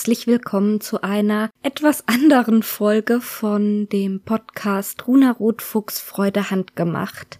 herzlich 0.00 0.26
willkommen 0.26 0.80
zu 0.80 1.02
einer 1.02 1.50
etwas 1.62 2.08
anderen 2.08 2.62
Folge 2.62 3.20
von 3.20 3.86
dem 3.90 4.22
Podcast 4.22 5.06
Runa 5.06 5.30
Rotfuchs 5.30 6.00
Freude 6.00 6.48
handgemacht. 6.48 7.38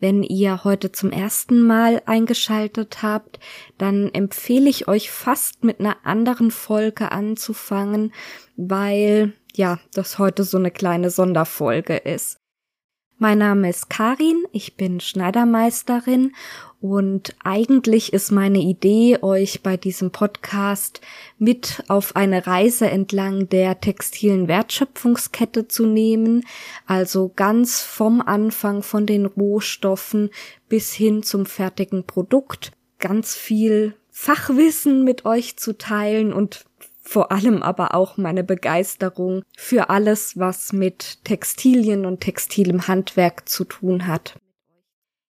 Wenn 0.00 0.24
ihr 0.24 0.64
heute 0.64 0.90
zum 0.90 1.12
ersten 1.12 1.64
Mal 1.64 2.02
eingeschaltet 2.06 3.02
habt, 3.02 3.38
dann 3.78 4.08
empfehle 4.12 4.68
ich 4.68 4.88
euch 4.88 5.08
fast 5.08 5.62
mit 5.62 5.78
einer 5.78 5.98
anderen 6.02 6.50
Folge 6.50 7.12
anzufangen, 7.12 8.12
weil 8.56 9.32
ja, 9.54 9.78
das 9.94 10.18
heute 10.18 10.42
so 10.42 10.58
eine 10.58 10.72
kleine 10.72 11.10
Sonderfolge 11.10 11.96
ist. 11.96 12.40
Mein 13.18 13.38
Name 13.38 13.70
ist 13.70 13.88
Karin, 13.88 14.42
ich 14.50 14.76
bin 14.76 14.98
Schneidermeisterin 14.98 16.32
und 16.80 17.36
eigentlich 17.44 18.14
ist 18.14 18.32
meine 18.32 18.58
Idee, 18.58 19.18
euch 19.20 19.62
bei 19.62 19.76
diesem 19.76 20.12
Podcast 20.12 21.02
mit 21.38 21.84
auf 21.88 22.16
eine 22.16 22.46
Reise 22.46 22.88
entlang 22.88 23.50
der 23.50 23.80
textilen 23.80 24.48
Wertschöpfungskette 24.48 25.68
zu 25.68 25.84
nehmen, 25.84 26.46
also 26.86 27.32
ganz 27.36 27.82
vom 27.82 28.22
Anfang 28.22 28.82
von 28.82 29.04
den 29.04 29.26
Rohstoffen 29.26 30.30
bis 30.70 30.94
hin 30.94 31.22
zum 31.22 31.44
fertigen 31.44 32.04
Produkt, 32.04 32.72
ganz 32.98 33.34
viel 33.34 33.94
Fachwissen 34.08 35.04
mit 35.04 35.26
euch 35.26 35.58
zu 35.58 35.76
teilen 35.76 36.32
und 36.32 36.64
vor 37.02 37.30
allem 37.30 37.62
aber 37.62 37.94
auch 37.94 38.16
meine 38.16 38.44
Begeisterung 38.44 39.42
für 39.54 39.90
alles, 39.90 40.38
was 40.38 40.72
mit 40.72 41.24
Textilien 41.24 42.06
und 42.06 42.20
textilem 42.20 42.88
Handwerk 42.88 43.48
zu 43.48 43.64
tun 43.64 44.06
hat. 44.06 44.39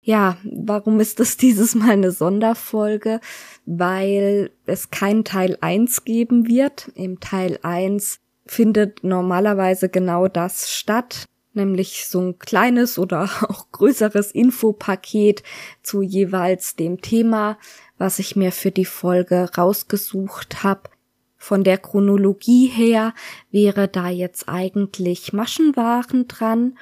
Ja, 0.02 0.38
warum 0.44 1.00
ist 1.00 1.20
das 1.20 1.36
dieses 1.36 1.74
Mal 1.74 1.90
eine 1.90 2.12
Sonderfolge? 2.12 3.20
Weil 3.66 4.50
es 4.66 4.90
kein 4.90 5.24
Teil 5.24 5.58
1 5.60 6.04
geben 6.04 6.48
wird. 6.48 6.90
Im 6.94 7.20
Teil 7.20 7.58
1 7.62 8.20
findet 8.46 9.04
normalerweise 9.04 9.88
genau 9.88 10.26
das 10.26 10.70
statt, 10.70 11.26
nämlich 11.52 12.06
so 12.08 12.20
ein 12.20 12.38
kleines 12.38 12.98
oder 12.98 13.24
auch 13.48 13.70
größeres 13.70 14.32
Infopaket 14.32 15.42
zu 15.82 16.02
jeweils 16.02 16.76
dem 16.76 17.00
Thema, 17.00 17.58
was 17.98 18.18
ich 18.18 18.34
mir 18.34 18.50
für 18.50 18.70
die 18.70 18.86
Folge 18.86 19.50
rausgesucht 19.56 20.62
habe. 20.62 20.90
Von 21.36 21.64
der 21.64 21.78
Chronologie 21.78 22.66
her 22.66 23.14
wäre 23.50 23.88
da 23.88 24.08
jetzt 24.08 24.48
eigentlich 24.48 25.32
Maschenwaren 25.32 26.28
dran 26.28 26.76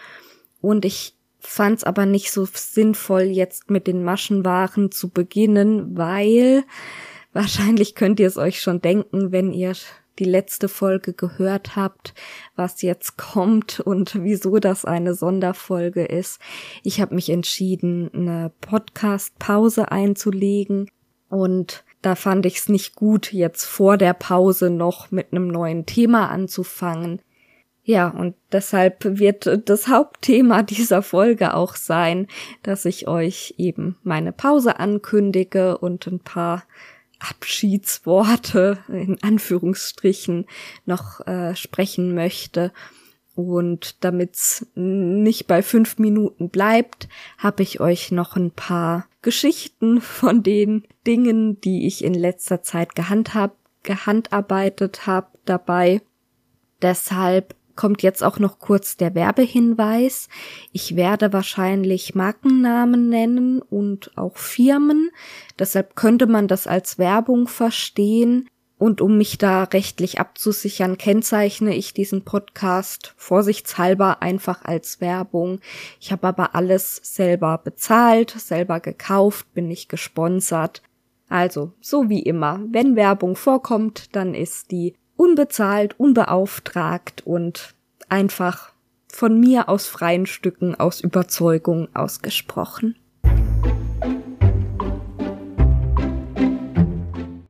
und 0.61 0.85
ich 0.85 1.18
fand's 1.49 1.85
aber 1.85 2.07
nicht 2.07 2.31
so 2.31 2.47
sinnvoll, 2.53 3.23
jetzt 3.23 3.71
mit 3.71 3.87
den 3.87 4.05
Maschenwaren 4.05 4.91
zu 4.93 5.09
beginnen, 5.09 5.97
weil 5.97 6.65
wahrscheinlich 7.33 7.95
könnt 7.95 8.21
ihr 8.21 8.27
es 8.27 8.37
euch 8.37 8.61
schon 8.61 8.81
denken, 8.81 9.33
wenn 9.33 9.53
ihr 9.53 9.75
die 10.19 10.25
letzte 10.25 10.69
Folge 10.69 11.13
gehört 11.13 11.77
habt, 11.77 12.13
was 12.57 12.83
jetzt 12.83 13.17
kommt 13.17 13.81
und 13.81 14.23
wieso 14.23 14.59
das 14.59 14.85
eine 14.85 15.15
Sonderfolge 15.15 16.05
ist. 16.05 16.41
Ich 16.83 17.01
habe 17.01 17.15
mich 17.15 17.31
entschieden, 17.31 18.11
eine 18.13 18.53
Podcast-Pause 18.61 19.91
einzulegen 19.91 20.91
und 21.29 21.85
da 22.03 22.15
fand 22.15 22.47
ich 22.47 22.59
es 22.59 22.69
nicht 22.69 22.95
gut, 22.95 23.33
jetzt 23.33 23.65
vor 23.65 23.97
der 23.97 24.15
Pause 24.15 24.71
noch 24.71 25.11
mit 25.11 25.33
einem 25.33 25.49
neuen 25.49 25.87
Thema 25.87 26.31
anzufangen. 26.31 27.23
Ja, 27.89 28.09
und 28.09 28.35
deshalb 28.53 29.19
wird 29.19 29.49
das 29.65 29.89
Hauptthema 29.89 30.63
dieser 30.75 31.01
Folge 31.01 31.55
auch 31.55 31.75
sein, 31.75 32.27
dass 32.63 32.85
ich 32.85 33.09
euch 33.09 33.55
eben 33.57 33.97
meine 34.03 34.31
Pause 34.31 34.79
ankündige 34.79 35.79
und 35.79 36.07
ein 36.07 36.21
paar 36.21 36.65
Abschiedsworte 37.19 38.77
in 38.89 39.17
Anführungsstrichen 39.23 40.45
noch 40.85 41.27
äh, 41.27 41.57
sprechen 41.57 42.15
möchte 42.15 42.75
und 43.35 44.05
damit's 44.05 44.67
nicht 44.75 45.47
bei 45.47 45.63
fünf 45.63 45.99
Minuten 45.99 46.51
bleibt, 46.51 47.09
habe 47.39 47.63
ich 47.63 47.81
euch 47.81 48.13
noch 48.13 48.37
ein 48.37 48.51
paar 48.51 49.07
Geschichten 49.23 50.03
von 50.03 50.43
den 50.43 50.83
Dingen, 51.07 51.59
die 51.63 51.87
ich 51.87 52.05
in 52.05 52.13
letzter 52.13 52.63
Zeit 52.63 52.95
gehandhabt, 52.95 53.57
gehandarbeitet 53.83 55.07
habe, 55.07 55.29
dabei. 55.47 56.03
Deshalb 56.83 57.55
kommt 57.79 58.03
jetzt 58.03 58.25
auch 58.25 58.41
noch 58.41 58.59
kurz 58.59 58.97
der 58.97 59.15
Werbehinweis. 59.15 60.29
Ich 60.73 60.97
werde 60.97 61.33
wahrscheinlich 61.33 62.17
Markennamen 62.17 63.09
nennen 63.09 63.63
und 63.63 64.11
auch 64.19 64.37
Firmen. 64.37 65.11
Deshalb 65.61 65.95
könnte 65.95 66.27
man 66.27 66.49
das 66.49 66.67
als 66.67 66.99
Werbung 66.99 67.47
verstehen. 67.47 68.49
Und 68.79 69.01
um 69.01 69.17
mich 69.17 69.39
da 69.39 69.63
rechtlich 69.63 70.19
abzusichern, 70.19 70.99
kennzeichne 70.99 71.73
ich 71.73 71.95
diesen 71.95 72.25
Podcast 72.25 73.15
vorsichtshalber 73.17 74.23
einfach 74.23 74.65
als 74.65 75.01
Werbung. 75.01 75.61
Ich 76.01 76.11
habe 76.11 76.27
aber 76.27 76.57
alles 76.57 77.01
selber 77.05 77.59
bezahlt, 77.63 78.31
selber 78.31 78.81
gekauft, 78.81 79.55
bin 79.55 79.69
nicht 79.69 79.89
gesponsert. 79.89 80.83
Also, 81.29 81.73
so 81.81 82.09
wie 82.09 82.23
immer, 82.23 82.61
wenn 82.71 82.97
Werbung 82.97 83.37
vorkommt, 83.37 84.17
dann 84.17 84.35
ist 84.35 84.73
die 84.73 84.95
unbezahlt, 85.19 85.99
unbeauftragt 85.99 87.27
und 87.27 87.75
einfach 88.09 88.73
von 89.09 89.39
mir 89.39 89.69
aus 89.69 89.87
freien 89.87 90.27
Stücken 90.27 90.75
aus 90.77 91.01
Überzeugung 91.01 91.89
ausgesprochen. 91.95 92.95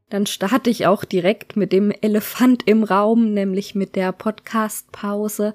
Dann 0.09 0.25
starte 0.25 0.71
ich 0.71 0.87
auch 0.87 1.05
direkt 1.05 1.57
mit 1.57 1.73
dem 1.73 1.91
Elefant 1.91 2.67
im 2.67 2.83
Raum, 2.83 3.35
nämlich 3.35 3.75
mit 3.75 3.95
der 3.95 4.13
Podcast-Pause. 4.13 5.55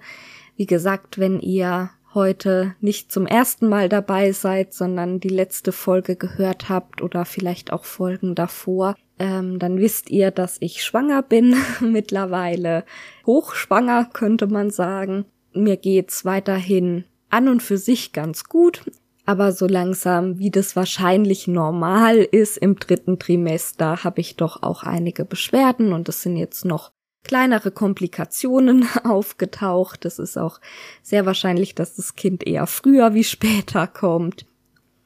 Wie 0.56 0.68
gesagt, 0.68 1.18
wenn 1.18 1.40
ihr 1.40 1.90
heute 2.14 2.76
nicht 2.80 3.12
zum 3.12 3.26
ersten 3.26 3.68
Mal 3.68 3.90
dabei 3.90 4.32
seid, 4.34 4.76
sondern 4.76 5.20
die 5.20 5.30
letzte 5.30 5.72
Folge 5.72 6.16
gehört 6.16 6.70
habt 6.70 7.02
oder 7.02 7.26
vielleicht 7.26 7.74
auch 7.74 7.86
Folgen 7.86 8.36
davor, 8.36 8.96
ähm, 9.24 9.58
dann 9.58 9.80
wisst 9.80 10.10
ihr, 10.10 10.32
dass 10.32 10.58
ich 10.60 10.84
schwanger 10.84 11.24
bin, 11.24 11.56
mittlerweile 11.80 12.84
hochschwanger 13.26 14.10
könnte 14.14 14.48
man 14.48 14.70
sagen. 14.70 15.26
Mir 15.54 15.78
geht's 15.78 16.26
weiterhin 16.26 17.06
an 17.30 17.48
und 17.48 17.64
für 17.64 17.78
sich 17.78 18.12
ganz 18.12 18.44
gut 18.44 18.84
aber 19.26 19.54
so 19.54 19.68
langsam, 19.68 20.38
wie 20.40 20.52
das 20.52 20.76
wahrscheinlich 20.76 21.48
normal 21.48 22.18
ist 22.18 22.58
im 22.58 22.76
dritten 22.76 23.20
Trimester, 23.20 24.04
habe 24.04 24.20
ich 24.22 24.36
doch 24.36 24.64
auch 24.64 24.84
einige 24.84 25.24
Beschwerden 25.24 25.94
und 25.94 26.10
es 26.10 26.22
sind 26.22 26.36
jetzt 26.36 26.66
noch 26.66 26.92
kleinere 27.24 27.72
Komplikationen 27.72 28.86
aufgetaucht. 29.06 30.04
Es 30.04 30.20
ist 30.20 30.38
auch 30.38 30.60
sehr 31.02 31.26
wahrscheinlich, 31.26 31.74
dass 31.74 31.96
das 31.96 32.16
Kind 32.16 32.46
eher 32.46 32.68
früher 32.68 33.14
wie 33.14 33.24
später 33.24 33.88
kommt. 33.88 34.46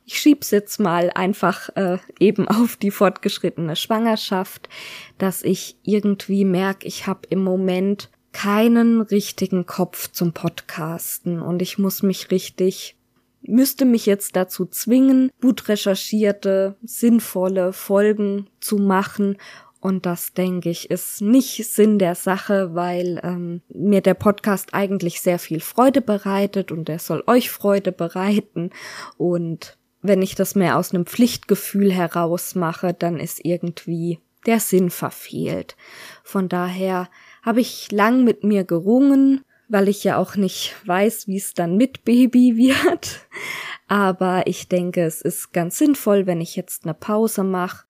Ich 0.09 0.21
schieb's 0.21 0.51
jetzt 0.51 0.79
mal 0.79 1.11
einfach 1.13 1.67
äh, 1.75 1.97
eben 2.17 2.47
auf 2.47 2.77
die 2.77 2.91
fortgeschrittene 2.91 3.75
Schwangerschaft, 3.75 4.69
dass 5.17 5.43
ich 5.43 5.75
irgendwie 5.83 6.45
merke, 6.45 6.87
ich 6.87 7.07
habe 7.07 7.27
im 7.29 7.43
Moment 7.43 8.09
keinen 8.31 9.01
richtigen 9.01 9.65
Kopf 9.65 10.09
zum 10.11 10.31
Podcasten 10.31 11.41
und 11.41 11.61
ich 11.61 11.77
muss 11.77 12.03
mich 12.03 12.31
richtig 12.31 12.95
müsste 13.41 13.85
mich 13.85 14.05
jetzt 14.05 14.35
dazu 14.35 14.65
zwingen, 14.65 15.29
gut 15.41 15.67
recherchierte, 15.69 16.75
sinnvolle 16.83 17.71
Folgen 17.71 18.49
zu 18.59 18.77
machen. 18.77 19.37
Und 19.79 20.05
das, 20.05 20.33
denke 20.33 20.69
ich, 20.69 20.89
ist 20.89 21.21
nicht 21.21 21.65
Sinn 21.71 21.99
der 21.99 22.15
Sache, 22.15 22.73
weil 22.73 23.21
ähm, 23.23 23.61
mir 23.69 24.01
der 24.01 24.15
Podcast 24.15 24.73
eigentlich 24.73 25.21
sehr 25.21 25.39
viel 25.39 25.59
Freude 25.59 26.01
bereitet 26.01 26.71
und 26.71 26.89
er 26.89 26.99
soll 26.99 27.23
euch 27.27 27.49
Freude 27.51 27.91
bereiten. 27.91 28.71
Und 29.17 29.77
wenn 30.07 30.21
ich 30.21 30.35
das 30.35 30.55
mehr 30.55 30.77
aus 30.77 30.93
einem 30.93 31.05
Pflichtgefühl 31.05 31.91
heraus 31.91 32.55
mache, 32.55 32.93
dann 32.93 33.19
ist 33.19 33.43
irgendwie 33.43 34.19
der 34.45 34.59
Sinn 34.59 34.89
verfehlt. 34.89 35.75
Von 36.23 36.49
daher 36.49 37.09
habe 37.43 37.61
ich 37.61 37.91
lang 37.91 38.23
mit 38.23 38.43
mir 38.43 38.63
gerungen, 38.63 39.43
weil 39.67 39.87
ich 39.89 40.03
ja 40.03 40.17
auch 40.17 40.35
nicht 40.35 40.75
weiß, 40.85 41.27
wie 41.27 41.37
es 41.37 41.53
dann 41.53 41.77
mit 41.77 42.05
Baby 42.05 42.57
wird. 42.57 43.27
Aber 43.87 44.47
ich 44.47 44.67
denke, 44.67 45.03
es 45.03 45.21
ist 45.21 45.53
ganz 45.53 45.77
sinnvoll, 45.77 46.25
wenn 46.25 46.41
ich 46.41 46.55
jetzt 46.55 46.83
eine 46.83 46.93
Pause 46.93 47.43
mache, 47.43 47.85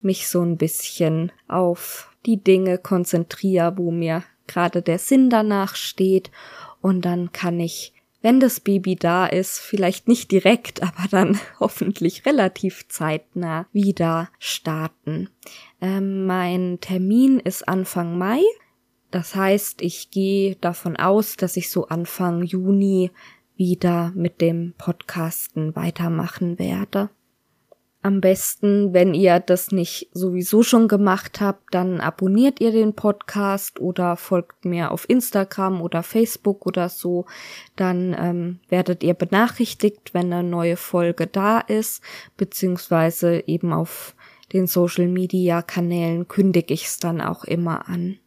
mich 0.00 0.28
so 0.28 0.42
ein 0.42 0.56
bisschen 0.56 1.32
auf 1.48 2.10
die 2.26 2.42
Dinge 2.42 2.78
konzentriere, 2.78 3.76
wo 3.76 3.90
mir 3.90 4.24
gerade 4.46 4.82
der 4.82 4.98
Sinn 4.98 5.30
danach 5.30 5.76
steht. 5.76 6.30
Und 6.80 7.04
dann 7.04 7.32
kann 7.32 7.58
ich, 7.60 7.92
wenn 8.26 8.40
das 8.40 8.58
Baby 8.58 8.96
da 8.96 9.24
ist, 9.26 9.60
vielleicht 9.60 10.08
nicht 10.08 10.32
direkt, 10.32 10.82
aber 10.82 11.06
dann 11.08 11.38
hoffentlich 11.60 12.26
relativ 12.26 12.88
zeitnah 12.88 13.68
wieder 13.72 14.30
starten. 14.40 15.30
Ähm, 15.80 16.26
mein 16.26 16.78
Termin 16.80 17.38
ist 17.38 17.68
Anfang 17.68 18.18
Mai. 18.18 18.40
Das 19.12 19.36
heißt, 19.36 19.80
ich 19.80 20.10
gehe 20.10 20.56
davon 20.56 20.96
aus, 20.96 21.36
dass 21.36 21.56
ich 21.56 21.70
so 21.70 21.86
Anfang 21.86 22.42
Juni 22.42 23.12
wieder 23.54 24.10
mit 24.16 24.40
dem 24.40 24.74
Podcasten 24.76 25.76
weitermachen 25.76 26.58
werde. 26.58 27.10
Am 28.06 28.20
besten, 28.20 28.94
wenn 28.94 29.14
ihr 29.14 29.40
das 29.40 29.72
nicht 29.72 30.10
sowieso 30.12 30.62
schon 30.62 30.86
gemacht 30.86 31.40
habt, 31.40 31.74
dann 31.74 32.00
abonniert 32.00 32.60
ihr 32.60 32.70
den 32.70 32.94
Podcast 32.94 33.80
oder 33.80 34.16
folgt 34.16 34.64
mir 34.64 34.92
auf 34.92 35.10
Instagram 35.10 35.82
oder 35.82 36.04
Facebook 36.04 36.66
oder 36.66 36.88
so. 36.88 37.26
Dann 37.74 38.14
ähm, 38.16 38.60
werdet 38.68 39.02
ihr 39.02 39.14
benachrichtigt, 39.14 40.14
wenn 40.14 40.32
eine 40.32 40.48
neue 40.48 40.76
Folge 40.76 41.26
da 41.26 41.58
ist, 41.58 42.00
beziehungsweise 42.36 43.42
eben 43.48 43.72
auf 43.72 44.14
den 44.52 44.68
Social 44.68 45.08
Media 45.08 45.60
Kanälen 45.60 46.28
kündige 46.28 46.74
ich 46.74 46.84
es 46.84 46.98
dann 46.98 47.20
auch 47.20 47.42
immer 47.42 47.88
an. 47.88 48.18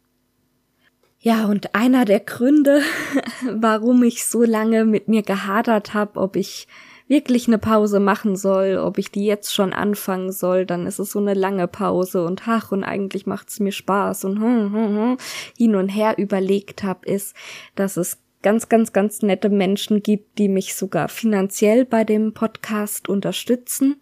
Ja, 1.20 1.46
und 1.46 1.74
einer 1.74 2.04
der 2.04 2.20
Gründe, 2.20 2.82
warum 3.50 4.02
ich 4.02 4.26
so 4.26 4.42
lange 4.42 4.84
mit 4.84 5.08
mir 5.08 5.22
gehadert 5.22 5.94
habe, 5.94 6.20
ob 6.20 6.36
ich 6.36 6.68
wirklich 7.10 7.48
eine 7.48 7.58
Pause 7.58 7.98
machen 7.98 8.36
soll, 8.36 8.78
ob 8.78 8.96
ich 8.96 9.10
die 9.10 9.26
jetzt 9.26 9.52
schon 9.52 9.72
anfangen 9.72 10.30
soll, 10.30 10.64
dann 10.64 10.86
ist 10.86 11.00
es 11.00 11.10
so 11.10 11.18
eine 11.18 11.34
lange 11.34 11.66
Pause 11.66 12.24
und 12.24 12.46
ach, 12.46 12.70
und 12.70 12.84
eigentlich 12.84 13.26
macht's 13.26 13.58
mir 13.58 13.72
Spaß 13.72 14.24
und 14.24 14.40
hm, 14.40 14.72
hm, 14.72 14.96
hm, 14.96 15.16
hin 15.58 15.74
und 15.74 15.88
her 15.88 16.16
überlegt 16.18 16.84
habe, 16.84 17.04
ist, 17.06 17.34
dass 17.74 17.96
es 17.96 18.18
ganz, 18.42 18.68
ganz, 18.68 18.92
ganz 18.92 19.22
nette 19.22 19.50
Menschen 19.50 20.04
gibt, 20.04 20.38
die 20.38 20.48
mich 20.48 20.76
sogar 20.76 21.08
finanziell 21.08 21.84
bei 21.84 22.04
dem 22.04 22.32
Podcast 22.32 23.08
unterstützen. 23.08 23.96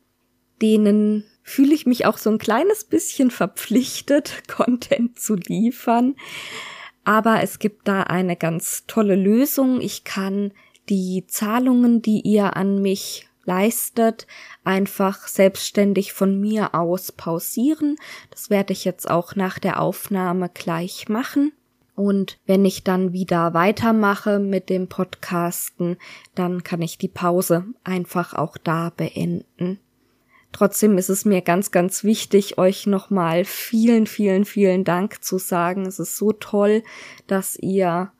Denen 0.60 1.24
fühle 1.42 1.74
ich 1.74 1.86
mich 1.86 2.04
auch 2.04 2.18
so 2.18 2.28
ein 2.28 2.38
kleines 2.38 2.84
bisschen 2.84 3.30
verpflichtet, 3.30 4.42
Content 4.48 5.18
zu 5.18 5.34
liefern. 5.34 6.14
Aber 7.04 7.42
es 7.42 7.58
gibt 7.58 7.88
da 7.88 8.02
eine 8.02 8.36
ganz 8.36 8.84
tolle 8.86 9.16
Lösung. 9.16 9.80
Ich 9.80 10.04
kann 10.04 10.52
die 10.88 11.24
Zahlungen, 11.26 12.02
die 12.02 12.20
ihr 12.20 12.56
an 12.56 12.80
mich 12.80 13.28
leistet, 13.44 14.26
einfach 14.62 15.26
selbstständig 15.26 16.12
von 16.12 16.38
mir 16.38 16.74
aus 16.74 17.12
pausieren. 17.12 17.96
Das 18.30 18.50
werde 18.50 18.72
ich 18.72 18.84
jetzt 18.84 19.10
auch 19.10 19.34
nach 19.36 19.58
der 19.58 19.80
Aufnahme 19.80 20.50
gleich 20.52 21.08
machen. 21.08 21.52
Und 21.94 22.38
wenn 22.46 22.64
ich 22.64 22.84
dann 22.84 23.12
wieder 23.12 23.54
weitermache 23.54 24.38
mit 24.38 24.68
dem 24.68 24.86
Podcasten, 24.88 25.96
dann 26.34 26.62
kann 26.62 26.82
ich 26.82 26.98
die 26.98 27.08
Pause 27.08 27.64
einfach 27.82 28.34
auch 28.34 28.56
da 28.56 28.92
beenden. 28.96 29.80
Trotzdem 30.52 30.96
ist 30.96 31.08
es 31.08 31.24
mir 31.24 31.42
ganz, 31.42 31.70
ganz 31.70 32.04
wichtig, 32.04 32.56
euch 32.56 32.86
nochmal 32.86 33.44
vielen, 33.44 34.06
vielen, 34.06 34.44
vielen 34.44 34.84
Dank 34.84 35.24
zu 35.24 35.38
sagen. 35.38 35.86
Es 35.86 35.98
ist 35.98 36.16
so 36.16 36.32
toll, 36.32 36.82
dass 37.26 37.56
ihr 37.56 38.12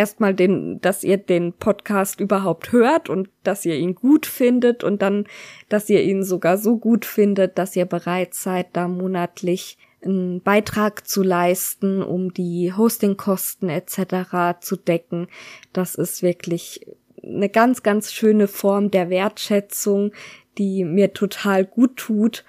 erstmal 0.00 0.34
den, 0.34 0.80
dass 0.80 1.04
ihr 1.04 1.18
den 1.18 1.52
Podcast 1.52 2.20
überhaupt 2.20 2.72
hört 2.72 3.10
und 3.10 3.28
dass 3.42 3.66
ihr 3.66 3.76
ihn 3.76 3.94
gut 3.94 4.24
findet 4.24 4.82
und 4.82 5.02
dann, 5.02 5.26
dass 5.68 5.90
ihr 5.90 6.02
ihn 6.02 6.24
sogar 6.24 6.56
so 6.56 6.78
gut 6.78 7.04
findet, 7.04 7.58
dass 7.58 7.76
ihr 7.76 7.84
bereit 7.84 8.32
seid, 8.32 8.68
da 8.72 8.88
monatlich 8.88 9.76
einen 10.02 10.40
Beitrag 10.40 11.06
zu 11.06 11.22
leisten, 11.22 12.02
um 12.02 12.32
die 12.32 12.72
Hostingkosten 12.72 13.68
etc. 13.68 14.58
zu 14.62 14.76
decken. 14.76 15.28
Das 15.74 15.96
ist 15.96 16.22
wirklich 16.22 16.86
eine 17.22 17.50
ganz, 17.50 17.82
ganz 17.82 18.10
schöne 18.10 18.48
Form 18.48 18.90
der 18.90 19.10
Wertschätzung, 19.10 20.12
die 20.56 20.84
mir 20.84 21.12
total 21.12 21.66
gut 21.66 21.98
tut, 21.98 22.46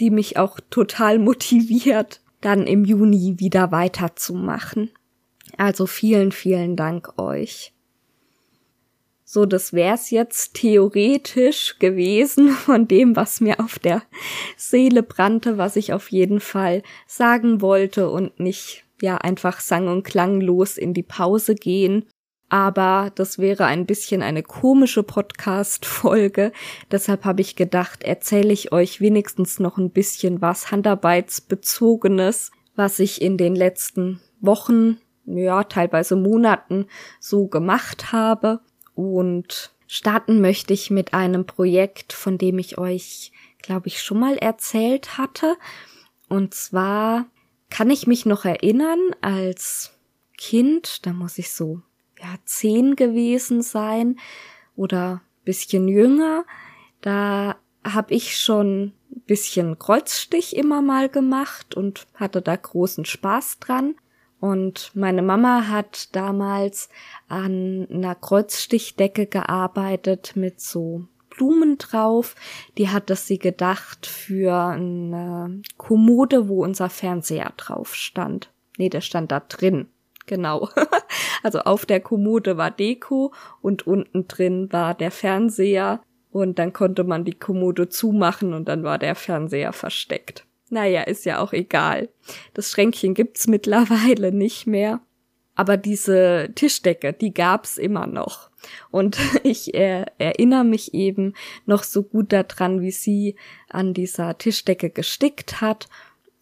die 0.00 0.08
mich 0.08 0.38
auch 0.38 0.60
total 0.70 1.18
motiviert, 1.28 2.22
dann 2.40 2.66
im 2.66 2.86
Juni 2.86 3.34
wieder 3.36 3.70
weiterzumachen. 3.70 4.90
Also 5.60 5.84
vielen, 5.84 6.32
vielen 6.32 6.74
Dank 6.74 7.18
euch. 7.18 7.74
So, 9.24 9.44
das 9.44 9.74
wär's 9.74 10.08
jetzt 10.08 10.54
theoretisch 10.54 11.78
gewesen 11.78 12.48
von 12.64 12.88
dem, 12.88 13.14
was 13.14 13.42
mir 13.42 13.60
auf 13.60 13.78
der 13.78 14.02
Seele 14.56 15.02
brannte, 15.02 15.58
was 15.58 15.76
ich 15.76 15.92
auf 15.92 16.10
jeden 16.10 16.40
Fall 16.40 16.82
sagen 17.06 17.60
wollte 17.60 18.08
und 18.08 18.40
nicht 18.40 18.84
ja 19.02 19.18
einfach 19.18 19.60
sang- 19.60 19.88
und 19.88 20.02
klanglos 20.02 20.78
in 20.78 20.94
die 20.94 21.02
Pause 21.02 21.54
gehen. 21.54 22.06
Aber 22.48 23.12
das 23.14 23.38
wäre 23.38 23.66
ein 23.66 23.84
bisschen 23.84 24.22
eine 24.22 24.42
komische 24.42 25.02
Podcast-Folge. 25.02 26.52
Deshalb 26.90 27.26
habe 27.26 27.42
ich 27.42 27.54
gedacht, 27.54 28.02
erzähle 28.02 28.54
ich 28.54 28.72
euch 28.72 29.02
wenigstens 29.02 29.60
noch 29.60 29.76
ein 29.76 29.90
bisschen 29.90 30.40
was 30.40 30.70
Handarbeitsbezogenes, 30.70 32.50
was 32.76 32.98
ich 32.98 33.20
in 33.20 33.36
den 33.36 33.54
letzten 33.54 34.22
Wochen 34.40 34.96
ja, 35.36 35.64
teilweise 35.64 36.16
Monaten 36.16 36.86
so 37.18 37.46
gemacht 37.46 38.12
habe. 38.12 38.60
Und 38.94 39.72
starten 39.86 40.40
möchte 40.40 40.72
ich 40.72 40.90
mit 40.90 41.14
einem 41.14 41.46
Projekt, 41.46 42.12
von 42.12 42.38
dem 42.38 42.58
ich 42.58 42.78
euch, 42.78 43.32
glaube 43.62 43.88
ich, 43.88 44.02
schon 44.02 44.20
mal 44.20 44.36
erzählt 44.36 45.18
hatte. 45.18 45.56
Und 46.28 46.54
zwar 46.54 47.26
kann 47.70 47.90
ich 47.90 48.06
mich 48.06 48.26
noch 48.26 48.44
erinnern, 48.44 48.98
als 49.20 49.92
Kind, 50.36 51.06
da 51.06 51.12
muss 51.12 51.38
ich 51.38 51.52
so, 51.52 51.80
ja, 52.18 52.34
zehn 52.44 52.96
gewesen 52.96 53.62
sein 53.62 54.18
oder 54.76 55.22
bisschen 55.44 55.88
jünger, 55.88 56.44
da 57.00 57.56
habe 57.84 58.14
ich 58.14 58.38
schon 58.38 58.92
bisschen 59.26 59.78
Kreuzstich 59.78 60.56
immer 60.56 60.82
mal 60.82 61.08
gemacht 61.08 61.74
und 61.74 62.06
hatte 62.14 62.42
da 62.42 62.56
großen 62.56 63.04
Spaß 63.04 63.58
dran. 63.60 63.94
Und 64.40 64.90
meine 64.94 65.22
Mama 65.22 65.68
hat 65.68 66.14
damals 66.16 66.88
an 67.28 67.86
einer 67.90 68.14
Kreuzstichdecke 68.14 69.26
gearbeitet 69.26 70.32
mit 70.34 70.60
so 70.60 71.04
Blumen 71.28 71.78
drauf. 71.78 72.34
Die 72.78 72.88
hat 72.88 73.10
das 73.10 73.26
sie 73.26 73.38
gedacht 73.38 74.06
für 74.06 74.54
eine 74.54 75.60
Kommode, 75.76 76.48
wo 76.48 76.64
unser 76.64 76.88
Fernseher 76.88 77.52
drauf 77.56 77.94
stand. 77.94 78.50
Nee, 78.78 78.88
der 78.88 79.02
stand 79.02 79.30
da 79.30 79.40
drin. 79.40 79.88
Genau. 80.26 80.68
also 81.42 81.60
auf 81.60 81.84
der 81.84 82.00
Kommode 82.00 82.56
war 82.56 82.70
Deko 82.70 83.32
und 83.60 83.86
unten 83.86 84.26
drin 84.26 84.72
war 84.72 84.94
der 84.94 85.10
Fernseher 85.10 86.00
und 86.30 86.58
dann 86.58 86.72
konnte 86.72 87.04
man 87.04 87.24
die 87.24 87.38
Kommode 87.38 87.88
zumachen 87.88 88.54
und 88.54 88.68
dann 88.68 88.84
war 88.84 88.98
der 88.98 89.14
Fernseher 89.14 89.72
versteckt. 89.72 90.46
Naja, 90.70 91.02
ist 91.02 91.24
ja 91.24 91.40
auch 91.40 91.52
egal. 91.52 92.08
Das 92.54 92.70
Schränkchen 92.70 93.14
gibt's 93.14 93.46
mittlerweile 93.48 94.32
nicht 94.32 94.66
mehr. 94.66 95.00
Aber 95.56 95.76
diese 95.76 96.50
Tischdecke, 96.54 97.12
die 97.12 97.34
gab's 97.34 97.76
immer 97.76 98.06
noch. 98.06 98.50
Und 98.90 99.18
ich 99.42 99.74
äh, 99.74 100.06
erinnere 100.16 100.64
mich 100.64 100.94
eben 100.94 101.34
noch 101.66 101.82
so 101.82 102.02
gut 102.02 102.32
daran, 102.32 102.80
wie 102.80 102.92
sie 102.92 103.36
an 103.68 103.92
dieser 103.92 104.38
Tischdecke 104.38 104.90
gestickt 104.90 105.60
hat. 105.60 105.88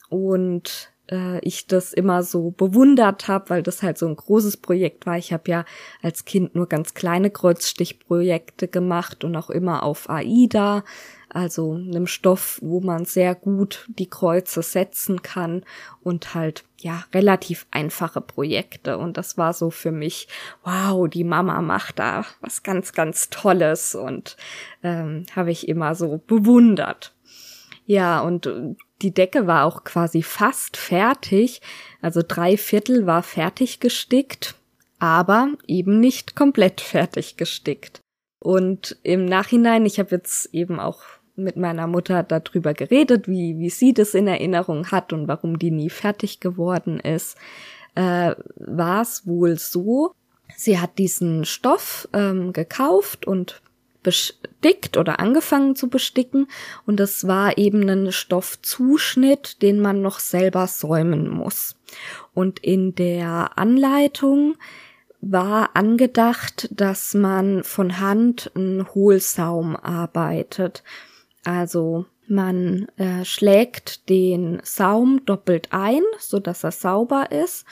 Und 0.09 0.93
äh, 1.11 1.38
ich 1.41 1.67
das 1.67 1.93
immer 1.93 2.23
so 2.23 2.50
bewundert 2.50 3.29
habe, 3.29 3.50
weil 3.50 3.62
das 3.62 3.83
halt 3.83 3.99
so 3.99 4.07
ein 4.07 4.17
großes 4.17 4.59
Projekt 4.59 5.07
war. 5.07 5.17
Ich 5.19 5.33
habe 5.33 5.50
ja 5.50 5.64
als 6.03 6.25
Kind 6.25 6.55
nur 6.55 6.69
ganz 6.69 6.95
kleine 6.95 7.31
Kreuzstichprojekte 7.31 8.69
gemacht 8.69 9.25
und 9.25 9.35
auch 9.37 9.50
immer 9.50 9.83
auf 9.83 10.09
AIDA 10.09 10.85
also 11.31 11.75
einem 11.75 12.07
Stoff, 12.07 12.59
wo 12.63 12.81
man 12.81 13.05
sehr 13.05 13.35
gut 13.35 13.87
die 13.89 14.09
Kreuze 14.09 14.63
setzen 14.63 15.23
kann 15.23 15.65
und 16.03 16.35
halt 16.35 16.65
ja 16.79 17.05
relativ 17.13 17.67
einfache 17.71 18.21
Projekte. 18.21 18.99
Und 18.99 19.17
das 19.17 19.39
war 19.39 19.53
so 19.53 19.71
für 19.71 19.93
mich 19.93 20.29
wow 20.65 21.09
die 21.09 21.25
Mama 21.25 21.61
macht 21.63 21.99
da 21.99 22.25
was 22.41 22.63
ganz 22.63 22.93
ganz 22.93 23.31
Tolles 23.31 23.95
und 23.95 24.37
ähm, 24.83 25.27
habe 25.35 25.51
ich 25.51 25.69
immer 25.69 25.95
so 25.95 26.21
bewundert. 26.27 27.15
Ja 27.87 28.21
und 28.21 28.51
die 29.03 29.15
Decke 29.15 29.47
war 29.47 29.65
auch 29.65 29.85
quasi 29.85 30.23
fast 30.23 30.77
fertig. 30.77 31.63
Also 32.03 32.23
drei 32.27 32.57
Viertel 32.57 33.07
war 33.07 33.23
fertig 33.23 33.81
gestickt 33.81 34.55
aber 34.99 35.53
eben 35.67 36.01
nicht 36.01 36.37
komplett 36.37 36.81
fertig 36.81 37.37
gestickt. 37.37 38.01
Und 38.41 38.97
im 39.03 39.25
Nachhinein, 39.25 39.85
ich 39.85 39.99
habe 39.99 40.15
jetzt 40.15 40.55
eben 40.55 40.79
auch 40.79 41.03
mit 41.38 41.57
meiner 41.57 41.87
Mutter 41.87 42.23
darüber 42.23 42.75
geredet, 42.75 43.28
wie, 43.28 43.59
wie 43.59 43.71
sie 43.71 43.95
das 43.95 44.14
in 44.14 44.26
Erinnerung 44.26 44.90
hat 44.90 45.12
und 45.12 45.28
warum 45.28 45.59
die 45.59 45.71
nie 45.71 45.90
fertig 45.90 46.40
geworden 46.40 47.00
ist, 47.00 47.37
äh, 47.95 48.35
war 48.57 49.02
es 49.02 49.26
wohl 49.26 49.59
so, 49.59 50.12
sie 50.57 50.78
hat 50.78 50.99
diesen 50.99 51.45
Stoff 51.45 52.09
ähm, 52.12 52.52
gekauft 52.52 53.26
und 53.26 53.62
bestickt 54.02 54.97
oder 54.97 55.21
angefangen 55.21 55.76
zu 55.76 55.88
besticken 55.88 56.49
und 56.87 57.00
es 57.00 57.26
war 57.26 57.59
eben 57.59 57.88
ein 57.88 58.12
Stoffzuschnitt, 58.12 59.61
den 59.62 59.80
man 59.80 60.02
noch 60.02 60.21
selber 60.21 60.66
säumen 60.66 61.28
muss. 61.28 61.76
Und 62.35 62.61
in 62.61 62.95
der 62.95 63.59
Anleitung 63.59 64.57
war 65.21 65.71
angedacht, 65.75 66.68
dass 66.71 67.14
man 67.14 67.64
von 67.64 67.99
Hand 67.99 68.52
einen 68.54 68.87
Hohlsaum 68.95 69.76
arbeitet. 69.76 70.85
Also 71.49 72.05
man 72.26 72.88
äh, 72.99 73.25
schlägt 73.25 74.11
den 74.11 74.61
Saum 74.64 75.25
doppelt 75.25 75.69
ein, 75.71 76.02
so 76.19 76.40
dass 76.40 76.62
er 76.62 76.73
sauber 76.73 77.33
ist 77.33 77.64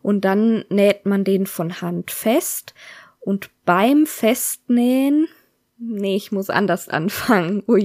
und 0.00 0.24
dann 0.24 0.64
näht 0.70 1.04
man 1.04 1.22
den 1.22 1.44
von 1.44 1.82
Hand 1.82 2.10
fest 2.10 2.72
und 3.18 3.50
beim 3.66 4.06
Festnähen 4.06 5.28
nee, 5.76 6.16
ich 6.16 6.32
muss 6.32 6.48
anders 6.48 6.88
anfangen. 6.88 7.62
Oh. 7.66 7.76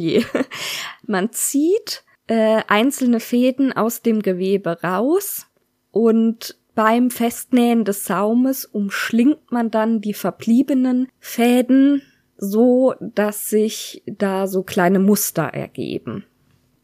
Man 1.05 1.33
zieht 1.33 2.05
äh, 2.27 2.61
einzelne 2.69 3.19
Fäden 3.19 3.73
aus 3.73 4.01
dem 4.01 4.21
Gewebe 4.21 4.81
raus 4.83 5.47
und 5.91 6.57
beim 6.75 7.11
Festnähen 7.11 7.83
des 7.83 8.05
Saumes 8.05 8.63
umschlingt 8.63 9.51
man 9.51 9.69
dann 9.69 9.99
die 9.99 10.13
verbliebenen 10.13 11.09
Fäden 11.19 12.03
so, 12.37 12.93
dass 12.99 13.47
sich 13.49 14.03
da 14.05 14.47
so 14.47 14.63
kleine 14.63 14.99
Muster 14.99 15.43
ergeben. 15.43 16.25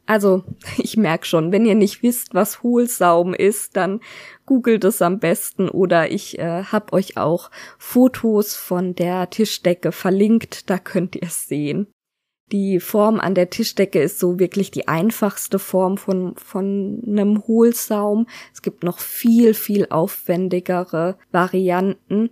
Also, 0.05 0.43
ich 0.77 0.97
merke 0.97 1.25
schon, 1.25 1.51
wenn 1.51 1.65
ihr 1.65 1.75
nicht 1.75 2.03
wisst, 2.03 2.33
was 2.33 2.63
Hohlsaum 2.63 3.33
ist, 3.33 3.77
dann 3.77 4.01
googelt 4.45 4.83
es 4.83 5.01
am 5.01 5.19
besten 5.19 5.69
oder 5.69 6.11
ich 6.11 6.39
äh, 6.39 6.63
hab 6.63 6.93
euch 6.93 7.17
auch 7.17 7.49
Fotos 7.77 8.55
von 8.55 8.95
der 8.95 9.29
Tischdecke 9.29 9.91
verlinkt, 9.91 10.69
da 10.69 10.77
könnt 10.77 11.15
ihr 11.15 11.23
es 11.23 11.47
sehen. 11.47 11.87
Die 12.51 12.81
Form 12.81 13.21
an 13.21 13.33
der 13.33 13.49
Tischdecke 13.49 14.01
ist 14.01 14.19
so 14.19 14.37
wirklich 14.37 14.71
die 14.71 14.89
einfachste 14.89 15.57
Form 15.57 15.97
von, 15.97 16.35
von 16.35 17.01
einem 17.07 17.47
Hohlsaum. 17.47 18.27
Es 18.53 18.61
gibt 18.61 18.83
noch 18.83 18.99
viel, 18.99 19.53
viel 19.53 19.87
aufwendigere 19.89 21.17
Varianten, 21.31 22.31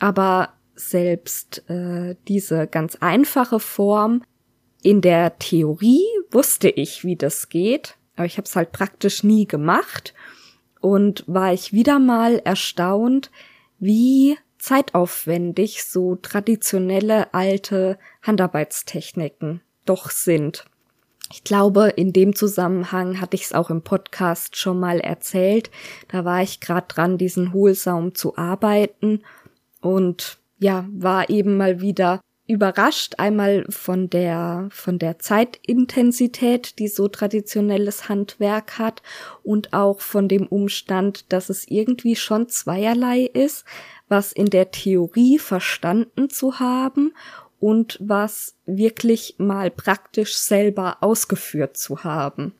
aber 0.00 0.54
selbst 0.88 1.68
äh, 1.68 2.16
diese 2.28 2.66
ganz 2.66 2.96
einfache 2.96 3.60
Form 3.60 4.22
in 4.82 5.00
der 5.00 5.38
Theorie 5.38 6.04
wusste 6.30 6.68
ich, 6.68 7.04
wie 7.04 7.16
das 7.16 7.48
geht, 7.48 7.96
aber 8.16 8.26
ich 8.26 8.38
habe 8.38 8.46
es 8.46 8.56
halt 8.56 8.72
praktisch 8.72 9.22
nie 9.24 9.46
gemacht 9.46 10.14
und 10.80 11.24
war 11.26 11.52
ich 11.52 11.72
wieder 11.72 11.98
mal 11.98 12.40
erstaunt, 12.44 13.30
wie 13.78 14.38
zeitaufwendig 14.58 15.84
so 15.84 16.16
traditionelle 16.16 17.32
alte 17.34 17.98
Handarbeitstechniken 18.22 19.60
doch 19.84 20.10
sind. 20.10 20.64
Ich 21.32 21.44
glaube, 21.44 21.88
in 21.88 22.12
dem 22.12 22.34
Zusammenhang 22.34 23.20
hatte 23.20 23.36
ich 23.36 23.44
es 23.44 23.52
auch 23.52 23.70
im 23.70 23.82
Podcast 23.82 24.56
schon 24.56 24.80
mal 24.80 24.98
erzählt. 24.98 25.70
Da 26.08 26.24
war 26.24 26.42
ich 26.42 26.60
gerade 26.60 26.88
dran, 26.88 27.18
diesen 27.18 27.52
Hohlsaum 27.52 28.14
zu 28.14 28.36
arbeiten 28.36 29.22
und 29.80 30.39
ja, 30.60 30.86
war 30.92 31.28
eben 31.30 31.56
mal 31.56 31.80
wieder 31.80 32.20
überrascht 32.46 33.14
einmal 33.18 33.64
von 33.68 34.10
der 34.10 34.68
von 34.72 34.98
der 34.98 35.20
Zeitintensität, 35.20 36.80
die 36.80 36.88
so 36.88 37.06
traditionelles 37.06 38.08
Handwerk 38.08 38.78
hat 38.78 39.02
und 39.44 39.72
auch 39.72 40.00
von 40.00 40.26
dem 40.28 40.48
Umstand, 40.48 41.32
dass 41.32 41.48
es 41.48 41.68
irgendwie 41.68 42.16
schon 42.16 42.48
zweierlei 42.48 43.20
ist, 43.20 43.64
was 44.08 44.32
in 44.32 44.46
der 44.46 44.72
Theorie 44.72 45.38
verstanden 45.38 46.28
zu 46.28 46.58
haben 46.58 47.14
und 47.60 47.98
was 48.00 48.56
wirklich 48.66 49.36
mal 49.38 49.70
praktisch 49.70 50.36
selber 50.36 50.98
ausgeführt 51.02 51.76
zu 51.76 52.02
haben. 52.02 52.54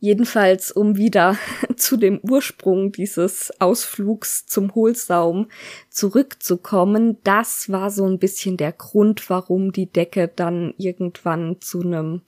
Jedenfalls, 0.00 0.70
um 0.70 0.96
wieder 0.96 1.36
zu 1.76 1.96
dem 1.96 2.20
Ursprung 2.22 2.92
dieses 2.92 3.52
Ausflugs 3.60 4.46
zum 4.46 4.74
Hohlsaum 4.74 5.48
zurückzukommen, 5.90 7.18
das 7.24 7.70
war 7.70 7.90
so 7.90 8.06
ein 8.06 8.18
bisschen 8.18 8.56
der 8.56 8.72
Grund, 8.72 9.28
warum 9.28 9.72
die 9.72 9.86
Decke 9.86 10.28
dann 10.28 10.74
irgendwann 10.78 11.60
zu 11.60 11.80
einem 11.80 12.22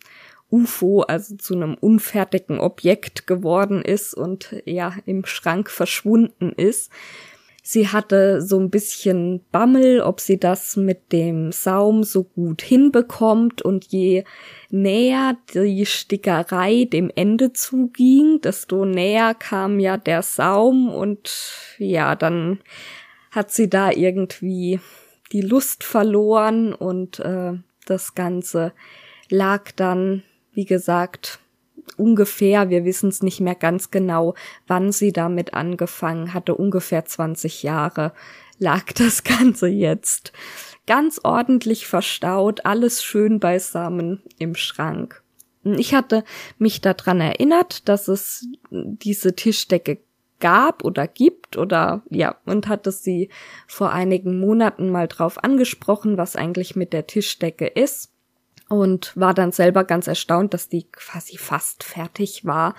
UFO, 0.50 1.02
also 1.02 1.36
zu 1.36 1.54
einem 1.54 1.74
unfertigen 1.74 2.58
Objekt 2.58 3.28
geworden 3.28 3.82
ist 3.82 4.14
und 4.14 4.62
ja 4.64 4.96
im 5.06 5.24
Schrank 5.24 5.70
verschwunden 5.70 6.52
ist. 6.52 6.90
Sie 7.62 7.88
hatte 7.88 8.40
so 8.40 8.58
ein 8.58 8.70
bisschen 8.70 9.44
Bammel, 9.52 10.00
ob 10.00 10.20
sie 10.20 10.38
das 10.38 10.76
mit 10.76 11.12
dem 11.12 11.52
Saum 11.52 12.04
so 12.04 12.24
gut 12.24 12.62
hinbekommt. 12.62 13.62
Und 13.62 13.86
je 13.86 14.24
näher 14.70 15.36
die 15.52 15.84
Stickerei 15.84 16.84
dem 16.84 17.10
Ende 17.14 17.52
zuging, 17.52 18.40
desto 18.40 18.84
näher 18.84 19.34
kam 19.34 19.78
ja 19.78 19.96
der 19.96 20.22
Saum. 20.22 20.88
Und 20.88 21.54
ja, 21.78 22.16
dann 22.16 22.60
hat 23.30 23.50
sie 23.50 23.68
da 23.68 23.90
irgendwie 23.90 24.80
die 25.32 25.42
Lust 25.42 25.84
verloren. 25.84 26.72
Und 26.72 27.20
äh, 27.20 27.52
das 27.86 28.14
Ganze 28.14 28.72
lag 29.28 29.70
dann, 29.72 30.22
wie 30.54 30.64
gesagt, 30.64 31.39
ungefähr, 32.00 32.70
wir 32.70 32.84
wissen 32.84 33.10
es 33.10 33.22
nicht 33.22 33.40
mehr 33.40 33.54
ganz 33.54 33.90
genau, 33.90 34.34
wann 34.66 34.90
sie 34.92 35.12
damit 35.12 35.54
angefangen 35.54 36.34
hatte, 36.34 36.54
ungefähr 36.54 37.04
20 37.04 37.62
Jahre 37.62 38.12
lag 38.58 38.92
das 38.94 39.22
Ganze 39.24 39.68
jetzt. 39.68 40.32
Ganz 40.86 41.20
ordentlich 41.22 41.86
verstaut, 41.86 42.64
alles 42.64 43.04
schön 43.04 43.38
beisammen 43.38 44.22
im 44.38 44.54
Schrank. 44.54 45.22
Ich 45.62 45.94
hatte 45.94 46.24
mich 46.58 46.80
daran 46.80 47.20
erinnert, 47.20 47.88
dass 47.88 48.08
es 48.08 48.48
diese 48.70 49.36
Tischdecke 49.36 49.98
gab 50.40 50.84
oder 50.84 51.06
gibt 51.06 51.58
oder 51.58 52.02
ja, 52.08 52.36
und 52.46 52.66
hatte 52.66 52.92
sie 52.92 53.28
vor 53.66 53.92
einigen 53.92 54.40
Monaten 54.40 54.90
mal 54.90 55.06
drauf 55.06 55.44
angesprochen, 55.44 56.16
was 56.16 56.34
eigentlich 56.34 56.76
mit 56.76 56.94
der 56.94 57.06
Tischdecke 57.06 57.66
ist 57.66 58.10
und 58.70 59.12
war 59.16 59.34
dann 59.34 59.52
selber 59.52 59.84
ganz 59.84 60.06
erstaunt, 60.06 60.54
dass 60.54 60.68
die 60.68 60.86
quasi 60.90 61.36
fast 61.36 61.82
fertig 61.82 62.46
war 62.46 62.74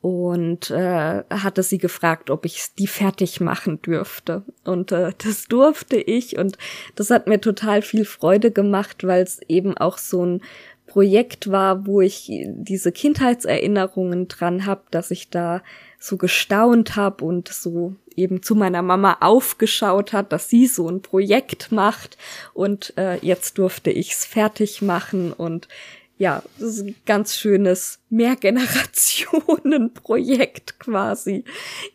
und 0.00 0.70
äh, 0.70 1.24
hatte 1.30 1.62
sie 1.62 1.78
gefragt, 1.78 2.30
ob 2.30 2.46
ich 2.46 2.74
die 2.78 2.86
fertig 2.86 3.40
machen 3.40 3.80
dürfte. 3.82 4.42
Und 4.64 4.92
äh, 4.92 5.12
das 5.24 5.46
durfte 5.46 5.96
ich 5.96 6.38
und 6.38 6.58
das 6.96 7.10
hat 7.10 7.26
mir 7.26 7.40
total 7.40 7.82
viel 7.82 8.04
Freude 8.04 8.50
gemacht, 8.50 9.06
weil 9.06 9.22
es 9.22 9.40
eben 9.48 9.76
auch 9.76 9.98
so 9.98 10.24
ein 10.24 10.42
Projekt 10.86 11.50
war, 11.50 11.86
wo 11.86 12.00
ich 12.00 12.30
diese 12.46 12.92
Kindheitserinnerungen 12.92 14.28
dran 14.28 14.64
habe, 14.64 14.82
dass 14.90 15.10
ich 15.10 15.30
da 15.30 15.62
so 15.98 16.16
gestaunt 16.16 16.96
habe 16.96 17.24
und 17.24 17.48
so 17.48 17.96
eben 18.16 18.42
zu 18.42 18.54
meiner 18.54 18.82
Mama 18.82 19.18
aufgeschaut 19.20 20.12
hat, 20.12 20.32
dass 20.32 20.48
sie 20.48 20.66
so 20.66 20.88
ein 20.88 21.02
Projekt 21.02 21.70
macht. 21.72 22.16
Und 22.52 22.94
äh, 22.96 23.18
jetzt 23.18 23.58
durfte 23.58 23.90
ich's 23.90 24.24
fertig 24.24 24.80
machen. 24.82 25.32
Und 25.32 25.68
ja, 26.16 26.44
das 26.58 26.76
ist 26.76 26.86
ein 26.86 26.94
ganz 27.06 27.36
schönes 27.36 27.98
Mehrgenerationenprojekt 28.10 30.78
quasi 30.78 31.44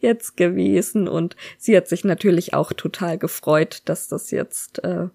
jetzt 0.02 0.36
gewesen. 0.38 1.08
Und 1.08 1.36
sie 1.58 1.78
hat 1.78 1.88
sich 1.88 2.04
natürlich 2.04 2.54
auch 2.54 2.74
total 2.74 3.18
gefreut, 3.18 3.82
dass 3.86 4.08
das 4.08 4.30
jetzt 4.32 4.84
äh, 4.84 5.08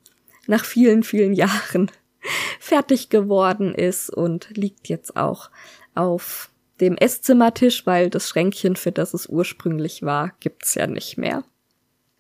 nach 0.47 0.65
vielen, 0.65 1.03
vielen 1.03 1.35
Jahren 1.35 1.91
fertig 2.61 3.11
geworden 3.11 3.75
ist 3.75 4.09
und 4.11 4.57
liegt 4.57 4.89
jetzt 4.89 5.17
auch 5.17 5.51
auf 5.95 6.51
dem 6.81 6.97
Esszimmertisch, 6.97 7.87
weil 7.87 8.11
das 8.11 8.29
Schränkchen, 8.29 8.77
für 8.77 8.93
das 8.93 9.15
es 9.15 9.29
ursprünglich 9.29 10.03
war, 10.03 10.33
gibt's 10.41 10.75
ja 10.75 10.87
nicht 10.87 11.17
mehr. 11.17 11.45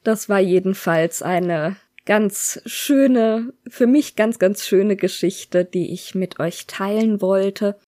Das 0.03 0.29
war 0.29 0.41
jedenfalls 0.41 1.23
eine 1.23 1.77
ganz 2.05 2.61
schöne, 2.67 3.53
für 3.69 3.87
mich 3.87 4.17
ganz, 4.17 4.39
ganz 4.39 4.67
schöne 4.67 4.97
Geschichte, 4.97 5.65
die 5.65 5.93
ich 5.93 6.15
mit 6.15 6.39
euch 6.39 6.67
teilen 6.67 7.21
wollte. 7.21 7.79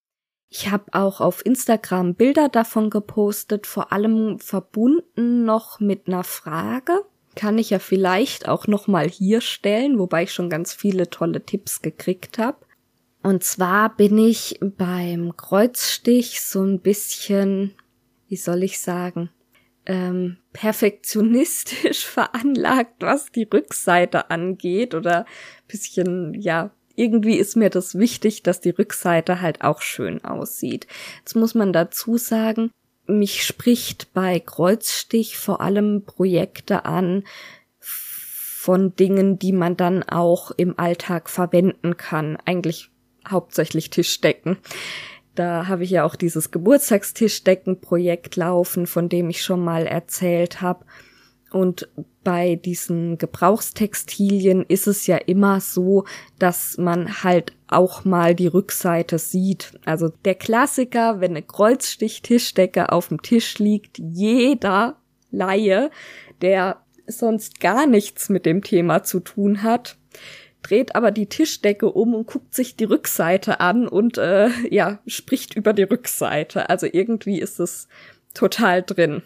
Ich 0.49 0.71
habe 0.71 0.85
auch 0.93 1.21
auf 1.21 1.45
Instagram 1.45 2.15
Bilder 2.15 2.49
davon 2.49 2.89
gepostet, 2.89 3.67
vor 3.67 3.93
allem 3.93 4.39
verbunden 4.39 5.45
noch 5.45 5.81
mit 5.81 6.07
einer 6.07 6.25
Frage. 6.25 7.03
Kann 7.35 7.59
ich 7.59 7.71
ja 7.71 7.79
vielleicht 7.79 8.49
auch 8.49 8.67
noch 8.67 8.87
mal 8.87 9.09
hier 9.09 9.43
stellen, 9.43 9.99
wobei 9.99 10.23
ich 10.23 10.33
schon 10.33 10.49
ganz 10.49 10.73
viele 10.73 11.11
tolle 11.11 11.45
Tipps 11.45 11.83
gekriegt 11.83 12.39
habe. 12.39 12.57
Und 13.27 13.43
zwar 13.43 13.97
bin 13.97 14.19
ich 14.19 14.61
beim 14.61 15.37
Kreuzstich 15.37 16.43
so 16.43 16.63
ein 16.63 16.79
bisschen, 16.79 17.75
wie 18.29 18.37
soll 18.37 18.63
ich 18.63 18.79
sagen, 18.79 19.31
ähm, 19.85 20.37
perfektionistisch 20.53 22.07
veranlagt, 22.07 23.03
was 23.03 23.33
die 23.33 23.49
Rückseite 23.53 24.31
angeht 24.31 24.95
oder 24.95 25.27
bisschen, 25.67 26.41
ja, 26.41 26.71
irgendwie 26.95 27.35
ist 27.35 27.57
mir 27.57 27.69
das 27.69 27.99
wichtig, 27.99 28.45
dass 28.45 28.61
die 28.61 28.71
Rückseite 28.71 29.41
halt 29.41 29.63
auch 29.63 29.83
schön 29.83 30.23
aussieht. 30.25 30.87
Jetzt 31.19 31.35
muss 31.35 31.57
man 31.57 31.73
dazu 31.73 32.19
sagen, 32.19 32.71
mich 33.09 33.45
spricht 33.45 34.13
bei 34.15 34.39
Kreuzstich 34.39 35.37
vor 35.37 35.61
allem 35.61 36.05
Projekte 36.05 36.85
an, 36.85 37.25
von 37.81 38.95
Dingen, 38.95 39.41
die 39.41 39.53
man 39.53 39.77
dann 39.77 40.05
auch 40.05 40.53
im 40.53 40.79
Alltag 40.79 41.29
verwenden 41.29 41.97
kann. 41.97 42.39
Eigentlich 42.45 42.93
hauptsächlich 43.29 43.91
Tischdecken. 43.91 44.59
Da 45.35 45.69
habe 45.69 45.85
ich 45.85 45.91
ja 45.91 46.05
auch 46.05 46.17
dieses 46.17 46.51
Geburtstagstischdeckenprojekt 46.51 48.37
laufen, 48.37 48.87
von 48.87 49.09
dem 49.09 49.29
ich 49.29 49.43
schon 49.43 49.63
mal 49.63 49.87
erzählt 49.87 50.63
habe. 50.63 50.85
Und 51.53 51.89
bei 52.25 52.57
diesen 52.57 53.19
Gebrauchstextilien 53.19 54.65
ist 54.67 54.87
es 54.87 55.07
ja 55.07 55.17
immer 55.17 55.61
so, 55.61 56.05
dass 56.39 56.77
man 56.77 57.23
halt 57.23 57.53
auch 57.69 58.05
mal 58.05 58.35
die 58.35 58.49
Rückseite 58.49 59.19
sieht. 59.19 59.79
Also 59.85 60.09
der 60.25 60.35
Klassiker, 60.35 61.21
wenn 61.21 61.33
eine 61.33 61.43
Kreuzstich-Tischdecke 61.43 62.91
auf 62.91 63.09
dem 63.09 63.23
Tisch 63.23 63.59
liegt, 63.59 63.99
jeder 63.99 64.97
Laie, 65.31 65.91
der 66.41 66.83
sonst 67.07 67.61
gar 67.61 67.87
nichts 67.87 68.29
mit 68.29 68.47
dem 68.47 68.63
Thema 68.63 69.03
zu 69.03 69.21
tun 69.21 69.63
hat, 69.63 69.97
dreht 70.63 70.95
aber 70.95 71.11
die 71.11 71.27
Tischdecke 71.27 71.91
um 71.91 72.15
und 72.15 72.27
guckt 72.27 72.55
sich 72.55 72.77
die 72.77 72.85
Rückseite 72.85 73.61
an 73.61 73.87
und 73.87 74.19
äh, 74.19 74.49
ja, 74.71 74.99
spricht 75.07 75.55
über 75.55 75.73
die 75.73 75.85
Rückseite. 75.85 76.69
Also 76.69 76.87
irgendwie 76.91 77.41
ist 77.41 77.61
es 77.61 77.89
total 78.35 78.83
drin. 78.83 79.23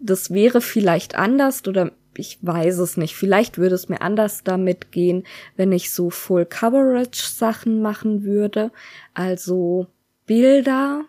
Das 0.00 0.32
wäre 0.32 0.60
vielleicht 0.60 1.14
anders 1.16 1.66
oder 1.66 1.92
ich 2.16 2.38
weiß 2.42 2.78
es 2.78 2.96
nicht. 2.96 3.14
Vielleicht 3.14 3.58
würde 3.58 3.76
es 3.76 3.88
mir 3.88 4.00
anders 4.00 4.42
damit 4.42 4.90
gehen, 4.90 5.24
wenn 5.56 5.70
ich 5.70 5.92
so 5.92 6.10
Full 6.10 6.46
Coverage 6.46 7.22
Sachen 7.28 7.80
machen 7.80 8.24
würde. 8.24 8.72
Also 9.14 9.86
Bilder, 10.26 11.04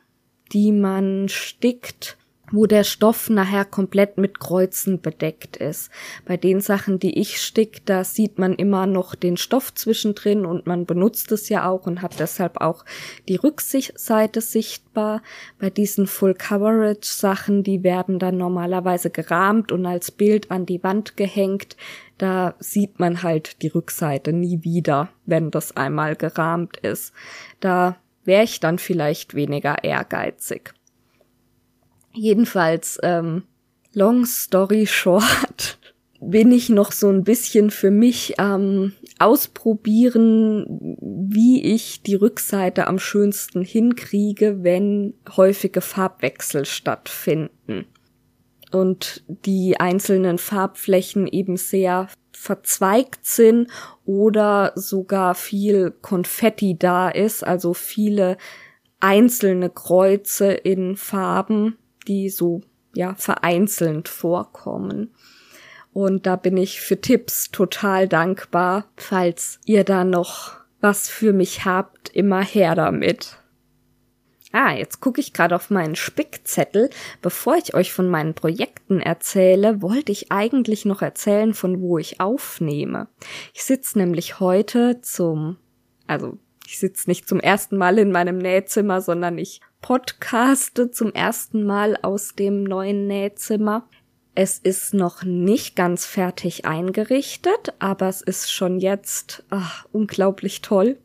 die 0.51 0.71
man 0.71 1.27
stickt 1.27 2.18
wo 2.51 2.65
der 2.65 2.83
Stoff 2.83 3.29
nachher 3.29 3.65
komplett 3.65 4.17
mit 4.17 4.39
Kreuzen 4.39 5.01
bedeckt 5.01 5.57
ist. 5.57 5.89
Bei 6.25 6.37
den 6.37 6.61
Sachen, 6.61 6.99
die 6.99 7.19
ich 7.19 7.41
stick, 7.41 7.85
da 7.85 8.03
sieht 8.03 8.39
man 8.39 8.53
immer 8.53 8.85
noch 8.85 9.15
den 9.15 9.37
Stoff 9.37 9.73
zwischendrin 9.73 10.45
und 10.45 10.67
man 10.67 10.85
benutzt 10.85 11.31
es 11.31 11.49
ja 11.49 11.69
auch 11.69 11.85
und 11.85 12.01
hat 12.01 12.19
deshalb 12.19 12.61
auch 12.61 12.85
die 13.27 13.35
Rückseite 13.35 14.41
sichtbar. 14.41 15.21
Bei 15.59 15.69
diesen 15.69 16.07
Full 16.07 16.33
Coverage 16.33 16.99
Sachen, 17.03 17.63
die 17.63 17.83
werden 17.83 18.19
dann 18.19 18.37
normalerweise 18.37 19.09
gerahmt 19.09 19.71
und 19.71 19.85
als 19.85 20.11
Bild 20.11 20.51
an 20.51 20.65
die 20.65 20.83
Wand 20.83 21.17
gehängt. 21.17 21.75
Da 22.17 22.55
sieht 22.59 22.99
man 22.99 23.23
halt 23.23 23.61
die 23.61 23.67
Rückseite 23.67 24.33
nie 24.33 24.63
wieder, 24.63 25.09
wenn 25.25 25.51
das 25.51 25.77
einmal 25.77 26.15
gerahmt 26.15 26.77
ist. 26.77 27.13
Da 27.59 27.97
wäre 28.25 28.43
ich 28.43 28.59
dann 28.59 28.77
vielleicht 28.77 29.33
weniger 29.33 29.83
ehrgeizig. 29.83 30.73
Jedenfalls, 32.19 32.99
ähm, 33.01 33.43
long 33.93 34.25
story 34.25 34.85
short, 34.85 35.79
bin 36.19 36.51
ich 36.51 36.67
noch 36.67 36.91
so 36.91 37.07
ein 37.07 37.23
bisschen 37.23 37.71
für 37.71 37.91
mich 37.91 38.33
ähm, 38.39 38.91
ausprobieren, 39.19 40.97
wie 40.99 41.63
ich 41.63 42.01
die 42.01 42.15
Rückseite 42.15 42.87
am 42.87 42.99
schönsten 42.99 43.61
hinkriege, 43.61 44.63
wenn 44.63 45.13
häufige 45.37 45.79
Farbwechsel 45.79 46.65
stattfinden. 46.65 47.85
Und 48.73 49.23
die 49.45 49.79
einzelnen 49.79 50.39
Farbflächen 50.39 51.25
eben 51.25 51.55
sehr 51.55 52.09
verzweigt 52.33 53.25
sind 53.25 53.69
oder 54.05 54.73
sogar 54.75 55.35
viel 55.35 55.91
Konfetti 56.01 56.77
da 56.77 57.07
ist, 57.07 57.47
also 57.47 57.73
viele 57.73 58.35
einzelne 58.99 59.69
Kreuze 59.69 60.51
in 60.51 60.97
Farben, 60.97 61.78
die 62.07 62.29
so 62.29 62.61
ja 62.93 63.15
vereinzelt 63.15 64.07
vorkommen. 64.07 65.13
Und 65.93 66.25
da 66.25 66.35
bin 66.35 66.57
ich 66.57 66.81
für 66.81 67.01
Tipps 67.01 67.51
total 67.51 68.07
dankbar. 68.07 68.85
Falls 68.95 69.59
ihr 69.65 69.83
da 69.83 70.03
noch 70.03 70.57
was 70.81 71.09
für 71.09 71.33
mich 71.33 71.65
habt, 71.65 72.09
immer 72.09 72.43
her 72.43 72.75
damit. 72.75 73.37
Ah, 74.51 74.73
jetzt 74.73 74.99
gucke 74.99 75.21
ich 75.21 75.33
gerade 75.33 75.55
auf 75.55 75.69
meinen 75.69 75.95
Spickzettel. 75.95 76.89
Bevor 77.21 77.55
ich 77.57 77.75
euch 77.75 77.93
von 77.93 78.09
meinen 78.09 78.33
Projekten 78.33 78.99
erzähle, 78.99 79.81
wollte 79.81 80.11
ich 80.11 80.31
eigentlich 80.31 80.85
noch 80.85 81.03
erzählen, 81.03 81.53
von 81.53 81.81
wo 81.81 81.99
ich 81.99 82.19
aufnehme. 82.19 83.07
Ich 83.53 83.63
sitze 83.63 83.99
nämlich 83.99 84.39
heute 84.39 85.01
zum, 85.01 85.57
also 86.07 86.39
ich 86.65 86.79
sitze 86.79 87.09
nicht 87.09 87.27
zum 87.27 87.39
ersten 87.39 87.77
Mal 87.77 87.99
in 87.99 88.11
meinem 88.11 88.39
Nähzimmer, 88.39 89.01
sondern 89.01 89.37
ich 89.37 89.61
podcaste 89.81 90.91
zum 90.91 91.13
ersten 91.13 91.65
Mal 91.65 91.97
aus 92.01 92.35
dem 92.35 92.63
neuen 92.63 93.07
Nähzimmer. 93.07 93.87
Es 94.35 94.57
ist 94.57 94.93
noch 94.93 95.23
nicht 95.23 95.75
ganz 95.75 96.05
fertig 96.05 96.65
eingerichtet, 96.65 97.73
aber 97.79 98.07
es 98.07 98.21
ist 98.21 98.51
schon 98.51 98.79
jetzt 98.79 99.43
ach, 99.49 99.85
unglaublich 99.91 100.61
toll. 100.61 100.97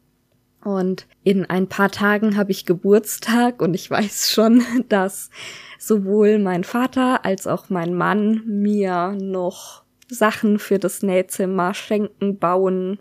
Und 0.63 1.07
in 1.23 1.45
ein 1.45 1.69
paar 1.69 1.91
Tagen 1.91 2.37
habe 2.37 2.51
ich 2.51 2.65
Geburtstag 2.65 3.61
und 3.61 3.75
ich 3.75 3.91
weiß 3.91 4.31
schon, 4.31 4.65
dass 4.89 5.31
sowohl 5.79 6.39
mein 6.39 6.65
Vater 6.65 7.25
als 7.25 7.47
auch 7.47 7.69
mein 7.69 7.95
Mann 7.95 8.43
mir 8.47 9.17
noch 9.21 9.85
Sachen 10.09 10.59
für 10.59 10.79
das 10.79 11.03
Nähzimmer 11.03 11.75
schenken, 11.75 12.39
bauen, 12.39 12.99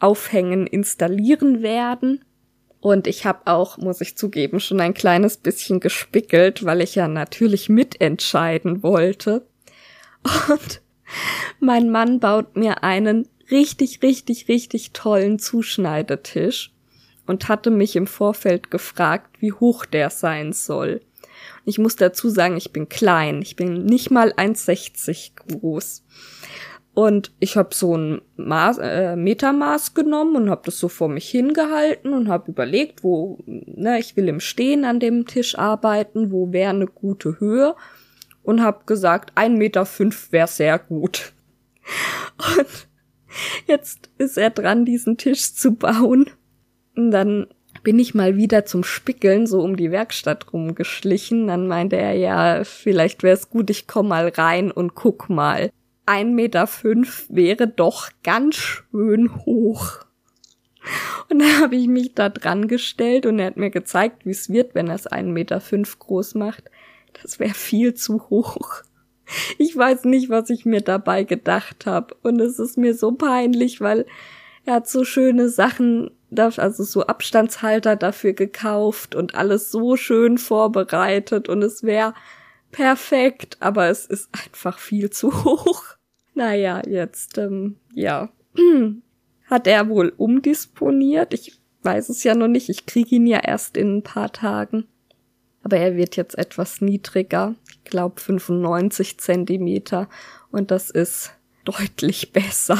aufhängen, 0.00 0.66
installieren 0.66 1.62
werden. 1.62 2.24
Und 2.82 3.06
ich 3.06 3.26
habe 3.26 3.42
auch, 3.44 3.78
muss 3.78 4.00
ich 4.00 4.16
zugeben, 4.16 4.58
schon 4.58 4.80
ein 4.80 4.92
kleines 4.92 5.36
bisschen 5.36 5.78
gespickelt, 5.78 6.64
weil 6.64 6.80
ich 6.80 6.96
ja 6.96 7.06
natürlich 7.06 7.68
mitentscheiden 7.68 8.82
wollte. 8.82 9.46
Und 10.48 10.82
mein 11.60 11.90
Mann 11.90 12.18
baut 12.18 12.56
mir 12.56 12.82
einen 12.82 13.28
richtig, 13.52 14.02
richtig, 14.02 14.48
richtig 14.48 14.90
tollen 14.90 15.38
Zuschneidetisch 15.38 16.72
und 17.24 17.48
hatte 17.48 17.70
mich 17.70 17.94
im 17.94 18.08
Vorfeld 18.08 18.72
gefragt, 18.72 19.36
wie 19.38 19.52
hoch 19.52 19.86
der 19.86 20.10
sein 20.10 20.52
soll. 20.52 21.02
Ich 21.64 21.78
muss 21.78 21.94
dazu 21.94 22.30
sagen, 22.30 22.56
ich 22.56 22.72
bin 22.72 22.88
klein. 22.88 23.42
Ich 23.42 23.54
bin 23.54 23.84
nicht 23.84 24.10
mal 24.10 24.32
1,60 24.32 25.34
groß. 25.36 26.02
Und 26.94 27.32
ich 27.40 27.56
habe 27.56 27.74
so 27.74 27.96
ein 27.96 28.20
Maß, 28.36 28.78
äh, 28.78 29.16
Metermaß 29.16 29.94
genommen 29.94 30.36
und 30.36 30.50
habe 30.50 30.62
das 30.66 30.78
so 30.78 30.88
vor 30.88 31.08
mich 31.08 31.28
hingehalten 31.28 32.12
und 32.12 32.28
habe 32.28 32.50
überlegt, 32.50 33.02
wo, 33.02 33.38
ne, 33.46 33.98
ich 33.98 34.16
will 34.16 34.28
im 34.28 34.40
Stehen 34.40 34.84
an 34.84 35.00
dem 35.00 35.26
Tisch 35.26 35.58
arbeiten, 35.58 36.30
wo 36.32 36.52
wäre 36.52 36.70
eine 36.70 36.86
gute 36.86 37.40
Höhe 37.40 37.74
und 38.42 38.62
habe 38.62 38.84
gesagt, 38.84 39.32
ein 39.36 39.56
Meter 39.56 39.86
fünf 39.86 40.32
wäre 40.32 40.48
sehr 40.48 40.78
gut. 40.78 41.32
Und 42.58 42.88
jetzt 43.66 44.10
ist 44.18 44.36
er 44.36 44.50
dran, 44.50 44.84
diesen 44.84 45.16
Tisch 45.16 45.54
zu 45.54 45.74
bauen. 45.74 46.26
Und 46.94 47.10
dann 47.10 47.46
bin 47.82 47.98
ich 47.98 48.14
mal 48.14 48.36
wieder 48.36 48.64
zum 48.64 48.84
Spickeln 48.84 49.46
so 49.46 49.62
um 49.62 49.76
die 49.76 49.90
Werkstatt 49.90 50.52
rumgeschlichen. 50.52 51.46
Dann 51.46 51.66
meinte 51.66 51.96
er, 51.96 52.12
ja, 52.12 52.64
vielleicht 52.64 53.22
wäre 53.22 53.34
es 53.34 53.48
gut, 53.48 53.70
ich 53.70 53.86
komm 53.86 54.08
mal 54.08 54.28
rein 54.28 54.70
und 54.70 54.94
guck 54.94 55.30
mal. 55.30 55.70
1,5 56.12 56.34
Meter 56.34 56.66
fünf 56.66 57.26
wäre 57.28 57.66
doch 57.66 58.10
ganz 58.22 58.56
schön 58.56 59.44
hoch. 59.46 60.04
Und 61.30 61.38
da 61.38 61.60
habe 61.60 61.76
ich 61.76 61.88
mich 61.88 62.14
da 62.14 62.28
dran 62.28 62.68
gestellt 62.68 63.26
und 63.26 63.38
er 63.38 63.46
hat 63.46 63.56
mir 63.56 63.70
gezeigt, 63.70 64.26
wie 64.26 64.30
es 64.30 64.50
wird, 64.50 64.74
wenn 64.74 64.88
er 64.88 64.96
es 64.96 65.10
1,5 65.10 65.22
Meter 65.24 65.60
fünf 65.60 65.98
groß 65.98 66.34
macht. 66.34 66.70
Das 67.22 67.38
wäre 67.38 67.54
viel 67.54 67.94
zu 67.94 68.28
hoch. 68.30 68.82
Ich 69.56 69.74
weiß 69.74 70.04
nicht, 70.04 70.28
was 70.28 70.50
ich 70.50 70.66
mir 70.66 70.82
dabei 70.82 71.24
gedacht 71.24 71.86
habe. 71.86 72.14
Und 72.22 72.40
es 72.40 72.58
ist 72.58 72.76
mir 72.76 72.94
so 72.94 73.12
peinlich, 73.12 73.80
weil 73.80 74.04
er 74.64 74.74
hat 74.74 74.88
so 74.88 75.04
schöne 75.04 75.48
Sachen, 75.48 76.10
also 76.36 76.84
so 76.84 77.06
Abstandshalter 77.06 77.96
dafür 77.96 78.32
gekauft 78.32 79.14
und 79.14 79.34
alles 79.34 79.70
so 79.70 79.96
schön 79.96 80.38
vorbereitet 80.38 81.48
und 81.48 81.62
es 81.62 81.82
wäre 81.82 82.14
perfekt, 82.70 83.56
aber 83.60 83.88
es 83.88 84.06
ist 84.06 84.30
einfach 84.32 84.78
viel 84.78 85.10
zu 85.10 85.44
hoch. 85.44 85.84
Naja, 86.34 86.82
jetzt, 86.86 87.38
ähm, 87.38 87.76
ja. 87.94 88.30
Hat 89.46 89.66
er 89.66 89.88
wohl 89.88 90.12
umdisponiert? 90.16 91.34
Ich 91.34 91.60
weiß 91.82 92.08
es 92.08 92.24
ja 92.24 92.34
noch 92.34 92.48
nicht. 92.48 92.68
Ich 92.68 92.86
kriege 92.86 93.16
ihn 93.16 93.26
ja 93.26 93.40
erst 93.40 93.76
in 93.76 93.98
ein 93.98 94.02
paar 94.02 94.32
Tagen. 94.32 94.86
Aber 95.62 95.76
er 95.76 95.96
wird 95.96 96.16
jetzt 96.16 96.38
etwas 96.38 96.80
niedriger. 96.80 97.54
Ich 97.68 97.84
glaube 97.84 98.20
95 98.20 99.18
Zentimeter. 99.18 100.08
Und 100.50 100.70
das 100.70 100.90
ist 100.90 101.32
deutlich 101.64 102.32
besser. 102.32 102.78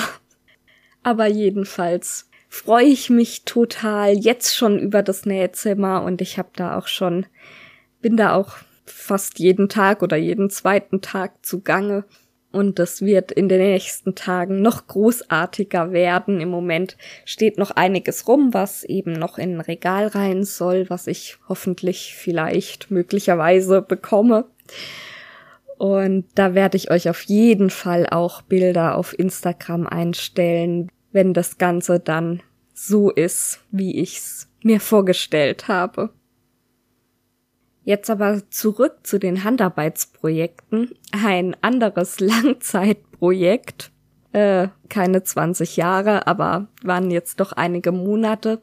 Aber 1.02 1.26
jedenfalls 1.26 2.28
freue 2.48 2.84
ich 2.84 3.10
mich 3.10 3.44
total 3.44 4.16
jetzt 4.16 4.54
schon 4.54 4.78
über 4.78 5.02
das 5.02 5.24
Nähzimmer 5.24 6.02
und 6.02 6.20
ich 6.20 6.36
habe 6.36 6.50
da 6.54 6.76
auch 6.76 6.86
schon, 6.86 7.26
bin 8.02 8.16
da 8.16 8.34
auch 8.34 8.56
fast 8.84 9.38
jeden 9.38 9.68
Tag 9.68 10.02
oder 10.02 10.16
jeden 10.16 10.50
zweiten 10.50 11.00
Tag 11.00 11.44
zugange. 11.44 12.04
Und 12.52 12.78
das 12.78 13.00
wird 13.00 13.32
in 13.32 13.48
den 13.48 13.60
nächsten 13.60 14.14
Tagen 14.14 14.60
noch 14.60 14.86
großartiger 14.86 15.92
werden. 15.92 16.40
Im 16.40 16.50
Moment 16.50 16.96
steht 17.24 17.56
noch 17.58 17.70
einiges 17.70 18.28
rum, 18.28 18.52
was 18.52 18.84
eben 18.84 19.12
noch 19.14 19.38
in 19.38 19.56
ein 19.56 19.60
Regal 19.60 20.08
rein 20.08 20.44
soll, 20.44 20.88
was 20.90 21.06
ich 21.06 21.38
hoffentlich 21.48 22.14
vielleicht 22.14 22.90
möglicherweise 22.90 23.80
bekomme. 23.80 24.44
Und 25.78 26.26
da 26.34 26.54
werde 26.54 26.76
ich 26.76 26.90
euch 26.90 27.08
auf 27.08 27.22
jeden 27.22 27.70
Fall 27.70 28.06
auch 28.08 28.42
Bilder 28.42 28.96
auf 28.96 29.18
Instagram 29.18 29.86
einstellen, 29.86 30.90
wenn 31.10 31.34
das 31.34 31.58
Ganze 31.58 31.98
dann 31.98 32.42
so 32.74 33.10
ist, 33.10 33.60
wie 33.70 33.98
ich's 33.98 34.48
mir 34.62 34.80
vorgestellt 34.80 35.68
habe. 35.68 36.10
Jetzt 37.84 38.10
aber 38.10 38.48
zurück 38.50 38.98
zu 39.02 39.18
den 39.18 39.44
Handarbeitsprojekten. 39.44 40.94
Ein 41.12 41.56
anderes 41.62 42.20
Langzeitprojekt, 42.20 43.90
äh, 44.32 44.68
keine 44.88 45.22
20 45.24 45.76
Jahre, 45.76 46.26
aber 46.26 46.68
waren 46.82 47.10
jetzt 47.10 47.40
doch 47.40 47.52
einige 47.52 47.92
Monate. 47.92 48.62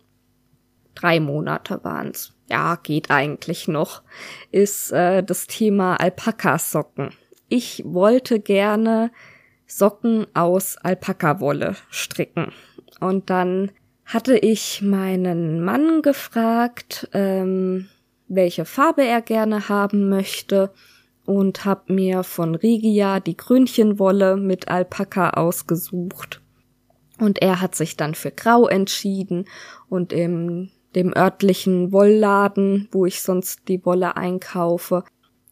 Drei 0.95 1.19
Monate 1.19 1.79
waren's. 1.84 2.34
Ja, 2.49 2.75
geht 2.82 3.12
eigentlich 3.12 3.67
noch. 3.67 4.01
Ist 4.51 4.91
äh, 4.91 5.23
das 5.23 5.47
Thema 5.47 5.99
Alpaka-Socken. 5.99 7.12
Ich 7.47 7.84
wollte 7.86 8.39
gerne 8.39 9.12
Socken 9.65 10.25
aus 10.34 10.77
Alpaka-Wolle 10.77 11.75
stricken. 11.89 12.51
Und 12.99 13.29
dann 13.29 13.71
hatte 14.05 14.38
ich 14.38 14.82
meinen 14.82 15.63
Mann 15.63 16.01
gefragt, 16.01 17.08
ähm, 17.13 17.88
welche 18.29 18.65
Farbe 18.65 19.03
er 19.03 19.21
gerne 19.21 19.69
haben 19.69 20.09
möchte 20.09 20.71
und 21.25 21.65
hab 21.65 21.89
mir 21.89 22.23
von 22.23 22.55
Regia 22.55 23.19
die 23.19 23.37
Grünchenwolle 23.37 24.37
mit 24.37 24.69
Alpaka 24.69 25.31
ausgesucht. 25.31 26.41
Und 27.19 27.41
er 27.41 27.59
hat 27.61 27.75
sich 27.75 27.97
dann 27.97 28.15
für 28.15 28.31
Grau 28.31 28.67
entschieden 28.67 29.45
und 29.89 30.13
im 30.13 30.69
dem 30.95 31.15
örtlichen 31.15 31.91
Wollladen, 31.91 32.87
wo 32.91 33.05
ich 33.05 33.21
sonst 33.21 33.67
die 33.67 33.85
Wolle 33.85 34.17
einkaufe, 34.17 35.03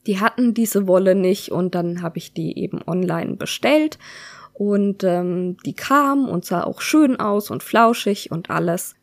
die 0.08 0.20
hatten 0.20 0.54
diese 0.54 0.88
Wolle 0.88 1.16
nicht 1.16 1.52
und 1.52 1.76
dann 1.76 2.02
habe 2.02 2.18
ich 2.18 2.34
die 2.34 2.58
eben 2.58 2.80
online 2.88 3.36
bestellt 3.36 4.00
und 4.54 5.04
ähm, 5.04 5.58
die 5.66 5.74
kam 5.74 6.30
und 6.30 6.46
sah 6.46 6.64
auch 6.64 6.82
schön 6.82 7.20
aus 7.20 7.52
und 7.52 7.62
flauschig 7.62 8.32
und 8.32 8.50
alles. 8.50 8.96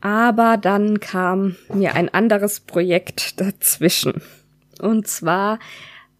Aber 0.00 0.56
dann 0.56 1.00
kam 1.00 1.56
mir 1.72 1.94
ein 1.94 2.08
anderes 2.08 2.60
Projekt 2.60 3.40
dazwischen. 3.40 4.22
Und 4.80 5.06
zwar 5.06 5.58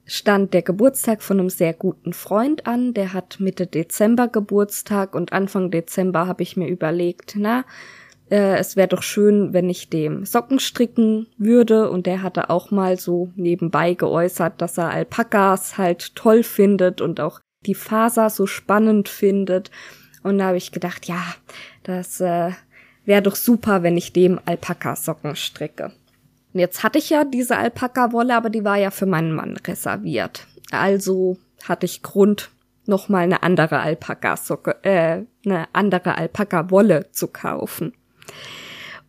stand 0.05 0.53
der 0.55 0.63
Geburtstag 0.63 1.23
von 1.23 1.39
einem 1.39 1.51
sehr 1.51 1.73
guten 1.73 2.13
Freund 2.13 2.67
an. 2.67 2.95
Der 2.95 3.13
hat 3.13 3.39
Mitte 3.41 3.67
Dezember 3.67 4.29
Geburtstag 4.29 5.15
und 5.15 5.33
Anfang 5.33 5.71
Dezember 5.71 6.27
habe 6.27 6.43
ich 6.43 6.57
mir 6.57 6.69
überlegt, 6.69 7.35
na, 7.37 7.65
äh, 8.31 8.57
es 8.59 8.77
wäre 8.77 8.89
doch 8.89 9.03
schön, 9.03 9.53
wenn 9.53 9.71
ich 9.71 9.89
dem 9.89 10.25
Socken 10.25 10.59
stricken 10.59 11.27
würde. 11.39 11.91
Und 11.91 12.07
der 12.07 12.23
hatte 12.23 12.51
auch 12.51 12.71
mal 12.71 12.99
so 12.99 13.31
nebenbei 13.37 13.95
geäußert, 13.95 14.61
dass 14.61 14.79
er 14.79 14.91
Alpakas 14.91 15.79
halt 15.79 16.17
toll 16.17 16.43
findet 16.43 17.01
und 17.01 17.21
auch 17.21 17.41
die 17.67 17.75
Faser 17.75 18.31
so 18.31 18.47
spannend 18.47 19.09
findet. 19.09 19.71
Und 20.23 20.39
da 20.39 20.47
habe 20.47 20.57
ich 20.57 20.73
gedacht, 20.73 21.07
ja, 21.07 21.23
das 21.83 22.21
äh, 22.21 22.51
wäre 23.05 23.23
doch 23.23 23.37
super, 23.37 23.83
wenn 23.83 23.97
ich 23.97 24.13
dem 24.13 24.41
Alpaka-Socken 24.45 25.37
stricke. 25.37 25.93
Und 26.53 26.61
jetzt 26.61 26.83
hatte 26.83 26.99
ich 26.99 27.11
ja 27.11 27.25
diese 27.25 27.57
Alpaka-Wolle, 27.57 28.35
aber 28.35 28.51
die 28.51 28.65
war 28.65 28.77
ja 28.77 28.91
für 28.91 29.07
meinen 29.07 29.33
Mann 29.33 29.57
reserviert. 29.57 30.47
Also 30.71 31.37
hatte 31.65 31.87
ich 31.87 32.03
Grund, 32.03 32.51
nochmal 32.87 33.23
eine 33.23 33.43
andere 33.43 33.81
Alpaka-Socke, 33.81 34.83
äh, 34.83 35.23
eine 35.45 35.69
andere 35.73 36.17
Alpaka-Wolle 36.17 37.11
zu 37.13 37.29
kaufen. 37.29 37.93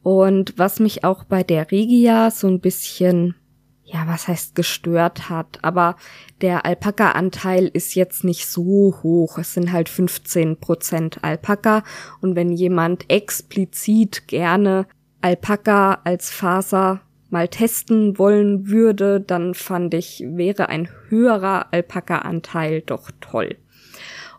Und 0.04 0.54
was 0.58 0.80
mich 0.80 1.04
auch 1.04 1.24
bei 1.24 1.44
der 1.44 1.72
Regia 1.72 2.32
so 2.32 2.48
ein 2.48 2.60
bisschen 2.60 3.36
ja, 3.92 4.08
was 4.08 4.28
heißt 4.28 4.56
gestört 4.56 5.30
hat, 5.30 5.60
aber 5.64 5.98
der 6.40 6.66
Alpaka-Anteil 6.66 7.68
ist 7.68 7.94
jetzt 7.96 8.24
nicht 8.24 8.48
so 8.48 8.96
hoch. 9.04 9.38
Es 9.38 9.54
sind 9.54 9.72
halt 9.72 9.90
15 9.90 10.58
Prozent 10.58 11.24
Alpaka. 11.24 11.84
Und 12.22 12.36
wenn 12.36 12.52
jemand 12.52 13.10
explizit 13.10 14.28
gerne 14.28 14.88
Alpaka 15.20 16.00
als 16.06 16.30
Faser 16.30 17.02
mal 17.30 17.50
testen 17.50 18.18
wollen 18.18 18.70
würde, 18.70 19.20
dann 19.20 19.54
fand 19.54 19.94
ich, 19.94 20.24
wäre 20.26 20.70
ein 20.70 20.90
höherer 21.10 21.74
Alpaka-Anteil 21.74 22.82
doch 22.82 23.12
toll. 23.20 23.58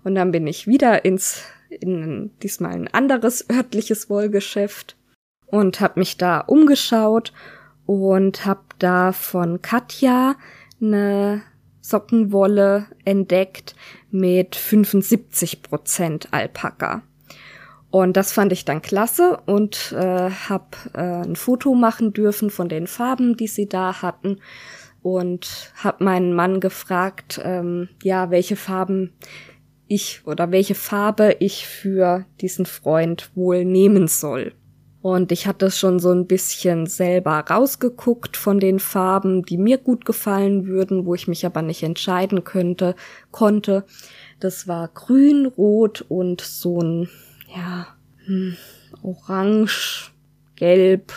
Und 0.03 0.15
dann 0.15 0.33
bin 0.33 0.47
ich 0.47 0.67
wieder 0.67 1.05
ins, 1.05 1.45
in 1.69 2.31
diesmal 2.43 2.73
ein 2.73 2.89
anderes 2.89 3.49
örtliches 3.51 4.09
Wollgeschäft 4.09 4.97
und 5.47 5.81
habe 5.81 6.01
mich 6.01 6.17
da 6.17 6.41
umgeschaut 6.41 7.33
und 7.87 8.45
habe 8.45 8.63
da 8.79 9.13
von 9.13 9.63
Katja 9.63 10.37
eine 10.81 11.43
Sockenwolle 11.81 12.87
entdeckt 13.05 13.75
mit 14.11 14.57
75 14.57 15.63
Prozent 15.63 16.29
Alpaka. 16.31 17.03
Und 17.91 18.17
das 18.17 18.33
fand 18.33 18.53
ich 18.53 18.65
dann 18.65 18.81
klasse 18.81 19.39
und 19.45 19.93
äh, 19.93 20.31
habe 20.31 20.77
äh, 20.95 21.27
ein 21.27 21.37
Foto 21.37 21.75
machen 21.75 22.15
dürfen 22.15 22.49
von 22.49 22.69
den 22.69 22.87
Farben, 22.87 23.37
die 23.37 23.49
sie 23.49 23.69
da 23.69 24.01
hatten 24.01 24.39
und 25.03 25.73
habe 25.77 26.03
meinen 26.05 26.33
Mann 26.33 26.61
gefragt, 26.61 27.41
ähm, 27.45 27.91
ja, 28.03 28.31
welche 28.31 28.57
Farben 28.57 29.13
ich 29.89 30.23
oder 30.25 30.51
welche 30.51 30.75
Farbe 30.75 31.37
ich 31.39 31.67
für 31.67 32.25
diesen 32.41 32.65
Freund 32.65 33.31
wohl 33.35 33.65
nehmen 33.67 34.09
soll. 34.09 34.55
Und 35.03 35.33
ich 35.33 35.49
hatte 35.49 35.73
schon 35.73 35.99
so 35.99 36.13
ein 36.13 36.29
bisschen 36.29 36.87
selber 36.87 37.41
rausgeguckt 37.41 38.37
von 38.37 38.61
den 38.61 38.79
Farben, 38.79 39.43
die 39.43 39.59
mir 39.59 39.79
gut 39.79 40.05
gefallen 40.05 40.67
würden, 40.69 41.05
wo 41.07 41.15
ich 41.17 41.27
mich 41.27 41.45
aber 41.45 41.61
nicht 41.61 41.83
entscheiden 41.83 42.45
könnte, 42.45 42.95
konnte. 43.33 43.85
Das 44.39 44.69
war 44.69 44.87
grün, 44.89 45.47
rot 45.47 46.05
und 46.09 46.41
so 46.41 46.81
ein, 46.81 47.09
ja, 47.55 47.89
hm, 48.27 48.57
orange, 49.03 50.13
gelb. 50.55 51.13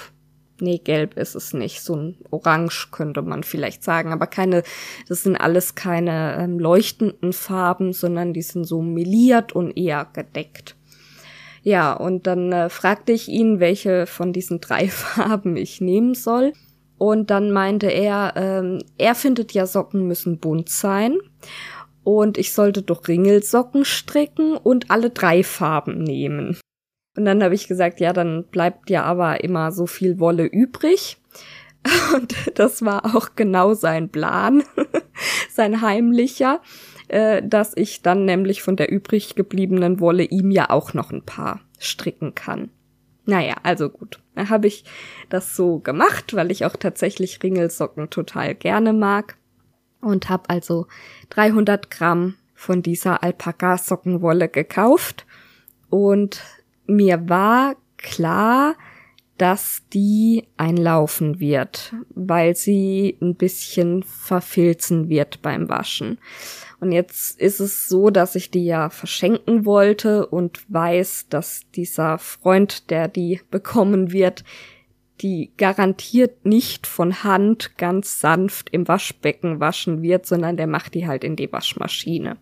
Nee, 0.59 0.79
gelb 0.79 1.15
ist 1.17 1.35
es 1.35 1.53
nicht. 1.53 1.81
So 1.81 1.95
ein 1.95 2.17
Orange 2.31 2.87
könnte 2.89 3.21
man 3.21 3.43
vielleicht 3.43 3.83
sagen, 3.83 4.11
aber 4.11 4.25
keine, 4.25 4.63
das 5.07 5.23
sind 5.23 5.35
alles 5.35 5.75
keine 5.75 6.37
ähm, 6.39 6.57
leuchtenden 6.57 7.33
Farben, 7.33 7.93
sondern 7.93 8.33
die 8.33 8.41
sind 8.41 8.63
so 8.63 8.81
meliert 8.81 9.53
und 9.53 9.77
eher 9.77 10.07
gedeckt. 10.11 10.74
Ja, 11.65 11.93
und 11.93 12.27
dann 12.27 12.51
äh, 12.51 12.69
fragte 12.69 13.11
ich 13.11 13.27
ihn, 13.27 13.59
welche 13.59 14.05
von 14.05 14.33
diesen 14.33 14.61
drei 14.61 14.87
Farben 14.89 15.57
ich 15.57 15.81
nehmen 15.81 16.13
soll. 16.13 16.53
Und 16.99 17.31
dann 17.31 17.51
meinte 17.51 17.87
er, 17.87 18.33
ähm, 18.35 18.83
er 18.99 19.15
findet 19.15 19.51
ja 19.51 19.65
Socken 19.65 20.07
müssen 20.07 20.37
bunt 20.37 20.69
sein. 20.69 21.17
Und 22.03 22.37
ich 22.37 22.53
sollte 22.53 22.83
doch 22.83 23.07
Ringelsocken 23.07 23.83
stricken 23.83 24.55
und 24.57 24.91
alle 24.91 25.09
drei 25.09 25.43
Farben 25.43 26.03
nehmen. 26.03 26.55
Und 27.17 27.25
dann 27.25 27.41
habe 27.43 27.55
ich 27.55 27.67
gesagt, 27.67 27.99
ja, 27.99 28.13
dann 28.13 28.45
bleibt 28.51 28.91
ja 28.91 29.01
aber 29.03 29.43
immer 29.43 29.71
so 29.71 29.87
viel 29.87 30.19
Wolle 30.19 30.45
übrig. 30.45 31.17
Und 32.15 32.35
das 32.59 32.83
war 32.83 33.15
auch 33.15 33.29
genau 33.35 33.73
sein 33.73 34.09
Plan, 34.09 34.63
sein 35.51 35.81
heimlicher 35.81 36.61
äh, 37.09 37.41
dass 37.45 37.75
ich 37.75 38.01
dann 38.01 38.25
nämlich 38.25 38.61
von 38.61 38.75
der 38.75 38.91
übrig 38.91 39.35
gebliebenen 39.35 39.99
Wolle 39.99 40.23
ihm 40.23 40.51
ja 40.51 40.69
auch 40.69 40.93
noch 40.93 41.11
ein 41.11 41.23
paar 41.23 41.61
stricken 41.79 42.35
kann. 42.35 42.69
Naja, 43.25 43.55
also 43.63 43.89
gut. 43.89 44.19
Da 44.35 44.49
habe 44.49 44.67
ich 44.67 44.83
das 45.29 45.55
so 45.55 45.79
gemacht, 45.79 46.35
weil 46.35 46.51
ich 46.51 46.65
auch 46.65 46.75
tatsächlich 46.75 47.41
Ringelsocken 47.41 48.09
total 48.09 48.53
gerne 48.55 48.93
mag. 48.93 49.37
Und 50.01 50.29
habe 50.29 50.49
also 50.49 50.85
300 51.29 51.89
Gramm 51.89 52.35
von 52.53 52.83
dieser 52.83 53.23
Alpaka-Sockenwolle 53.23 54.49
gekauft. 54.49 55.25
Und 55.89 56.43
mir 56.85 57.27
war 57.27 57.75
klar, 57.97 58.75
dass 59.37 59.83
die 59.91 60.47
einlaufen 60.57 61.39
wird, 61.39 61.93
weil 62.09 62.55
sie 62.55 63.17
ein 63.21 63.35
bisschen 63.35 64.03
verfilzen 64.03 65.09
wird 65.09 65.41
beim 65.41 65.67
Waschen. 65.67 66.19
Und 66.79 66.91
jetzt 66.91 67.39
ist 67.39 67.59
es 67.59 67.87
so, 67.87 68.09
dass 68.09 68.35
ich 68.35 68.51
die 68.51 68.65
ja 68.65 68.89
verschenken 68.89 69.65
wollte 69.65 70.27
und 70.27 70.61
weiß, 70.71 71.27
dass 71.29 71.61
dieser 71.75 72.17
Freund, 72.17 72.89
der 72.89 73.07
die 73.07 73.41
bekommen 73.51 74.11
wird, 74.11 74.43
die 75.21 75.53
garantiert 75.55 76.45
nicht 76.45 76.87
von 76.87 77.23
Hand 77.23 77.77
ganz 77.77 78.19
sanft 78.19 78.69
im 78.71 78.87
Waschbecken 78.87 79.61
waschen 79.61 80.01
wird, 80.01 80.25
sondern 80.25 80.57
der 80.57 80.67
macht 80.67 80.93
die 80.93 81.07
halt 81.07 81.23
in 81.23 81.37
die 81.37 81.51
Waschmaschine. 81.51 82.37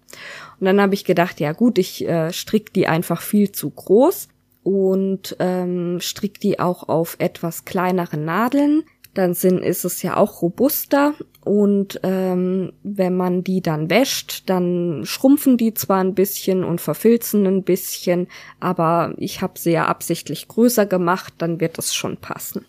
Und 0.60 0.66
dann 0.66 0.82
habe 0.82 0.96
ich 0.96 1.06
gedacht, 1.06 1.40
ja 1.40 1.52
gut, 1.52 1.78
ich 1.78 2.08
äh, 2.08 2.34
strick 2.34 2.74
die 2.74 2.88
einfach 2.88 3.22
viel 3.22 3.52
zu 3.52 3.70
groß 3.70 4.28
und 4.64 5.36
ähm, 5.40 6.00
strick 6.02 6.40
die 6.40 6.60
auch 6.60 6.90
auf 6.90 7.16
etwas 7.20 7.66
kleinere 7.66 8.18
Nadeln 8.18 8.84
dann 9.14 9.34
sind, 9.36 9.60
ist 9.60 9.86
es 9.86 10.02
ja 10.02 10.18
auch 10.18 10.42
robuster 10.42 11.14
und 11.44 12.00
ähm, 12.04 12.72
wenn 12.84 13.18
man 13.18 13.44
die 13.44 13.62
dann 13.62 13.90
wäscht, 13.90 14.50
dann 14.50 15.02
schrumpfen 15.04 15.58
die 15.58 15.74
zwar 15.74 16.00
ein 16.00 16.16
bisschen 16.16 16.64
und 16.64 16.80
verfilzen 16.80 17.46
ein 17.46 17.64
bisschen, 17.64 18.28
aber 18.62 19.14
ich 19.18 19.42
habe 19.42 19.60
sie 19.60 19.72
ja 19.72 19.88
absichtlich 19.88 20.48
größer 20.48 20.86
gemacht, 20.86 21.34
dann 21.40 21.60
wird 21.60 21.78
es 21.78 21.94
schon 21.94 22.18
passen. 22.18 22.66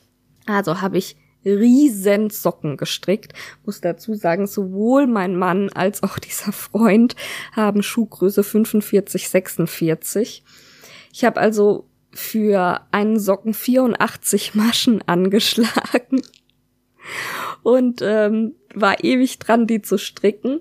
Also 0.47 0.81
habe 0.81 0.99
ich 0.99 1.17
riesen 1.45 2.31
Socken 2.31 2.77
gestrickt. 2.77 3.33
Muss 3.65 3.81
dazu 3.81 4.15
sagen, 4.15 4.47
sowohl 4.47 5.07
mein 5.07 5.37
Mann 5.37 5.69
als 5.71 6.03
auch 6.03 6.19
dieser 6.19 6.53
Freund 6.53 7.15
haben 7.53 7.83
Schuhgröße 7.83 8.43
45, 8.43 9.29
46. 9.29 10.43
Ich 11.13 11.25
habe 11.25 11.41
also 11.41 11.87
für 12.13 12.81
einen 12.91 13.21
Socken 13.21 13.55
84 13.55 14.55
Maschen 14.55 15.03
angeschlagen 15.07 16.23
und 17.63 18.01
ähm, 18.03 18.55
war 18.75 19.03
ewig 19.03 19.39
dran, 19.39 19.67
die 19.67 19.83
zu 19.83 19.99
stricken. 19.99 20.61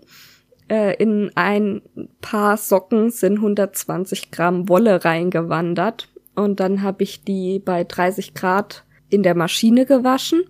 Äh, 0.69 0.95
in 1.01 1.31
ein 1.35 1.81
paar 2.21 2.57
Socken 2.57 3.09
sind 3.09 3.37
120 3.37 4.31
Gramm 4.31 4.69
Wolle 4.69 5.03
reingewandert 5.03 6.09
und 6.35 6.59
dann 6.59 6.81
habe 6.81 7.03
ich 7.03 7.23
die 7.23 7.59
bei 7.59 7.83
30 7.83 8.33
Grad 8.33 8.83
in 9.09 9.23
der 9.23 9.35
Maschine 9.35 9.85
gewaschen. 9.85 10.43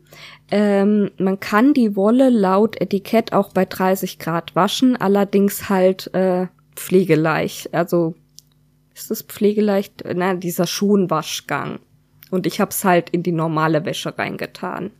Ähm, 0.50 1.12
man 1.18 1.40
kann 1.40 1.74
die 1.74 1.96
Wolle 1.96 2.30
laut 2.30 2.80
Etikett 2.80 3.34
auch 3.34 3.52
bei 3.52 3.66
30 3.66 4.20
Grad 4.20 4.56
waschen, 4.56 4.96
allerdings 4.96 5.70
halt 5.70 6.14
äh, 6.14 6.48
pflegeleicht, 6.76 7.74
also 7.74 8.16
ist 8.94 9.12
das 9.12 9.24
pflegeleicht, 9.24 10.04
na, 10.16 10.36
dieser 10.36 10.68
Schonwaschgang. 10.68 11.80
Und 12.32 12.46
ich 12.48 12.62
hab's 12.62 12.84
halt 12.84 13.10
in 13.10 13.24
die 13.24 13.32
normale 13.32 13.86
Wäsche 13.86 14.18
reingetan. 14.18 14.92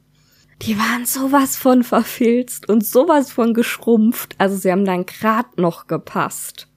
Die 0.62 0.78
waren 0.78 1.06
sowas 1.06 1.58
von 1.58 1.84
verfilzt 1.84 2.70
und 2.70 2.86
sowas 2.86 3.32
von 3.32 3.54
geschrumpft. 3.54 4.36
Also 4.38 4.56
sie 4.56 4.72
haben 4.72 4.86
dann 4.86 5.06
grad 5.06 5.58
noch 5.58 5.88
gepasst. 5.88 6.68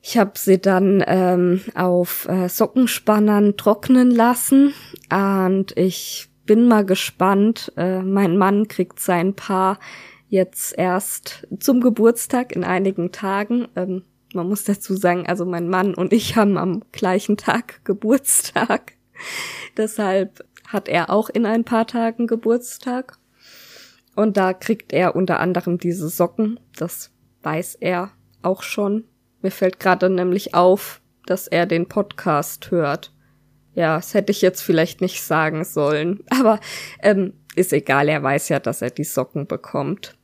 Ich 0.00 0.16
habe 0.16 0.32
sie 0.36 0.58
dann 0.58 1.04
ähm, 1.06 1.60
auf 1.74 2.26
äh, 2.28 2.48
Sockenspannern 2.48 3.56
trocknen 3.56 4.10
lassen 4.10 4.72
und 5.12 5.76
ich 5.76 6.28
bin 6.46 6.66
mal 6.66 6.84
gespannt. 6.84 7.72
Äh, 7.76 8.02
mein 8.02 8.38
Mann 8.38 8.68
kriegt 8.68 9.00
sein 9.00 9.34
Paar 9.34 9.78
jetzt 10.28 10.76
erst 10.76 11.46
zum 11.58 11.80
Geburtstag 11.80 12.52
in 12.56 12.64
einigen 12.64 13.12
Tagen. 13.12 13.68
Ähm, 13.76 14.02
man 14.34 14.48
muss 14.48 14.64
dazu 14.64 14.94
sagen, 14.94 15.26
also 15.26 15.44
mein 15.44 15.68
Mann 15.68 15.94
und 15.94 16.12
ich 16.12 16.36
haben 16.36 16.58
am 16.58 16.82
gleichen 16.92 17.36
Tag 17.36 17.84
Geburtstag. 17.84 18.94
Deshalb 19.76 20.44
hat 20.68 20.88
er 20.88 21.10
auch 21.10 21.30
in 21.30 21.46
ein 21.46 21.64
paar 21.64 21.86
Tagen 21.86 22.26
Geburtstag. 22.26 23.18
Und 24.14 24.36
da 24.36 24.52
kriegt 24.52 24.92
er 24.92 25.16
unter 25.16 25.40
anderem 25.40 25.78
diese 25.78 26.08
Socken. 26.08 26.60
Das 26.76 27.10
weiß 27.42 27.76
er 27.76 28.10
auch 28.42 28.62
schon. 28.62 29.04
Mir 29.40 29.50
fällt 29.50 29.80
gerade 29.80 30.10
nämlich 30.10 30.54
auf, 30.54 31.00
dass 31.26 31.46
er 31.46 31.66
den 31.66 31.88
Podcast 31.88 32.70
hört. 32.70 33.12
Ja, 33.74 33.96
das 33.96 34.12
hätte 34.12 34.32
ich 34.32 34.42
jetzt 34.42 34.60
vielleicht 34.60 35.00
nicht 35.00 35.22
sagen 35.22 35.64
sollen. 35.64 36.24
Aber 36.30 36.60
ähm, 37.02 37.34
ist 37.54 37.72
egal, 37.72 38.08
er 38.08 38.22
weiß 38.22 38.48
ja, 38.50 38.60
dass 38.60 38.82
er 38.82 38.90
die 38.90 39.04
Socken 39.04 39.46
bekommt. 39.46 40.16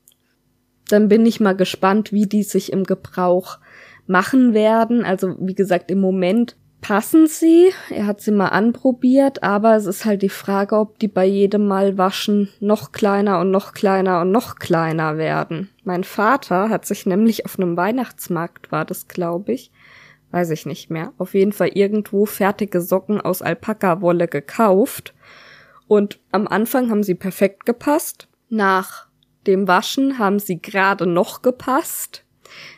Dann 0.88 1.08
bin 1.08 1.24
ich 1.24 1.40
mal 1.40 1.56
gespannt, 1.56 2.12
wie 2.12 2.26
die 2.26 2.42
sich 2.42 2.72
im 2.72 2.84
Gebrauch 2.84 3.58
machen 4.06 4.52
werden. 4.52 5.04
Also 5.04 5.36
wie 5.38 5.54
gesagt, 5.54 5.90
im 5.90 6.00
Moment 6.00 6.56
passen 6.84 7.26
sie. 7.26 7.72
Er 7.88 8.06
hat 8.06 8.20
sie 8.20 8.30
mal 8.30 8.48
anprobiert, 8.48 9.42
aber 9.42 9.74
es 9.74 9.86
ist 9.86 10.04
halt 10.04 10.20
die 10.20 10.28
Frage, 10.28 10.76
ob 10.76 10.98
die 10.98 11.08
bei 11.08 11.24
jedem 11.24 11.66
Mal 11.66 11.96
waschen 11.96 12.50
noch 12.60 12.92
kleiner 12.92 13.40
und 13.40 13.50
noch 13.50 13.72
kleiner 13.72 14.20
und 14.20 14.30
noch 14.30 14.56
kleiner 14.56 15.16
werden. 15.16 15.70
Mein 15.84 16.04
Vater 16.04 16.68
hat 16.68 16.84
sich 16.84 17.06
nämlich 17.06 17.46
auf 17.46 17.58
einem 17.58 17.78
Weihnachtsmarkt, 17.78 18.70
war 18.70 18.84
das 18.84 19.08
glaube 19.08 19.52
ich, 19.52 19.72
weiß 20.30 20.50
ich 20.50 20.66
nicht 20.66 20.90
mehr, 20.90 21.14
auf 21.16 21.32
jeden 21.32 21.52
Fall 21.52 21.68
irgendwo 21.68 22.26
fertige 22.26 22.82
Socken 22.82 23.18
aus 23.18 23.40
Alpaka-Wolle 23.40 24.28
gekauft. 24.28 25.14
Und 25.88 26.20
am 26.32 26.46
Anfang 26.46 26.90
haben 26.90 27.02
sie 27.02 27.14
perfekt 27.14 27.64
gepasst. 27.64 28.28
Nach 28.50 29.06
dem 29.46 29.66
Waschen 29.66 30.18
haben 30.18 30.38
sie 30.38 30.60
gerade 30.60 31.06
noch 31.06 31.40
gepasst. 31.40 32.26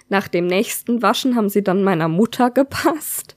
Nach 0.09 0.29
dem 0.29 0.47
nächsten 0.47 1.03
Waschen 1.03 1.35
haben 1.35 1.49
sie 1.49 1.65
dann 1.65 1.83
meiner 1.83 2.07
Mutter 2.07 2.51
gepasst. 2.51 3.36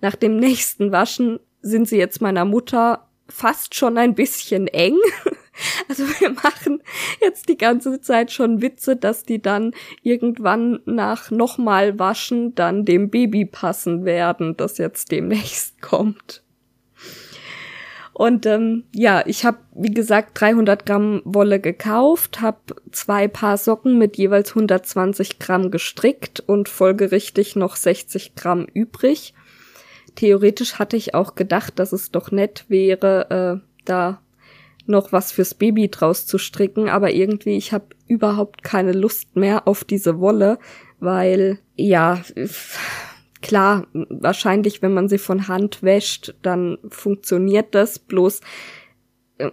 Nach 0.00 0.14
dem 0.14 0.36
nächsten 0.36 0.92
Waschen 0.92 1.40
sind 1.62 1.88
sie 1.88 1.96
jetzt 1.96 2.20
meiner 2.20 2.44
Mutter 2.44 3.08
fast 3.28 3.74
schon 3.74 3.98
ein 3.98 4.14
bisschen 4.14 4.68
eng. 4.68 4.96
Also 5.88 6.04
wir 6.20 6.28
machen 6.28 6.82
jetzt 7.22 7.48
die 7.48 7.56
ganze 7.56 8.02
Zeit 8.02 8.30
schon 8.30 8.60
Witze, 8.60 8.94
dass 8.94 9.24
die 9.24 9.40
dann 9.40 9.72
irgendwann 10.02 10.80
nach 10.84 11.30
nochmal 11.30 11.98
waschen 11.98 12.54
dann 12.54 12.84
dem 12.84 13.08
Baby 13.08 13.46
passen 13.46 14.04
werden, 14.04 14.58
das 14.58 14.76
jetzt 14.76 15.12
demnächst 15.12 15.80
kommt. 15.80 16.42
Und 18.12 18.44
ähm, 18.44 18.84
ja, 18.94 19.22
ich 19.26 19.46
habe 19.46 19.58
wie 19.74 19.94
gesagt 19.94 20.40
300 20.40 20.84
Gramm 20.84 21.22
Wolle 21.24 21.58
gekauft, 21.58 22.42
habe 22.42 22.58
zwei 22.90 23.26
Paar 23.26 23.56
Socken 23.56 23.96
mit 23.96 24.18
jeweils 24.18 24.50
120 24.50 25.38
Gramm 25.38 25.70
gestrickt 25.70 26.40
und 26.40 26.68
folgerichtig 26.68 27.56
noch 27.56 27.76
60 27.76 28.34
Gramm 28.34 28.66
übrig 28.74 29.32
theoretisch 30.16 30.78
hatte 30.78 30.96
ich 30.96 31.14
auch 31.14 31.36
gedacht, 31.36 31.78
dass 31.78 31.92
es 31.92 32.10
doch 32.10 32.32
nett 32.32 32.64
wäre, 32.68 33.62
äh, 33.62 33.68
da 33.84 34.20
noch 34.86 35.12
was 35.12 35.32
fürs 35.32 35.54
Baby 35.54 35.88
draus 35.88 36.26
zu 36.26 36.38
stricken, 36.38 36.88
aber 36.88 37.12
irgendwie 37.12 37.56
ich 37.56 37.72
habe 37.72 37.86
überhaupt 38.06 38.62
keine 38.62 38.92
Lust 38.92 39.36
mehr 39.36 39.66
auf 39.66 39.84
diese 39.84 40.20
Wolle, 40.20 40.58
weil 41.00 41.58
ja 41.74 42.22
klar, 43.42 43.86
wahrscheinlich 43.92 44.82
wenn 44.82 44.94
man 44.94 45.08
sie 45.08 45.18
von 45.18 45.48
Hand 45.48 45.82
wäscht, 45.82 46.34
dann 46.42 46.78
funktioniert 46.88 47.74
das, 47.74 47.98
bloß 47.98 48.40
äh, 49.38 49.50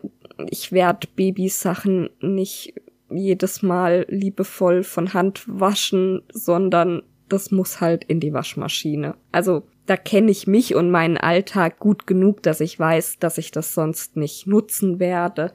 ich 0.50 0.72
werde 0.72 1.08
Babysachen 1.16 2.10
nicht 2.22 2.74
jedes 3.10 3.62
Mal 3.62 4.06
liebevoll 4.10 4.84
von 4.84 5.14
Hand 5.14 5.44
waschen, 5.48 6.24
sondern 6.32 7.04
das 7.30 7.52
muss 7.52 7.82
halt 7.82 8.04
in 8.04 8.20
die 8.20 8.34
Waschmaschine. 8.34 9.16
Also 9.32 9.64
da 9.86 9.98
kenne 9.98 10.32
ich 10.32 10.48
mich 10.48 10.76
und 10.76 10.92
meinen 10.92 11.18
Alltag 11.18 11.80
gut 11.80 12.08
genug, 12.08 12.42
dass 12.44 12.62
ich 12.62 12.80
weiß, 12.80 13.20
dass 13.20 13.38
ich 13.38 13.52
das 13.52 13.74
sonst 13.74 14.16
nicht 14.16 14.48
nutzen 14.48 15.00
werde, 15.00 15.52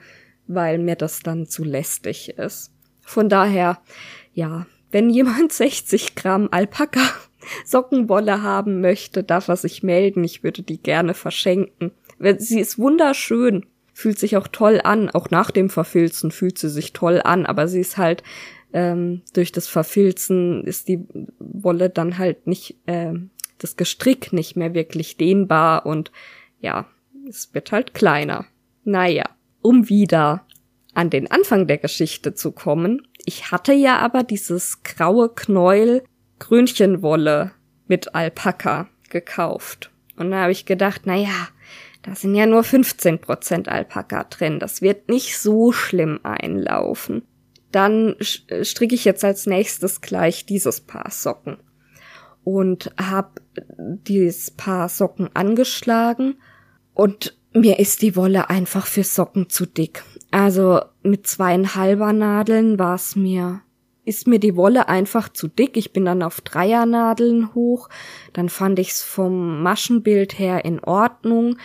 weil 0.47 0.79
mir 0.79 0.97
das 0.97 1.21
dann 1.21 1.47
zu 1.47 1.65
lästig 1.65 2.31
ist. 2.31 2.73
Von 3.01 3.29
daher, 3.29 3.81
ja, 4.35 4.67
wenn 4.91 5.11
jemand 5.11 5.53
60 5.53 6.15
Gramm 6.15 6.49
Alpaka 6.51 7.01
Sockenwolle 7.65 8.43
haben 8.43 8.81
möchte, 8.81 9.23
darf 9.23 9.49
er 9.49 9.57
sich 9.57 9.83
melden. 9.83 10.25
Ich 10.25 10.43
würde 10.43 10.63
die 10.63 10.83
gerne 10.83 11.15
verschenken. 11.15 11.93
Sie 12.39 12.61
ist 12.61 12.79
wunderschön, 12.79 13.65
fühlt 13.95 14.19
sich 14.19 14.37
auch 14.37 14.49
toll 14.49 14.81
an. 14.83 15.09
Auch 15.09 15.31
nach 15.31 15.51
dem 15.51 15.71
Verfilzen 15.71 16.31
fühlt 16.31 16.59
sie 16.59 16.69
sich 16.69 16.93
toll 16.93 17.21
an, 17.25 17.47
aber 17.47 17.69
sie 17.69 17.81
ist 17.81 17.97
halt 17.97 18.23
ähm, 18.73 19.23
durch 19.33 19.53
das 19.53 19.67
Verfilzen 19.67 20.65
ist 20.65 20.89
die 20.89 21.07
Wolle 21.39 21.89
dann 21.89 22.19
halt 22.19 22.47
nicht 22.47 22.77
äh, 22.87 23.15
das 23.59 23.77
Gestrick 23.77 24.33
nicht 24.33 24.57
mehr 24.57 24.75
wirklich 24.75 25.17
dehnbar 25.17 25.87
und 25.87 26.11
ja, 26.61 26.87
es 27.29 27.53
wird 27.55 27.73
halt 27.73 27.95
kleiner. 27.95 28.47
Naja, 28.85 29.25
um 29.61 29.89
wieder 29.89 30.47
an 30.95 31.11
den 31.11 31.31
Anfang 31.31 31.67
der 31.67 31.79
Geschichte 31.79 32.35
zu 32.35 32.53
kommen. 32.53 33.07
Ich 33.25 33.51
hatte 33.51 33.73
ja 33.73 33.99
aber 33.99 34.23
dieses 34.23 34.83
graue 34.83 35.29
Knäuel 35.29 36.03
Grünchenwolle 36.39 37.53
mit 37.87 38.15
Alpaka 38.15 38.89
gekauft. 39.11 39.91
Und 40.17 40.31
da 40.31 40.43
habe 40.43 40.53
ich 40.53 40.67
gedacht, 40.67 41.03
na 41.05 41.15
ja, 41.15 41.49
da 42.03 42.15
sind 42.15 42.35
ja 42.35 42.47
nur 42.47 42.63
15% 42.63 43.69
Alpaka 43.69 44.25
drin. 44.25 44.59
Das 44.59 44.83
wird 44.83 45.09
nicht 45.09 45.39
so 45.39 45.73
schlimm 45.73 46.21
einlaufen. 46.23 47.23
Dann 47.71 48.17
stricke 48.19 48.95
ich 48.95 49.05
jetzt 49.05 49.25
als 49.25 49.47
nächstes 49.47 50.01
gleich 50.01 50.47
dieses 50.47 50.81
Paar 50.81 51.11
Socken 51.11 51.59
und 52.45 52.91
habe 52.99 53.43
dieses 53.69 54.51
Paar 54.51 54.89
Socken 54.89 55.29
angeschlagen 55.35 56.37
und 56.95 57.39
mir 57.53 57.79
ist 57.79 58.03
die 58.03 58.17
Wolle 58.17 58.51
einfach 58.51 58.87
für 58.87 59.05
Socken 59.05 59.49
zu 59.49 59.67
dick. 59.67 60.03
Also 60.31 60.81
mit 61.03 61.27
zweieinhalber 61.27 62.13
Nadeln 62.13 62.79
war 62.79 62.95
es 62.95 63.17
mir, 63.17 63.63
ist 64.05 64.27
mir 64.27 64.39
die 64.39 64.57
Wolle 64.57 64.89
einfach 64.89 65.29
zu 65.29 65.49
dick. 65.49 65.77
Ich 65.77 65.93
bin 65.93 66.05
dann 66.05 66.23
auf 66.23 66.41
Dreiernadeln 66.41 67.55
hoch. 67.55 67.89
Dann 68.33 68.49
fand 68.49 68.79
ich's 68.79 69.03
vom 69.03 69.63
Maschenbild 69.63 70.39
her 70.39 70.65
in 70.65 70.81
Ordnung. 70.81 71.57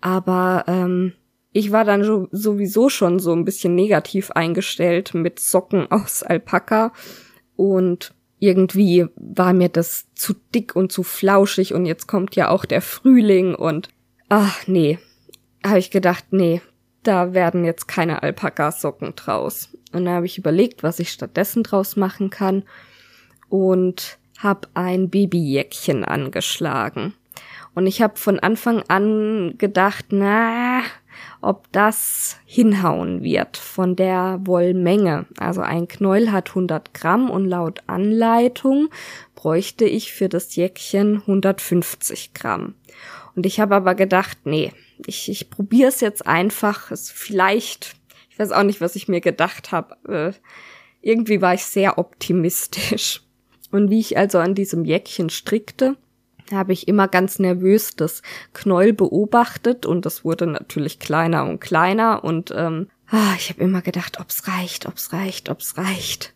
Aber 0.00 0.64
ähm, 0.68 1.12
ich 1.52 1.70
war 1.70 1.84
dann 1.84 2.28
sowieso 2.30 2.88
schon 2.88 3.18
so 3.18 3.32
ein 3.32 3.44
bisschen 3.44 3.74
negativ 3.74 4.30
eingestellt 4.30 5.14
mit 5.14 5.38
Socken 5.38 5.90
aus 5.90 6.22
Alpaka 6.22 6.92
und 7.56 8.14
irgendwie 8.42 9.06
war 9.14 9.52
mir 9.52 9.68
das 9.68 10.12
zu 10.16 10.34
dick 10.52 10.74
und 10.74 10.90
zu 10.90 11.04
flauschig 11.04 11.74
und 11.74 11.86
jetzt 11.86 12.08
kommt 12.08 12.34
ja 12.34 12.48
auch 12.48 12.64
der 12.64 12.82
Frühling 12.82 13.54
und 13.54 13.88
ach 14.28 14.66
nee, 14.66 14.98
habe 15.64 15.78
ich 15.78 15.92
gedacht, 15.92 16.24
nee, 16.32 16.60
da 17.04 17.34
werden 17.34 17.64
jetzt 17.64 17.86
keine 17.86 18.24
Alpaka-Socken 18.24 19.14
draus. 19.14 19.68
Und 19.92 20.06
da 20.06 20.12
habe 20.12 20.26
ich 20.26 20.38
überlegt, 20.38 20.82
was 20.82 20.98
ich 20.98 21.12
stattdessen 21.12 21.62
draus 21.62 21.94
machen 21.94 22.30
kann 22.30 22.64
und 23.48 24.18
habe 24.38 24.66
ein 24.74 25.08
Babyjäckchen 25.08 26.04
angeschlagen. 26.04 27.14
Und 27.76 27.86
ich 27.86 28.02
habe 28.02 28.16
von 28.16 28.40
Anfang 28.40 28.82
an 28.88 29.54
gedacht, 29.56 30.06
na, 30.10 30.82
ob 31.42 31.70
das 31.72 32.38
hinhauen 32.46 33.22
wird 33.22 33.56
von 33.56 33.96
der 33.96 34.40
Wollmenge. 34.44 35.26
Also 35.38 35.60
ein 35.60 35.88
Knäuel 35.88 36.32
hat 36.32 36.50
100 36.50 36.94
Gramm 36.94 37.30
und 37.30 37.46
laut 37.46 37.82
Anleitung 37.88 38.88
bräuchte 39.34 39.84
ich 39.84 40.12
für 40.12 40.28
das 40.28 40.54
Jäckchen 40.54 41.16
150 41.18 42.32
Gramm. 42.32 42.74
Und 43.34 43.44
ich 43.44 43.60
habe 43.60 43.74
aber 43.74 43.94
gedacht, 43.94 44.38
nee, 44.44 44.72
ich, 45.06 45.28
ich 45.28 45.50
probiere 45.50 45.88
es 45.88 46.00
jetzt 46.00 46.26
einfach. 46.26 46.90
Es 46.90 47.10
vielleicht, 47.10 47.96
ich 48.30 48.38
weiß 48.38 48.52
auch 48.52 48.62
nicht, 48.62 48.80
was 48.80 48.94
ich 48.94 49.08
mir 49.08 49.20
gedacht 49.20 49.72
habe. 49.72 49.96
Äh, 50.08 50.32
irgendwie 51.00 51.40
war 51.40 51.54
ich 51.54 51.64
sehr 51.64 51.98
optimistisch. 51.98 53.22
Und 53.72 53.90
wie 53.90 54.00
ich 54.00 54.18
also 54.18 54.38
an 54.38 54.54
diesem 54.54 54.84
Jäckchen 54.84 55.30
strickte, 55.30 55.96
habe 56.50 56.72
ich 56.72 56.88
immer 56.88 57.08
ganz 57.08 57.38
nervös 57.38 57.96
das 57.96 58.22
Knäuel 58.52 58.92
beobachtet 58.92 59.86
und 59.86 60.04
das 60.06 60.24
wurde 60.24 60.46
natürlich 60.46 60.98
kleiner 60.98 61.44
und 61.44 61.60
kleiner 61.60 62.24
und 62.24 62.52
ähm, 62.56 62.88
ah, 63.08 63.34
ich 63.36 63.50
habe 63.50 63.62
immer 63.62 63.82
gedacht, 63.82 64.18
ob's 64.20 64.48
reicht, 64.48 64.86
ob's 64.86 65.12
reicht, 65.12 65.48
ob's 65.48 65.76
reicht. 65.76 66.34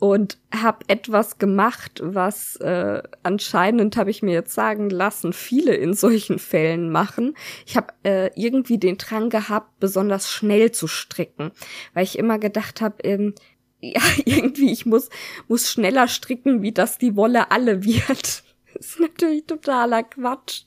und 0.00 0.38
habe 0.52 0.78
etwas 0.88 1.38
gemacht, 1.38 2.00
was 2.02 2.56
äh, 2.56 3.02
anscheinend, 3.22 3.96
habe 3.96 4.10
ich 4.10 4.22
mir 4.22 4.32
jetzt 4.32 4.54
sagen 4.54 4.88
lassen, 4.90 5.32
viele 5.32 5.74
in 5.74 5.92
solchen 5.94 6.38
Fällen 6.38 6.90
machen. 6.90 7.36
Ich 7.66 7.76
habe 7.76 7.92
äh, 8.02 8.30
irgendwie 8.34 8.78
den 8.78 8.96
Drang 8.96 9.28
gehabt, 9.28 9.78
besonders 9.78 10.30
schnell 10.30 10.72
zu 10.72 10.88
stricken, 10.88 11.52
weil 11.92 12.04
ich 12.04 12.18
immer 12.18 12.38
gedacht 12.38 12.80
habe, 12.80 13.02
ähm, 13.04 13.34
ja, 13.80 14.02
irgendwie, 14.24 14.72
ich 14.72 14.86
muss, 14.86 15.08
muss 15.48 15.70
schneller 15.70 16.08
stricken, 16.08 16.62
wie 16.62 16.72
das 16.72 16.98
die 16.98 17.16
Wolle 17.16 17.50
alle 17.50 17.84
wird. 17.84 18.42
Ist 18.80 18.98
natürlich 18.98 19.46
totaler 19.46 20.02
Quatsch. 20.02 20.64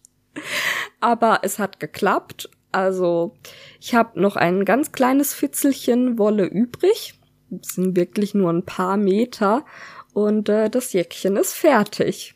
Aber 1.01 1.41
es 1.43 1.59
hat 1.59 1.79
geklappt. 1.81 2.49
Also, 2.71 3.35
ich 3.79 3.93
habe 3.93 4.19
noch 4.19 4.35
ein 4.35 4.65
ganz 4.65 4.93
kleines 4.93 5.33
Fitzelchen 5.33 6.17
Wolle 6.17 6.45
übrig 6.45 7.19
es 7.61 7.75
sind 7.75 7.95
wirklich 7.95 8.33
nur 8.33 8.51
ein 8.51 8.65
paar 8.65 8.97
Meter 8.97 9.65
und 10.13 10.49
äh, 10.49 10.69
das 10.69 10.93
Jäckchen 10.93 11.37
ist 11.37 11.53
fertig. 11.53 12.35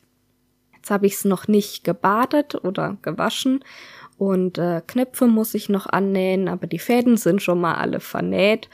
Jetzt 0.74 0.90
habe 0.90 1.06
ich 1.06 1.14
es 1.14 1.24
noch 1.24 1.48
nicht 1.48 1.84
gebadet 1.84 2.54
oder 2.64 2.98
gewaschen 3.02 3.64
und 4.16 4.58
äh, 4.58 4.82
Knöpfe 4.86 5.26
muss 5.26 5.54
ich 5.54 5.68
noch 5.68 5.86
annähen, 5.86 6.48
aber 6.48 6.66
die 6.66 6.78
Fäden 6.78 7.16
sind 7.16 7.42
schon 7.42 7.60
mal 7.60 7.74
alle 7.74 8.00
vernäht 8.00 8.68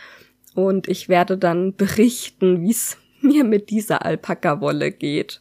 und 0.55 0.89
ich 0.89 1.09
werde 1.09 1.39
dann 1.39 1.77
berichten, 1.77 2.63
wie 2.63 2.71
es 2.71 2.99
mir 3.21 3.45
mit 3.45 3.71
dieser 3.71 4.05
Alpaka-Wolle 4.05 4.93
geht. 4.93 5.41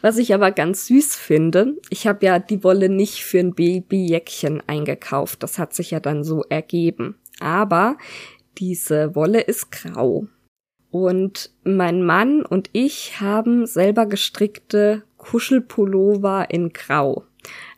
Was 0.00 0.16
ich 0.16 0.32
aber 0.34 0.50
ganz 0.50 0.86
süß 0.86 1.16
finde, 1.16 1.76
ich 1.90 2.06
habe 2.06 2.24
ja 2.24 2.38
die 2.38 2.64
Wolle 2.64 2.88
nicht 2.88 3.24
für 3.24 3.38
ein 3.38 3.54
Babyjäckchen 3.54 4.62
eingekauft, 4.66 5.42
das 5.42 5.58
hat 5.58 5.74
sich 5.74 5.90
ja 5.90 6.00
dann 6.00 6.24
so 6.24 6.42
ergeben. 6.48 7.16
Aber 7.40 7.98
diese 8.58 9.14
Wolle 9.14 9.40
ist 9.40 9.70
grau. 9.70 10.26
Und 10.90 11.50
mein 11.62 12.02
Mann 12.02 12.44
und 12.44 12.70
ich 12.72 13.20
haben 13.20 13.66
selber 13.66 14.06
gestrickte 14.06 15.02
Kuschelpullover 15.18 16.50
in 16.50 16.72
grau. 16.72 17.24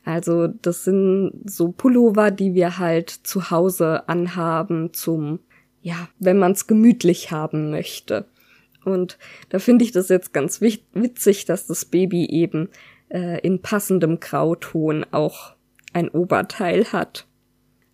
Also 0.05 0.49
das 0.49 0.85
sind 0.85 1.43
so 1.45 1.71
Pullover, 1.73 2.31
die 2.31 2.55
wir 2.55 2.79
halt 2.79 3.11
zu 3.11 3.51
Hause 3.51 4.09
anhaben 4.09 4.93
zum, 4.93 5.41
ja, 5.81 6.09
wenn 6.19 6.39
man 6.39 6.53
es 6.53 6.67
gemütlich 6.67 7.31
haben 7.31 7.71
möchte. 7.71 8.27
Und 8.85 9.19
da 9.49 9.59
finde 9.59 9.85
ich 9.85 9.93
das 9.93 10.09
jetzt 10.09 10.33
ganz 10.33 10.61
witzig, 10.61 11.45
dass 11.45 11.67
das 11.67 11.85
Baby 11.85 12.27
eben 12.27 12.69
äh, 13.09 13.41
in 13.41 13.63
passendem 13.63 14.21
Grauton 14.21 15.05
auch 15.11 15.55
ein 15.93 16.09
Oberteil 16.09 16.93
hat. 16.93 17.27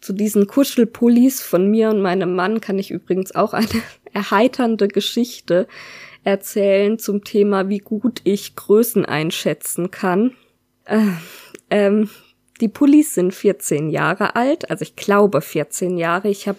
Zu 0.00 0.12
diesen 0.12 0.46
Kuschelpullis 0.46 1.42
von 1.42 1.70
mir 1.70 1.90
und 1.90 2.00
meinem 2.00 2.34
Mann 2.34 2.60
kann 2.60 2.78
ich 2.78 2.90
übrigens 2.90 3.34
auch 3.34 3.52
eine 3.52 3.82
erheiternde 4.12 4.88
Geschichte 4.88 5.66
erzählen 6.24 6.98
zum 6.98 7.24
Thema, 7.24 7.68
wie 7.68 7.78
gut 7.78 8.20
ich 8.24 8.54
Größen 8.54 9.04
einschätzen 9.04 9.90
kann. 9.90 10.34
Äh, 10.84 11.00
ähm, 11.70 12.10
die 12.60 12.68
Pullis 12.68 13.14
sind 13.14 13.34
14 13.34 13.88
Jahre 13.90 14.36
alt, 14.36 14.70
also 14.70 14.82
ich 14.82 14.96
glaube 14.96 15.40
14 15.40 15.96
Jahre. 15.96 16.28
Ich 16.28 16.48
habe 16.48 16.58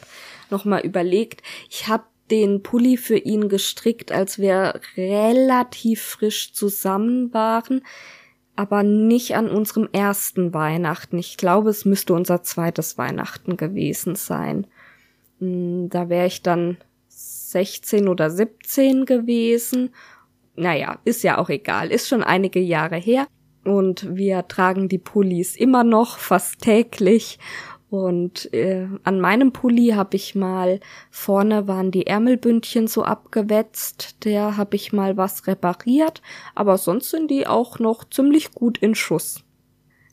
noch 0.49 0.65
mal 0.65 0.81
überlegt, 0.81 1.41
ich 1.69 1.87
habe 1.87 2.03
den 2.31 2.63
Pulli 2.63 2.97
für 2.97 3.17
ihn 3.17 3.49
gestrickt, 3.49 4.11
als 4.11 4.39
wir 4.39 4.79
relativ 4.95 6.01
frisch 6.01 6.53
zusammen 6.53 7.33
waren 7.33 7.81
aber 8.59 8.83
nicht 8.83 9.37
an 9.37 9.49
unserem 9.49 9.87
ersten 9.93 10.53
Weihnachten. 10.53 11.17
Ich 11.17 11.37
glaube, 11.37 11.69
es 11.69 11.85
müsste 11.85 12.13
unser 12.13 12.43
zweites 12.43 12.97
Weihnachten 12.97 13.55
gewesen 13.55 14.15
sein. 14.15 14.67
Hm, 15.39 15.87
da 15.89 16.09
wäre 16.09 16.27
ich 16.27 16.41
dann 16.41 16.75
16 17.07 18.09
oder 18.09 18.29
17 18.29 19.05
gewesen. 19.05 19.91
Naja, 20.57 20.99
ist 21.05 21.23
ja 21.23 21.37
auch 21.37 21.47
egal, 21.47 21.89
ist 21.89 22.09
schon 22.09 22.21
einige 22.21 22.59
Jahre 22.59 22.97
her. 22.97 23.27
Und 23.63 24.17
wir 24.17 24.45
tragen 24.49 24.89
die 24.89 24.97
Pullis 24.97 25.55
immer 25.55 25.85
noch 25.85 26.17
fast 26.17 26.59
täglich 26.61 27.39
und 27.89 28.53
äh, 28.53 28.87
an 29.03 29.19
meinem 29.19 29.51
Pulli 29.51 29.89
habe 29.89 30.15
ich 30.15 30.35
mal, 30.35 30.79
vorne 31.09 31.67
waren 31.67 31.89
die 31.89 32.05
Ärmelbündchen 32.05 32.87
so 32.87 33.03
abgewetzt, 33.03 34.23
der 34.25 34.57
habe 34.57 34.75
ich 34.75 34.93
mal 34.93 35.17
was 35.17 35.47
repariert, 35.47 36.21
aber 36.53 36.77
sonst 36.77 37.09
sind 37.09 37.31
die 37.31 37.47
auch 37.47 37.79
noch 37.79 38.07
ziemlich 38.07 38.51
gut 38.51 38.77
in 38.77 38.93
Schuss. 38.93 39.43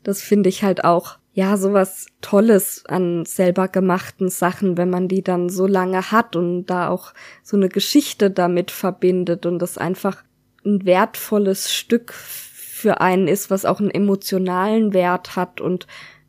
Das 0.02 0.22
finde 0.22 0.48
ich 0.48 0.62
halt 0.62 0.84
auch, 0.84 1.18
ja, 1.34 1.58
sowas 1.58 2.06
Tolles 2.22 2.84
an 2.86 3.26
selber 3.26 3.68
gemachten 3.68 4.30
Sachen, 4.30 4.78
wenn 4.78 4.88
man 4.88 5.06
die 5.06 5.22
dann 5.22 5.50
so 5.50 5.66
lange 5.66 6.10
hat 6.10 6.34
und 6.34 6.66
da 6.66 6.88
auch 6.88 7.12
so 7.42 7.58
eine 7.58 7.68
Geschichte 7.68 8.30
damit 8.30 8.70
verbindet 8.70 9.44
und 9.44 9.58
das 9.58 9.76
einfach 9.76 10.24
ein 10.64 10.86
wertvolles 10.86 11.74
Stück 11.74 12.14
für 12.14 13.02
einen 13.02 13.28
ist, 13.28 13.50
was 13.50 13.66
auch 13.66 13.80
einen 13.80 13.90
emotionalen 13.90 14.94
Wert 14.94 15.36
hat 15.36 15.60
und 15.60 15.86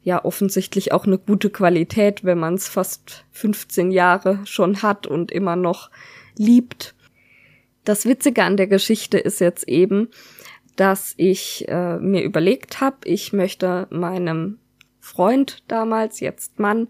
ja 0.07 0.23
offensichtlich 0.23 0.93
auch 0.93 1.05
eine 1.05 1.17
gute 1.17 1.49
Qualität, 1.49 2.23
wenn 2.23 2.39
man 2.39 2.53
es 2.53 2.69
fast 2.69 3.25
15 3.31 3.91
Jahre 3.91 4.39
schon 4.45 4.81
hat 4.81 5.05
und 5.05 5.33
immer 5.33 5.57
noch 5.57 5.91
liebt. 6.37 6.95
Das 7.83 8.05
Witzige 8.05 8.43
an 8.43 8.55
der 8.55 8.67
Geschichte 8.67 9.17
ist 9.17 9.41
jetzt 9.41 9.67
eben, 9.67 10.07
dass 10.77 11.13
ich 11.17 11.67
äh, 11.67 11.97
mir 11.97 12.23
überlegt 12.23 12.79
habe, 12.79 12.95
ich 13.03 13.33
möchte 13.33 13.87
meinem 13.89 14.59
Freund 15.01 15.63
damals, 15.67 16.21
jetzt 16.21 16.57
Mann, 16.57 16.87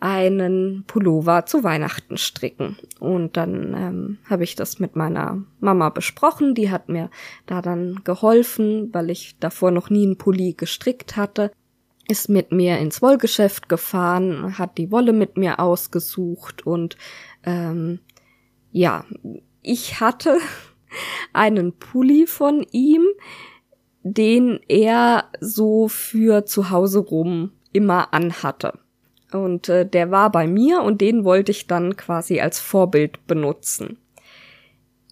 einen 0.00 0.84
Pullover 0.86 1.44
zu 1.44 1.62
Weihnachten 1.62 2.16
stricken. 2.16 2.78
Und 2.98 3.36
dann 3.36 3.74
ähm, 3.74 4.18
habe 4.30 4.44
ich 4.44 4.54
das 4.54 4.78
mit 4.78 4.96
meiner 4.96 5.44
Mama 5.60 5.90
besprochen. 5.90 6.54
Die 6.54 6.70
hat 6.70 6.88
mir 6.88 7.10
da 7.44 7.60
dann 7.60 8.00
geholfen, 8.02 8.88
weil 8.94 9.10
ich 9.10 9.36
davor 9.40 9.72
noch 9.72 9.90
nie 9.90 10.06
einen 10.06 10.16
Pulli 10.16 10.54
gestrickt 10.54 11.16
hatte 11.16 11.50
ist 12.08 12.28
mit 12.28 12.52
mir 12.52 12.78
ins 12.78 13.02
Wollgeschäft 13.02 13.68
gefahren, 13.68 14.58
hat 14.58 14.78
die 14.78 14.90
Wolle 14.90 15.12
mit 15.12 15.36
mir 15.36 15.60
ausgesucht 15.60 16.66
und 16.66 16.96
ähm, 17.44 18.00
ja, 18.70 19.04
ich 19.62 20.00
hatte 20.00 20.38
einen 21.32 21.72
Pulli 21.72 22.26
von 22.26 22.64
ihm, 22.70 23.04
den 24.02 24.60
er 24.68 25.24
so 25.40 25.88
für 25.88 26.46
zu 26.46 26.70
Hause 26.70 27.00
rum 27.00 27.52
immer 27.72 28.14
anhatte. 28.14 28.78
Und 29.32 29.68
äh, 29.68 29.84
der 29.88 30.10
war 30.12 30.30
bei 30.30 30.46
mir 30.46 30.82
und 30.82 31.00
den 31.00 31.24
wollte 31.24 31.50
ich 31.50 31.66
dann 31.66 31.96
quasi 31.96 32.40
als 32.40 32.60
Vorbild 32.60 33.26
benutzen. 33.26 33.98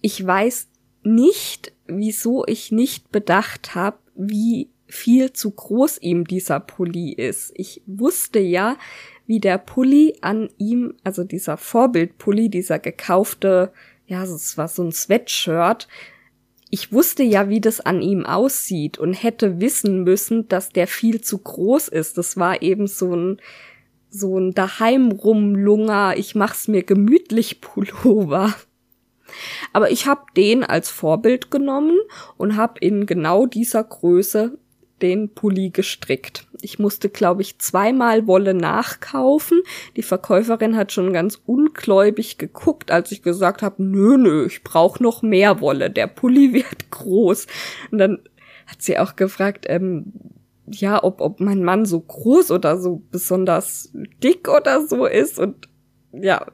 Ich 0.01 0.25
weiß 0.25 0.69
nicht, 1.03 1.73
wieso 1.85 2.45
ich 2.45 2.71
nicht 2.71 3.11
bedacht 3.11 3.75
habe, 3.75 3.97
wie 4.15 4.69
viel 4.95 5.33
zu 5.33 5.51
groß 5.51 5.99
ihm 6.01 6.25
dieser 6.25 6.59
Pulli 6.59 7.11
ist. 7.13 7.51
Ich 7.55 7.81
wusste 7.85 8.39
ja, 8.39 8.77
wie 9.27 9.39
der 9.39 9.57
Pulli 9.57 10.17
an 10.21 10.49
ihm, 10.57 10.93
also 11.03 11.23
dieser 11.23 11.57
Vorbildpulli, 11.57 12.49
dieser 12.49 12.79
gekaufte, 12.79 13.71
ja, 14.07 14.23
es 14.23 14.57
war 14.57 14.67
so 14.67 14.83
ein 14.83 14.91
Sweatshirt. 14.91 15.87
Ich 16.69 16.91
wusste 16.91 17.23
ja, 17.23 17.49
wie 17.49 17.61
das 17.61 17.79
an 17.81 18.01
ihm 18.01 18.25
aussieht 18.25 18.97
und 18.97 19.13
hätte 19.13 19.59
wissen 19.59 20.03
müssen, 20.03 20.47
dass 20.47 20.69
der 20.69 20.87
viel 20.87 21.21
zu 21.21 21.39
groß 21.39 21.87
ist. 21.87 22.17
Das 22.17 22.37
war 22.37 22.61
eben 22.61 22.87
so 22.87 23.15
ein, 23.15 23.41
so 24.09 24.37
ein 24.37 24.53
daheim 24.53 25.11
rumlunger, 25.11 26.15
ich 26.17 26.35
mach's 26.35 26.67
mir 26.67 26.83
gemütlich 26.83 27.61
Pullover. 27.61 28.53
Aber 29.73 29.91
ich 29.91 30.05
habe 30.05 30.21
den 30.37 30.63
als 30.63 30.89
Vorbild 30.89 31.49
genommen 31.49 31.97
und 32.37 32.55
habe 32.55 32.79
in 32.79 33.05
genau 33.05 33.47
dieser 33.47 33.83
Größe 33.83 34.57
den 35.01 35.33
Pulli 35.33 35.69
gestrickt. 35.69 36.47
Ich 36.61 36.79
musste, 36.79 37.09
glaube 37.09 37.41
ich, 37.41 37.59
zweimal 37.59 38.27
Wolle 38.27 38.53
nachkaufen. 38.53 39.61
Die 39.95 40.03
Verkäuferin 40.03 40.75
hat 40.75 40.91
schon 40.91 41.13
ganz 41.13 41.41
ungläubig 41.45 42.37
geguckt, 42.37 42.91
als 42.91 43.11
ich 43.11 43.21
gesagt 43.21 43.61
habe, 43.61 43.83
nö, 43.83 44.17
nö, 44.17 44.45
ich 44.45 44.63
brauche 44.63 45.03
noch 45.03 45.21
mehr 45.21 45.59
Wolle. 45.61 45.89
Der 45.89 46.07
Pulli 46.07 46.53
wird 46.53 46.91
groß. 46.91 47.47
Und 47.91 47.97
dann 47.97 48.19
hat 48.67 48.81
sie 48.81 48.97
auch 48.97 49.15
gefragt, 49.15 49.65
ähm, 49.67 50.13
ja, 50.67 51.03
ob, 51.03 51.21
ob 51.21 51.39
mein 51.39 51.63
Mann 51.63 51.85
so 51.85 51.99
groß 51.99 52.51
oder 52.51 52.79
so 52.79 53.03
besonders 53.11 53.91
dick 54.23 54.49
oder 54.49 54.87
so 54.87 55.05
ist. 55.05 55.37
Und 55.37 55.67
ja, 56.11 56.47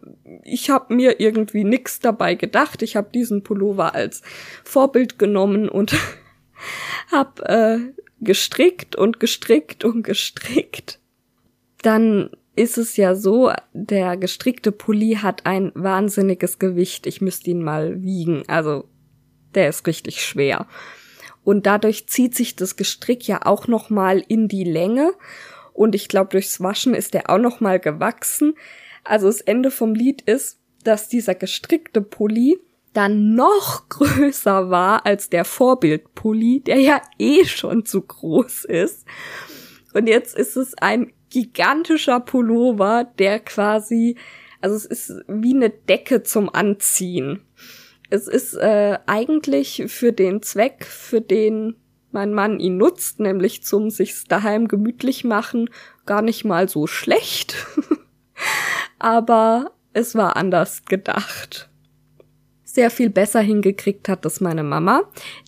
ich 0.44 0.70
habe 0.70 0.94
mir 0.94 1.20
irgendwie 1.20 1.64
nix 1.64 2.00
dabei 2.00 2.36
gedacht. 2.36 2.82
Ich 2.82 2.96
habe 2.96 3.10
diesen 3.14 3.44
Pullover 3.44 3.96
als 3.96 4.22
Vorbild 4.64 5.20
genommen 5.20 5.70
und 5.70 5.96
habe 7.12 7.46
äh, 7.48 8.01
gestrickt 8.22 8.96
und 8.96 9.20
gestrickt 9.20 9.84
und 9.84 10.04
gestrickt, 10.04 11.00
dann 11.82 12.30
ist 12.56 12.78
es 12.78 12.98
ja 12.98 13.16
so, 13.16 13.52
der 13.74 14.18
gestrickte 14.18 14.72
Pulli 14.72 15.18
hat 15.22 15.46
ein 15.46 15.72
wahnsinniges 15.74 16.60
Gewicht. 16.60 17.08
Ich 17.08 17.22
müsste 17.22 17.50
ihn 17.50 17.64
mal 17.64 18.02
wiegen. 18.02 18.44
Also, 18.48 18.88
der 19.56 19.70
ist 19.70 19.88
richtig 19.88 20.24
schwer. 20.24 20.68
Und 21.44 21.66
dadurch 21.66 22.08
zieht 22.08 22.36
sich 22.36 22.56
das 22.56 22.76
Gestrick 22.76 23.28
ja 23.28 23.46
auch 23.46 23.68
noch 23.68 23.90
mal 23.90 24.24
in 24.28 24.48
die 24.48 24.64
Länge. 24.64 25.14
Und 25.74 25.96
ich 25.96 26.08
glaube, 26.08 26.30
durchs 26.32 26.62
Waschen 26.62 26.94
ist 26.94 27.14
der 27.14 27.30
auch 27.30 27.40
noch 27.40 27.62
mal 27.62 27.80
gewachsen. 27.80 28.54
Also 29.04 29.28
das 29.28 29.42
Ende 29.42 29.72
vom 29.72 29.96
Lied 29.96 30.22
ist, 30.22 30.60
dass 30.84 31.10
dieser 31.10 31.36
gestrickte 31.36 32.02
Pulli 32.02 32.60
dann 32.94 33.36
noch 33.36 33.90
größer 33.90 34.70
war 34.70 35.06
als 35.06 35.30
der 35.30 35.46
Vorbildpulli, 35.46 36.62
der 36.62 36.80
ja 36.80 37.02
eh 37.18 37.46
schon 37.46 37.86
zu 37.86 38.02
groß 38.02 38.66
ist. 38.66 39.06
Und 39.94 40.08
jetzt 40.08 40.36
ist 40.36 40.56
es 40.56 40.74
ein 40.78 41.12
gigantischer 41.30 42.20
Pullover, 42.20 43.06
der 43.18 43.40
quasi, 43.40 44.18
also 44.62 44.76
es 44.76 44.86
ist 44.86 45.24
wie 45.28 45.54
eine 45.54 45.70
Decke 45.70 46.24
zum 46.24 46.54
Anziehen. 46.54 47.42
Es 48.10 48.28
ist 48.28 48.56
äh, 48.56 49.00
eigentlich 49.06 49.84
für 49.88 50.12
den 50.12 50.42
Zweck, 50.42 50.86
für 50.86 51.22
den 51.22 51.76
mein 52.12 52.34
Mann 52.34 52.60
ihn 52.60 52.76
nutzt, 52.76 53.22
nämlich 53.22 53.64
zum 53.64 53.90
sich's 53.90 54.26
daheim 54.26 54.68
gemütlich 54.68 55.24
machen, 55.24 55.70
gar 56.06 56.22
nicht 56.22 56.44
mal 56.44 56.68
so 56.68 56.88
schlecht. 56.88 57.56
Aber 59.00 59.72
es 59.94 60.16
war 60.16 60.36
anders 60.36 60.84
gedacht. 60.84 61.71
Sehr 62.74 62.90
viel 62.90 63.10
besser 63.10 63.42
hingekriegt 63.42 64.08
hat 64.08 64.26
es 64.26 64.40
meine 64.40 64.64
Mama. 64.64 65.02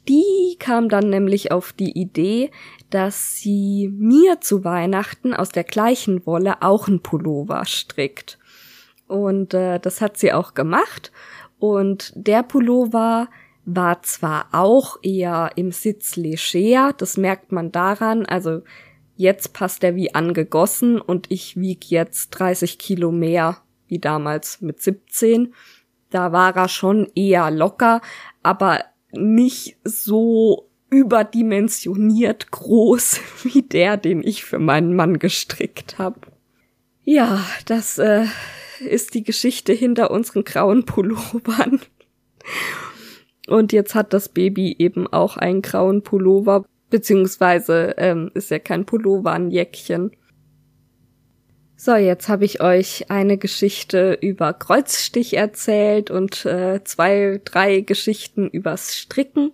Die 0.09 0.57
kam 0.59 0.89
dann 0.89 1.09
nämlich 1.09 1.53
auf 1.53 1.71
die 1.71 1.97
Idee, 1.97 2.51
dass 2.89 3.37
sie 3.37 3.89
mir 3.97 4.41
zu 4.41 4.65
Weihnachten 4.65 5.33
aus 5.33 5.47
der 5.47 5.63
gleichen 5.63 6.25
Wolle 6.25 6.61
auch 6.61 6.89
ein 6.89 6.99
Pullover 6.99 7.63
strickt. 7.63 8.39
Und 9.07 9.53
äh, 9.53 9.79
das 9.79 10.01
hat 10.01 10.17
sie 10.17 10.33
auch 10.33 10.53
gemacht. 10.53 11.13
Und 11.59 12.11
der 12.13 12.43
Pullover 12.43 13.29
war 13.63 14.01
zwar 14.01 14.49
auch 14.51 14.97
eher 15.01 15.51
im 15.55 15.71
Sitz 15.71 16.17
leger, 16.17 16.91
das 16.97 17.15
merkt 17.15 17.53
man 17.53 17.71
daran, 17.71 18.25
also 18.25 18.63
jetzt 19.15 19.53
passt 19.53 19.85
er 19.85 19.95
wie 19.95 20.13
angegossen 20.13 20.99
und 20.99 21.31
ich 21.31 21.55
wieg 21.55 21.89
jetzt 21.89 22.31
30 22.31 22.77
Kilo 22.79 23.13
mehr 23.13 23.59
wie 23.87 23.99
damals 23.99 24.59
mit 24.59 24.81
17. 24.81 25.53
Da 26.13 26.31
war 26.31 26.55
er 26.55 26.67
schon 26.67 27.07
eher 27.15 27.49
locker, 27.49 27.99
aber 28.43 28.85
nicht 29.11 29.77
so 29.83 30.69
überdimensioniert 30.91 32.51
groß 32.51 33.19
wie 33.43 33.63
der, 33.63 33.97
den 33.97 34.21
ich 34.23 34.45
für 34.45 34.59
meinen 34.59 34.95
Mann 34.95 35.17
gestrickt 35.17 35.97
habe. 35.97 36.19
Ja, 37.03 37.43
das 37.65 37.97
äh, 37.97 38.25
ist 38.79 39.15
die 39.15 39.23
Geschichte 39.23 39.73
hinter 39.73 40.11
unseren 40.11 40.43
grauen 40.43 40.85
Pullovern. 40.85 41.81
Und 43.47 43.73
jetzt 43.73 43.95
hat 43.95 44.13
das 44.13 44.29
Baby 44.29 44.75
eben 44.77 45.07
auch 45.07 45.35
einen 45.35 45.63
grauen 45.63 46.03
Pullover, 46.03 46.63
beziehungsweise 46.91 47.95
ähm, 47.97 48.29
ist 48.35 48.51
ja 48.51 48.59
kein 48.59 48.85
Pullover, 48.85 49.31
ein 49.31 49.49
Jäckchen. 49.49 50.11
So, 51.85 51.95
jetzt 51.95 52.29
habe 52.29 52.45
ich 52.45 52.61
euch 52.61 53.11
eine 53.11 53.37
Geschichte 53.37 54.17
über 54.21 54.53
Kreuzstich 54.53 55.33
erzählt 55.33 56.11
und 56.11 56.45
äh, 56.45 56.81
zwei, 56.85 57.41
drei 57.43 57.81
Geschichten 57.81 58.47
übers 58.47 58.95
Stricken. 58.95 59.51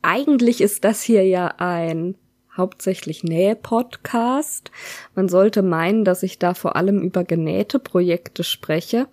Eigentlich 0.00 0.60
ist 0.60 0.84
das 0.84 1.02
hier 1.02 1.26
ja 1.26 1.54
ein 1.58 2.14
hauptsächlich 2.56 3.24
Nähe-Podcast. 3.24 4.70
Man 5.16 5.28
sollte 5.28 5.62
meinen, 5.62 6.04
dass 6.04 6.22
ich 6.22 6.38
da 6.38 6.54
vor 6.54 6.76
allem 6.76 7.00
über 7.02 7.24
genähte 7.24 7.80
Projekte 7.80 8.44
spreche. 8.44 9.08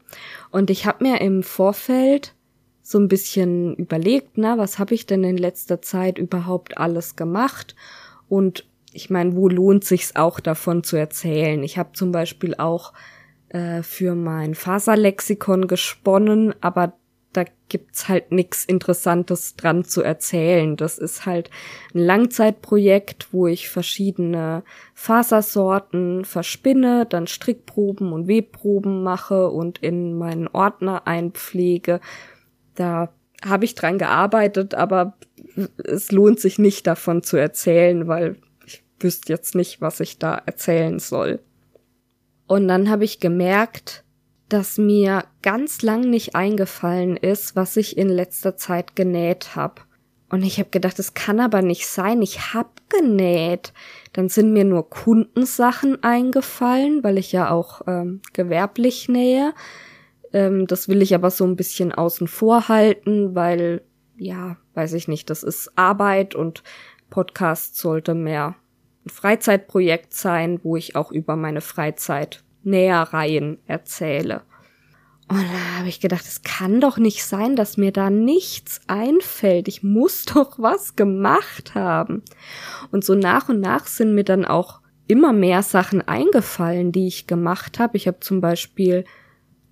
Und 0.52 0.70
ich 0.70 0.86
habe 0.86 1.06
mir 1.06 1.22
im 1.22 1.42
Vorfeld 1.42 2.36
so 2.84 3.00
ein 3.00 3.08
bisschen 3.08 3.78
überlegt, 3.78 4.34
na, 4.36 4.60
was 4.60 4.78
habe 4.78 4.94
ich 4.94 5.08
denn 5.08 5.24
in 5.24 5.38
letzter 5.38 5.82
Zeit 5.82 6.20
überhaupt 6.20 6.78
alles 6.78 7.16
gemacht? 7.16 7.76
Und 8.28 8.69
ich 8.94 9.10
meine, 9.10 9.36
wo 9.36 9.48
lohnt 9.48 9.84
sich's 9.84 10.16
auch 10.16 10.40
davon 10.40 10.84
zu 10.84 10.98
erzählen? 10.98 11.64
Ich 11.64 11.78
habe 11.78 11.94
zum 11.94 12.12
Beispiel 12.12 12.56
auch 12.56 12.94
äh, 13.50 13.84
für 13.84 14.16
mein 14.16 14.56
Faserlexikon 14.56 15.68
gesponnen, 15.68 16.54
aber 16.62 16.94
da 17.34 17.46
gibt's 17.68 18.10
halt 18.10 18.32
nichts 18.32 18.66
Interessantes 18.66 19.56
dran 19.56 19.84
zu 19.86 20.02
erzählen. 20.02 20.76
Das 20.76 20.98
ist 20.98 21.28
halt 21.28 21.52
ein 21.94 22.00
Langzeitprojekt, 22.00 23.28
wo 23.32 23.46
ich 23.46 23.70
verschiedene 23.70 24.64
Fasersorten 24.96 26.26
verspinne, 26.26 27.06
dann 27.08 27.28
Strickproben 27.28 28.14
und 28.14 28.28
Webproben 28.28 29.04
mache 29.04 29.50
und 29.50 29.78
in 29.78 30.18
meinen 30.18 30.48
Ordner 30.48 31.06
einpflege. 31.06 32.00
Da 32.74 33.14
habe 33.46 33.66
ich 33.66 33.76
dran 33.76 34.00
gearbeitet, 34.00 34.74
aber 34.74 35.14
es 35.78 36.12
lohnt 36.12 36.40
sich 36.40 36.58
nicht 36.58 36.88
davon 36.88 37.22
zu 37.22 37.38
erzählen, 37.38 38.08
weil 38.08 38.38
wüsste 39.00 39.34
jetzt 39.34 39.56
nicht, 39.56 39.82
was 39.82 40.00
ich 40.00 40.20
da 40.20 40.36
erzählen 40.46 41.00
soll. 41.00 41.40
Und 42.48 42.68
dann 42.68 42.90
habe 42.90 43.04
ich 43.04 43.20
gemerkt, 43.20 44.04
dass 44.50 44.78
mir 44.78 45.26
ganz 45.44 45.82
lang 45.84 46.02
nicht 46.10 46.36
eingefallen 46.36 47.16
ist, 47.16 47.56
was 47.56 47.78
ich 47.78 47.98
in 47.98 48.10
letzter 48.10 48.58
Zeit 48.58 48.96
genäht 48.96 49.56
habe. 49.56 49.82
Und 50.30 50.44
ich 50.44 50.60
habe 50.60 50.70
gedacht, 50.70 51.00
es 51.00 51.14
kann 51.14 51.40
aber 51.40 51.62
nicht 51.62 51.88
sein, 51.88 52.22
ich 52.22 52.54
hab 52.54 52.88
genäht. 52.90 53.74
Dann 54.14 54.30
sind 54.30 54.54
mir 54.54 54.64
nur 54.64 54.90
Kundensachen 54.90 56.04
eingefallen, 56.04 57.04
weil 57.04 57.18
ich 57.18 57.32
ja 57.32 57.50
auch 57.52 57.82
ähm, 57.88 58.22
gewerblich 58.34 59.10
nähe. 59.10 59.54
Ähm, 60.34 60.68
das 60.68 60.88
will 60.88 61.02
ich 61.02 61.16
aber 61.16 61.32
so 61.32 61.46
ein 61.46 61.56
bisschen 61.56 61.92
außen 61.92 62.28
vor 62.28 62.68
halten, 62.68 63.34
weil, 63.34 63.82
ja, 64.18 64.58
weiß 64.76 64.94
ich 64.94 65.08
nicht, 65.08 65.30
das 65.30 65.42
ist 65.42 65.72
Arbeit 65.76 66.36
und 66.36 66.64
Podcast 67.10 67.78
sollte 67.78 68.14
mehr 68.14 68.56
Freizeitprojekt 69.10 70.14
sein, 70.14 70.60
wo 70.64 70.76
ich 70.76 70.96
auch 70.96 71.12
über 71.12 71.36
meine 71.36 71.62
Freizeit 71.62 72.44
Nähereien 72.64 73.60
erzähle. 73.68 74.42
Und 75.28 75.44
da 75.44 75.78
habe 75.78 75.90
ich 75.90 76.00
gedacht, 76.00 76.26
es 76.26 76.42
kann 76.42 76.82
doch 76.82 76.98
nicht 76.98 77.24
sein, 77.24 77.56
dass 77.56 77.78
mir 77.78 77.92
da 77.92 78.10
nichts 78.10 78.82
einfällt. 78.88 79.68
Ich 79.68 79.84
muss 79.84 80.26
doch 80.34 80.58
was 80.58 80.96
gemacht 80.96 81.76
haben. 81.76 82.24
Und 82.92 83.06
so 83.06 83.14
nach 83.14 83.48
und 83.48 83.60
nach 83.60 83.86
sind 83.86 84.16
mir 84.16 84.24
dann 84.24 84.44
auch 84.44 84.82
immer 85.08 85.32
mehr 85.32 85.62
Sachen 85.64 86.08
eingefallen, 86.08 86.92
die 86.92 87.08
ich 87.08 87.28
gemacht 87.28 87.80
habe. 87.80 87.98
Ich 87.98 88.08
habe 88.08 88.20
zum 88.22 88.42
Beispiel 88.42 89.06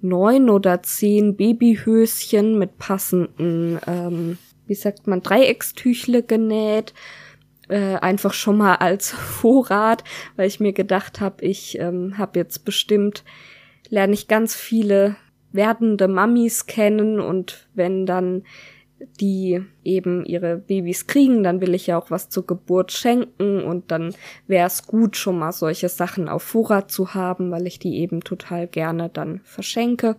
neun 0.02 0.50
oder 0.50 0.84
zehn 0.84 1.36
Babyhöschen 1.36 2.58
mit 2.60 2.78
passenden, 2.78 3.80
ähm, 3.88 4.38
wie 4.68 4.76
sagt 4.76 5.08
man, 5.08 5.22
Dreieckstüchle 5.22 6.22
genäht. 6.22 6.94
Äh, 7.70 7.96
einfach 7.96 8.34
schon 8.34 8.58
mal 8.58 8.76
als 8.76 9.12
Vorrat, 9.12 10.04
weil 10.36 10.48
ich 10.48 10.60
mir 10.60 10.74
gedacht 10.74 11.20
habe, 11.20 11.44
ich 11.44 11.78
ähm, 11.80 12.18
habe 12.18 12.40
jetzt 12.40 12.64
bestimmt, 12.64 13.24
lerne 13.90 14.14
ich 14.14 14.28
ganz 14.28 14.56
viele 14.56 15.16
werdende 15.52 16.08
Mamis 16.08 16.66
kennen 16.66 17.20
und 17.20 17.68
wenn 17.74 18.06
dann 18.06 18.44
die 19.20 19.64
eben 19.84 20.26
ihre 20.26 20.58
Babys 20.58 21.08
kriegen, 21.08 21.44
dann 21.44 21.62
will 21.62 21.76
ich 21.76 21.88
ja 21.88 22.00
auch 22.00 22.10
was 22.10 22.30
zur 22.30 22.46
Geburt 22.46 22.92
schenken 22.92 23.64
und 23.64 23.92
dann 23.92 24.16
wäre 24.48 24.68
es 24.68 24.88
gut, 24.88 25.16
schon 25.16 25.38
mal 25.38 25.52
solche 25.52 25.90
Sachen 25.90 26.30
auf 26.30 26.44
Vorrat 26.44 26.90
zu 26.90 27.14
haben, 27.14 27.52
weil 27.52 27.68
ich 27.68 27.80
die 27.80 27.98
eben 27.98 28.22
total 28.22 28.68
gerne 28.68 29.10
dann 29.10 29.42
verschenke. 29.44 30.16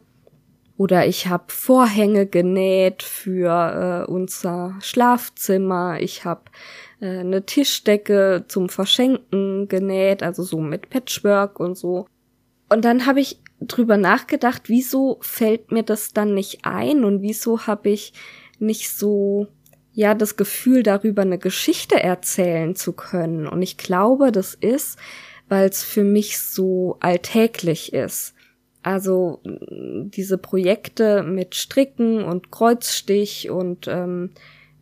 Oder 0.77 1.07
ich 1.07 1.27
habe 1.27 1.45
Vorhänge 1.49 2.27
genäht 2.27 3.03
für 3.03 4.05
äh, 4.07 4.11
unser 4.11 4.77
Schlafzimmer. 4.81 6.01
Ich 6.01 6.25
habe 6.25 6.43
äh, 7.01 7.19
eine 7.19 7.45
Tischdecke 7.45 8.45
zum 8.49 8.69
Verschenken 8.69 9.69
genäht, 9.69 10.23
also 10.23 10.43
so 10.43 10.61
mit 10.61 10.91
Patchwork 10.91 11.61
und 11.61 11.77
so. 11.77 12.07
Und 12.69 12.85
dann 12.85 13.07
habe 13.07 13.21
ich 13.21 13.41
drüber 13.61 13.97
nachgedacht, 13.97 14.69
wieso 14.69 15.19
fällt 15.21 15.73
mir 15.73 15.83
das 15.83 16.13
dann 16.13 16.35
nicht 16.35 16.65
ein 16.65 17.05
und 17.05 17.23
wieso 17.23 17.67
habe 17.67 17.91
ich 17.91 18.13
nicht 18.59 18.91
so 18.91 19.49
ja 19.93 20.15
das 20.15 20.37
Gefühl 20.37 20.83
darüber 20.83 21.23
eine 21.23 21.39
Geschichte 21.39 22.01
erzählen 22.01 22.77
zu 22.77 22.93
können 22.93 23.49
und 23.49 23.63
ich 23.63 23.77
glaube, 23.77 24.31
das 24.31 24.55
ist, 24.55 24.97
weil 25.49 25.69
es 25.69 25.83
für 25.83 26.05
mich 26.05 26.39
so 26.39 26.99
alltäglich 27.01 27.93
ist. 27.93 28.35
Also 28.83 29.41
diese 29.45 30.39
Projekte 30.39 31.23
mit 31.25 31.57
Stricken 31.57 32.23
und 32.23 32.53
Kreuzstich 32.53 33.51
und 33.51 33.89
ähm, 33.89 34.31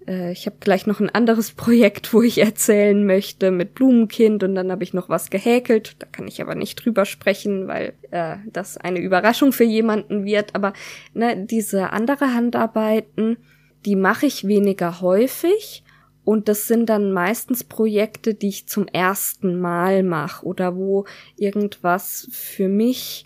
äh, 0.07 0.33
ich 0.33 0.47
habe 0.47 0.57
gleich 0.61 0.87
noch 0.87 1.01
ein 1.01 1.11
anderes 1.11 1.51
Projekt, 1.53 2.13
wo 2.13 2.23
ich 2.23 2.39
erzählen 2.39 3.05
möchte 3.05 3.51
mit 3.51 3.75
Blumenkind 3.75 4.43
und 4.43 4.55
dann 4.55 4.71
habe 4.71 4.85
ich 4.85 4.95
noch 4.95 5.09
was 5.09 5.31
gehäkelt. 5.31 5.97
Da 5.99 6.07
kann 6.07 6.29
ich 6.29 6.41
aber 6.41 6.55
nicht 6.55 6.85
drüber 6.85 7.05
sprechen, 7.05 7.69
weil 7.69 7.95
äh, 8.11 8.37
das 8.53 8.77
eine 8.77 9.01
Überraschung 9.01 9.53
für 9.53 9.65
jemanden 9.65 10.25
wird. 10.25 10.55
Aber 10.55 10.73
ne, 11.15 11.37
diese 11.47 11.91
andere 11.91 12.33
Handarbeiten, 12.35 13.37
die 13.85 13.97
mache 13.97 14.27
ich 14.27 14.47
weniger 14.47 15.01
häufig. 15.01 15.83
Und 16.25 16.49
das 16.49 16.67
sind 16.67 16.87
dann 16.89 17.13
meistens 17.13 17.63
Projekte, 17.63 18.35
die 18.35 18.49
ich 18.49 18.67
zum 18.67 18.89
ersten 18.89 19.61
Mal 19.61 20.03
mache 20.03 20.45
oder 20.45 20.75
wo 20.75 21.05
irgendwas 21.37 22.29
für 22.33 22.69
mich 22.69 23.26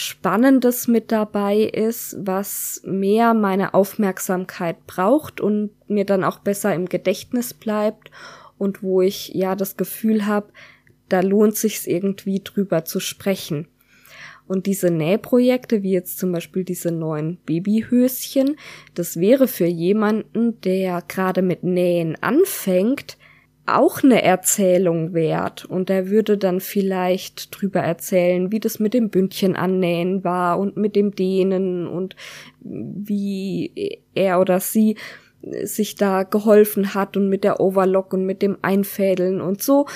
Spannendes 0.00 0.86
mit 0.86 1.10
dabei 1.10 1.56
ist, 1.56 2.16
was 2.20 2.80
mehr 2.84 3.34
meine 3.34 3.74
Aufmerksamkeit 3.74 4.86
braucht 4.86 5.40
und 5.40 5.70
mir 5.88 6.04
dann 6.04 6.22
auch 6.22 6.38
besser 6.38 6.72
im 6.72 6.88
Gedächtnis 6.88 7.52
bleibt 7.52 8.12
und 8.58 8.80
wo 8.84 9.02
ich 9.02 9.30
ja 9.30 9.56
das 9.56 9.76
Gefühl 9.76 10.24
habe, 10.24 10.52
da 11.08 11.18
lohnt 11.18 11.56
sich's 11.56 11.84
irgendwie 11.84 12.38
drüber 12.44 12.84
zu 12.84 13.00
sprechen. 13.00 13.66
Und 14.46 14.66
diese 14.66 14.92
Nähprojekte, 14.92 15.82
wie 15.82 15.90
jetzt 15.90 16.20
zum 16.20 16.30
Beispiel 16.30 16.62
diese 16.62 16.92
neuen 16.92 17.38
Babyhöschen, 17.38 18.54
das 18.94 19.18
wäre 19.18 19.48
für 19.48 19.66
jemanden, 19.66 20.60
der 20.60 21.02
gerade 21.08 21.42
mit 21.42 21.64
Nähen 21.64 22.14
anfängt, 22.22 23.18
auch 23.76 24.02
eine 24.02 24.22
Erzählung 24.22 25.14
wert. 25.14 25.64
Und 25.64 25.90
er 25.90 26.08
würde 26.08 26.38
dann 26.38 26.60
vielleicht 26.60 27.58
drüber 27.58 27.80
erzählen, 27.80 28.52
wie 28.52 28.60
das 28.60 28.78
mit 28.78 28.94
dem 28.94 29.10
Bündchen 29.10 29.56
annähen 29.56 30.24
war 30.24 30.58
und 30.58 30.76
mit 30.76 30.96
dem 30.96 31.14
Dehnen 31.14 31.86
und 31.86 32.16
wie 32.60 34.02
er 34.14 34.40
oder 34.40 34.60
sie 34.60 34.96
sich 35.62 35.94
da 35.94 36.24
geholfen 36.24 36.94
hat 36.94 37.16
und 37.16 37.28
mit 37.28 37.44
der 37.44 37.60
Overlock 37.60 38.12
und 38.12 38.24
mit 38.26 38.42
dem 38.42 38.58
Einfädeln 38.62 39.40
und 39.40 39.62
so. 39.62 39.86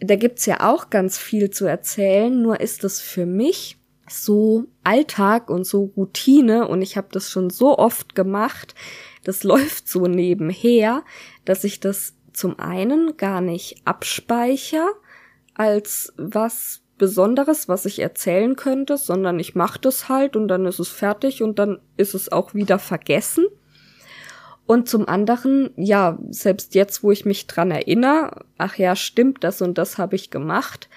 Da 0.00 0.16
gibt's 0.16 0.46
ja 0.46 0.60
auch 0.60 0.90
ganz 0.90 1.18
viel 1.18 1.50
zu 1.50 1.66
erzählen, 1.66 2.40
nur 2.40 2.60
ist 2.60 2.84
es 2.84 3.00
für 3.00 3.26
mich 3.26 3.76
so 4.08 4.64
Alltag 4.84 5.50
und 5.50 5.64
so 5.64 5.92
Routine 5.96 6.68
und 6.68 6.82
ich 6.82 6.96
habe 6.96 7.08
das 7.10 7.30
schon 7.30 7.50
so 7.50 7.76
oft 7.78 8.14
gemacht, 8.14 8.74
das 9.24 9.44
läuft 9.44 9.88
so 9.88 10.06
nebenher, 10.06 11.04
dass 11.44 11.64
ich 11.64 11.80
das 11.80 12.14
zum 12.38 12.58
einen 12.58 13.16
gar 13.16 13.40
nicht 13.40 13.82
abspeicher 13.84 14.88
als 15.54 16.12
was 16.16 16.82
Besonderes, 16.98 17.68
was 17.68 17.84
ich 17.84 18.00
erzählen 18.00 18.56
könnte, 18.56 18.96
sondern 18.96 19.38
ich 19.38 19.54
mache 19.54 19.78
das 19.80 20.08
halt 20.08 20.36
und 20.36 20.48
dann 20.48 20.66
ist 20.66 20.80
es 20.80 20.88
fertig 20.88 21.42
und 21.42 21.58
dann 21.58 21.80
ist 21.96 22.14
es 22.14 22.30
auch 22.30 22.54
wieder 22.54 22.78
vergessen. 22.78 23.46
Und 24.66 24.88
zum 24.88 25.08
anderen, 25.08 25.70
ja, 25.76 26.18
selbst 26.28 26.74
jetzt, 26.74 27.02
wo 27.02 27.10
ich 27.10 27.24
mich 27.24 27.46
dran 27.46 27.70
erinnere, 27.70 28.44
ach 28.58 28.76
ja, 28.76 28.96
stimmt, 28.96 29.42
das 29.42 29.62
und 29.62 29.78
das 29.78 29.96
habe 29.96 30.16
ich 30.16 30.30
gemacht, 30.30 30.90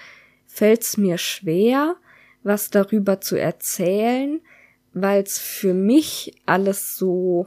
fällt's 0.46 0.98
mir 0.98 1.16
schwer, 1.16 1.96
was 2.42 2.70
darüber 2.70 3.20
zu 3.20 3.36
erzählen, 3.36 4.40
weil 4.92 5.22
es 5.22 5.38
für 5.38 5.72
mich 5.72 6.34
alles 6.44 6.96
so 6.96 7.46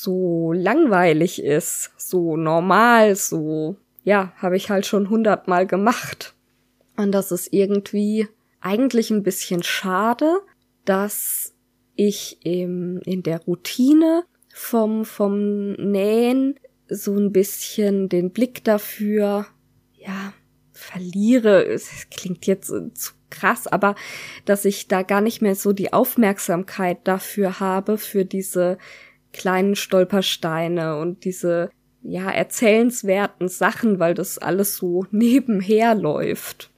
so 0.00 0.52
langweilig 0.52 1.42
ist, 1.42 1.90
so 1.96 2.36
normal, 2.36 3.16
so 3.16 3.76
ja, 4.04 4.32
habe 4.36 4.56
ich 4.56 4.70
halt 4.70 4.86
schon 4.86 5.08
hundertmal 5.10 5.66
gemacht. 5.66 6.34
Und 6.96 7.12
das 7.12 7.32
ist 7.32 7.52
irgendwie 7.52 8.28
eigentlich 8.60 9.10
ein 9.10 9.22
bisschen 9.22 9.62
schade, 9.62 10.40
dass 10.84 11.54
ich 11.96 12.38
im, 12.44 13.00
in 13.04 13.22
der 13.22 13.40
Routine 13.40 14.24
vom, 14.52 15.04
vom 15.04 15.72
Nähen 15.72 16.58
so 16.88 17.16
ein 17.16 17.32
bisschen 17.32 18.08
den 18.08 18.30
Blick 18.30 18.62
dafür, 18.64 19.46
ja, 19.94 20.32
verliere. 20.72 21.64
Es 21.64 22.08
klingt 22.10 22.46
jetzt 22.46 22.68
zu 22.68 23.12
krass, 23.30 23.66
aber 23.66 23.94
dass 24.44 24.64
ich 24.64 24.86
da 24.86 25.02
gar 25.02 25.20
nicht 25.20 25.42
mehr 25.42 25.54
so 25.54 25.72
die 25.72 25.92
Aufmerksamkeit 25.92 26.98
dafür 27.04 27.58
habe, 27.58 27.98
für 27.98 28.24
diese 28.24 28.78
kleinen 29.34 29.76
Stolpersteine 29.76 30.96
und 30.96 31.24
diese, 31.24 31.70
ja, 32.02 32.30
erzählenswerten 32.30 33.48
Sachen, 33.48 33.98
weil 33.98 34.14
das 34.14 34.38
alles 34.38 34.76
so 34.76 35.06
nebenher 35.10 35.94
läuft. 35.94 36.70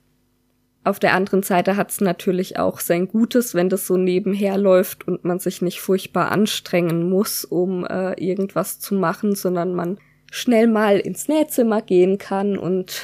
Auf 0.82 1.00
der 1.00 1.14
anderen 1.14 1.42
Seite 1.42 1.76
hat 1.76 1.90
es 1.90 2.00
natürlich 2.00 2.58
auch 2.58 2.78
sein 2.78 3.08
Gutes, 3.08 3.54
wenn 3.54 3.68
das 3.68 3.86
so 3.88 3.96
nebenher 3.96 4.56
läuft 4.56 5.06
und 5.06 5.24
man 5.24 5.40
sich 5.40 5.60
nicht 5.60 5.80
furchtbar 5.80 6.30
anstrengen 6.30 7.08
muss, 7.08 7.44
um 7.44 7.84
äh, 7.84 8.12
irgendwas 8.24 8.78
zu 8.78 8.94
machen, 8.94 9.34
sondern 9.34 9.74
man 9.74 9.98
schnell 10.30 10.68
mal 10.68 10.98
ins 10.98 11.26
Nähzimmer 11.26 11.82
gehen 11.82 12.18
kann 12.18 12.56
und 12.56 13.02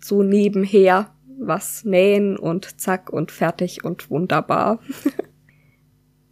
so 0.00 0.22
nebenher 0.22 1.10
was 1.38 1.84
nähen 1.84 2.36
und 2.36 2.80
zack 2.80 3.10
und 3.10 3.32
fertig 3.32 3.84
und 3.84 4.10
wunderbar. 4.10 4.78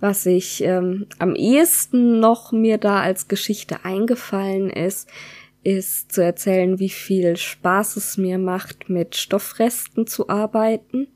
was 0.02 0.26
ich 0.26 0.64
ähm, 0.64 1.06
am 1.20 1.36
ehesten 1.36 2.18
noch 2.18 2.50
mir 2.50 2.76
da 2.76 3.00
als 3.00 3.28
Geschichte 3.28 3.84
eingefallen 3.84 4.68
ist, 4.68 5.08
ist 5.62 6.10
zu 6.10 6.24
erzählen, 6.24 6.80
wie 6.80 6.88
viel 6.88 7.36
Spaß 7.36 7.96
es 7.96 8.18
mir 8.18 8.38
macht, 8.38 8.88
mit 8.88 9.14
Stoffresten 9.14 10.08
zu 10.08 10.28
arbeiten. 10.28 11.06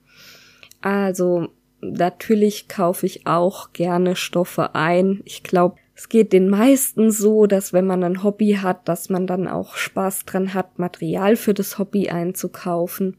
Also 0.83 1.49
natürlich 1.81 2.69
kaufe 2.69 3.07
ich 3.07 3.27
auch 3.27 3.73
gerne 3.73 4.15
Stoffe 4.15 4.77
ein. 4.77 5.21
Ich 5.25 5.43
glaube, 5.43 5.79
es 5.97 6.09
geht 6.09 6.33
den 6.33 6.49
meisten 6.49 7.11
so, 7.11 7.47
dass 7.47 7.73
wenn 7.73 7.89
man 7.89 8.05
ein 8.05 8.23
Hobby 8.23 8.59
hat, 8.63 8.89
dass 8.89 9.09
man 9.09 9.27
dann 9.27 9.49
auch 9.49 9.75
Spaß 9.75 10.27
dran 10.27 10.55
hat, 10.55 10.79
Material 10.79 11.35
für 11.35 11.55
das 11.55 11.81
Hobby 11.81 12.09
einzukaufen. 12.09 13.17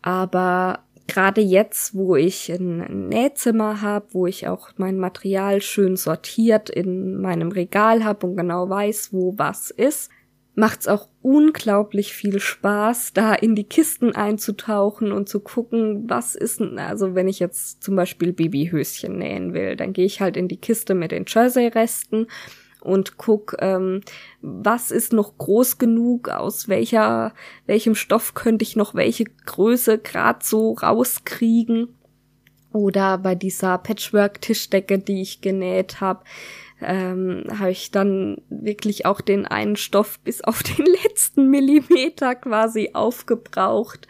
Aber 0.00 0.84
gerade 1.08 1.40
jetzt, 1.40 1.96
wo 1.96 2.14
ich 2.14 2.50
ein 2.50 3.08
Nähzimmer 3.08 3.82
habe, 3.82 4.06
wo 4.12 4.26
ich 4.26 4.46
auch 4.46 4.70
mein 4.76 4.98
Material 4.98 5.60
schön 5.60 5.96
sortiert 5.96 6.70
in 6.70 7.20
meinem 7.20 7.50
Regal 7.50 8.04
habe 8.04 8.26
und 8.26 8.36
genau 8.36 8.68
weiß, 8.68 9.12
wo 9.12 9.34
was 9.36 9.70
ist, 9.70 10.10
macht's 10.54 10.88
auch 10.88 11.08
unglaublich 11.22 12.12
viel 12.12 12.40
Spaß, 12.40 13.12
da 13.14 13.32
in 13.32 13.54
die 13.54 13.64
Kisten 13.64 14.14
einzutauchen 14.14 15.12
und 15.12 15.28
zu 15.28 15.40
gucken, 15.40 16.08
was 16.08 16.34
ist, 16.34 16.60
also 16.60 17.14
wenn 17.14 17.28
ich 17.28 17.38
jetzt 17.38 17.82
zum 17.82 17.96
Beispiel 17.96 18.32
Babyhöschen 18.32 19.18
nähen 19.18 19.54
will, 19.54 19.76
dann 19.76 19.92
gehe 19.92 20.04
ich 20.06 20.20
halt 20.20 20.36
in 20.36 20.48
die 20.48 20.56
Kiste 20.56 20.94
mit 20.94 21.12
den 21.12 21.24
Jersey-Resten 21.26 22.26
und 22.80 23.18
guck, 23.18 23.56
ähm, 23.60 24.02
was 24.40 24.90
ist 24.90 25.12
noch 25.12 25.36
groß 25.38 25.78
genug, 25.78 26.28
aus 26.28 26.68
welcher, 26.68 27.34
welchem 27.66 27.94
Stoff 27.94 28.34
könnte 28.34 28.62
ich 28.62 28.76
noch 28.76 28.94
welche 28.94 29.24
Größe 29.24 29.98
grad 29.98 30.44
so 30.44 30.72
rauskriegen. 30.72 31.94
Oder 32.72 33.18
bei 33.18 33.34
dieser 33.34 33.78
Patchwork-Tischdecke, 33.78 34.98
die 34.98 35.22
ich 35.22 35.40
genäht 35.40 36.00
habe, 36.00 36.22
ähm, 36.80 37.44
habe 37.58 37.70
ich 37.70 37.90
dann 37.90 38.36
wirklich 38.50 39.04
auch 39.06 39.20
den 39.20 39.46
einen 39.46 39.76
Stoff 39.76 40.20
bis 40.20 40.42
auf 40.42 40.62
den 40.62 40.86
letzten 41.04 41.50
Millimeter 41.50 42.34
quasi 42.34 42.90
aufgebraucht 42.92 44.06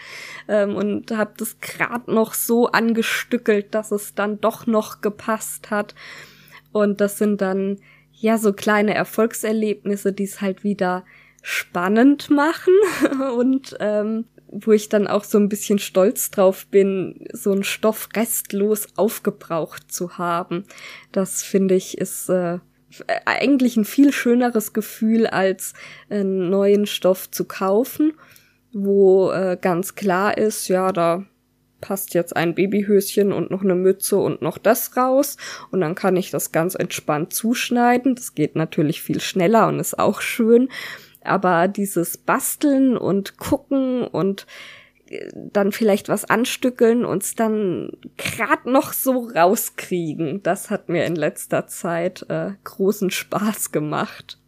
ähm, 0.48 0.74
und 0.74 1.10
habe 1.12 1.32
das 1.36 1.60
grad 1.60 2.08
noch 2.08 2.34
so 2.34 2.66
angestückelt, 2.66 3.74
dass 3.74 3.90
es 3.90 4.14
dann 4.14 4.40
doch 4.40 4.66
noch 4.66 5.00
gepasst 5.00 5.70
hat. 5.70 5.94
Und 6.72 7.00
das 7.00 7.16
sind 7.16 7.40
dann 7.40 7.78
ja, 8.20 8.38
so 8.38 8.52
kleine 8.52 8.94
Erfolgserlebnisse, 8.94 10.12
die 10.12 10.24
es 10.24 10.40
halt 10.40 10.64
wieder 10.64 11.04
spannend 11.42 12.30
machen 12.30 12.74
und 13.38 13.76
ähm, 13.80 14.24
wo 14.50 14.72
ich 14.72 14.88
dann 14.88 15.06
auch 15.06 15.24
so 15.24 15.38
ein 15.38 15.48
bisschen 15.48 15.78
stolz 15.78 16.30
drauf 16.30 16.66
bin, 16.66 17.26
so 17.32 17.52
einen 17.52 17.64
Stoff 17.64 18.08
restlos 18.16 18.88
aufgebraucht 18.96 19.92
zu 19.92 20.18
haben. 20.18 20.64
Das 21.12 21.42
finde 21.42 21.74
ich 21.74 21.98
ist 21.98 22.28
äh, 22.30 22.58
eigentlich 23.26 23.76
ein 23.76 23.84
viel 23.84 24.12
schöneres 24.12 24.72
Gefühl, 24.72 25.26
als 25.26 25.74
einen 26.08 26.50
neuen 26.50 26.86
Stoff 26.86 27.30
zu 27.30 27.44
kaufen, 27.44 28.14
wo 28.72 29.30
äh, 29.30 29.58
ganz 29.60 29.94
klar 29.94 30.38
ist, 30.38 30.68
ja, 30.68 30.92
da 30.92 31.26
passt 31.80 32.14
jetzt 32.14 32.36
ein 32.36 32.54
Babyhöschen 32.54 33.32
und 33.32 33.50
noch 33.50 33.62
eine 33.62 33.74
Mütze 33.74 34.18
und 34.18 34.42
noch 34.42 34.58
das 34.58 34.96
raus 34.96 35.36
und 35.70 35.80
dann 35.80 35.94
kann 35.94 36.16
ich 36.16 36.30
das 36.30 36.52
ganz 36.52 36.74
entspannt 36.74 37.32
zuschneiden. 37.32 38.14
Das 38.14 38.34
geht 38.34 38.56
natürlich 38.56 39.02
viel 39.02 39.20
schneller 39.20 39.68
und 39.68 39.78
ist 39.78 39.98
auch 39.98 40.20
schön. 40.20 40.68
Aber 41.22 41.68
dieses 41.68 42.16
Basteln 42.16 42.96
und 42.96 43.38
gucken 43.38 44.02
und 44.02 44.46
äh, 45.08 45.30
dann 45.34 45.72
vielleicht 45.72 46.08
was 46.08 46.24
anstückeln 46.24 47.04
und 47.04 47.22
es 47.22 47.34
dann 47.34 47.90
grad 48.16 48.66
noch 48.66 48.92
so 48.92 49.28
rauskriegen, 49.34 50.42
das 50.42 50.70
hat 50.70 50.88
mir 50.88 51.04
in 51.04 51.16
letzter 51.16 51.66
Zeit 51.66 52.24
äh, 52.28 52.52
großen 52.64 53.10
Spaß 53.10 53.72
gemacht. 53.72 54.38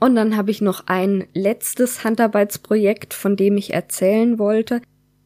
Und 0.00 0.16
dann 0.16 0.36
habe 0.36 0.50
ich 0.50 0.60
noch 0.60 0.86
ein 0.86 1.26
letztes 1.32 2.04
Handarbeitsprojekt, 2.04 3.14
von 3.14 3.36
dem 3.36 3.56
ich 3.56 3.72
erzählen 3.72 4.38
wollte 4.38 4.82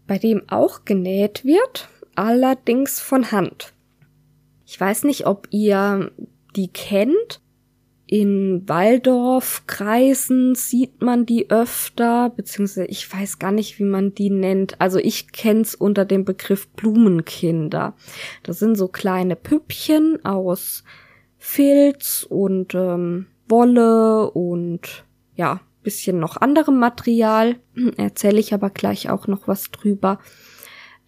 bei 0.09 0.19
dem 0.19 0.43
auch 0.49 0.85
genäht 0.85 1.45
wird, 1.45 1.89
allerdings 2.17 2.99
von 2.99 3.31
Hand. 3.31 3.73
Ich 4.67 4.81
weiß 4.81 5.05
nicht, 5.05 5.27
ob 5.27 5.47
ihr 5.51 6.11
die 6.57 6.69
kennt. 6.69 7.41
In 8.07 8.67
Waldorfkreisen 8.67 10.55
sieht 10.55 11.03
man 11.03 11.27
die 11.27 11.51
öfter, 11.51 12.31
beziehungsweise 12.31 12.87
ich 12.87 13.13
weiß 13.13 13.39
gar 13.39 13.53
nicht, 13.53 13.79
wie 13.79 13.85
man 13.85 14.15
die 14.15 14.31
nennt. 14.31 14.81
Also 14.81 14.99
ich 14.99 15.31
kenn's 15.31 15.75
unter 15.75 16.07
dem 16.07 16.25
Begriff 16.25 16.69
Blumenkinder. 16.69 17.95
Das 18.43 18.59
sind 18.59 18.77
so 18.77 18.89
kleine 18.89 19.37
Püppchen 19.37 20.25
aus 20.25 20.85
Filz 21.37 22.27
und 22.29 22.75
ähm, 22.75 23.27
Wolle 23.47 24.31
und 24.31 25.05
ja, 25.37 25.61
bisschen 25.89 26.21
noch 26.21 26.37
anderem 26.37 26.79
Material. 26.79 27.57
Erzähle 27.97 28.41
ich 28.41 28.53
aber 28.53 28.69
gleich 28.69 29.09
auch 29.09 29.27
noch 29.27 29.49
was 29.49 29.71
drüber. 29.71 30.19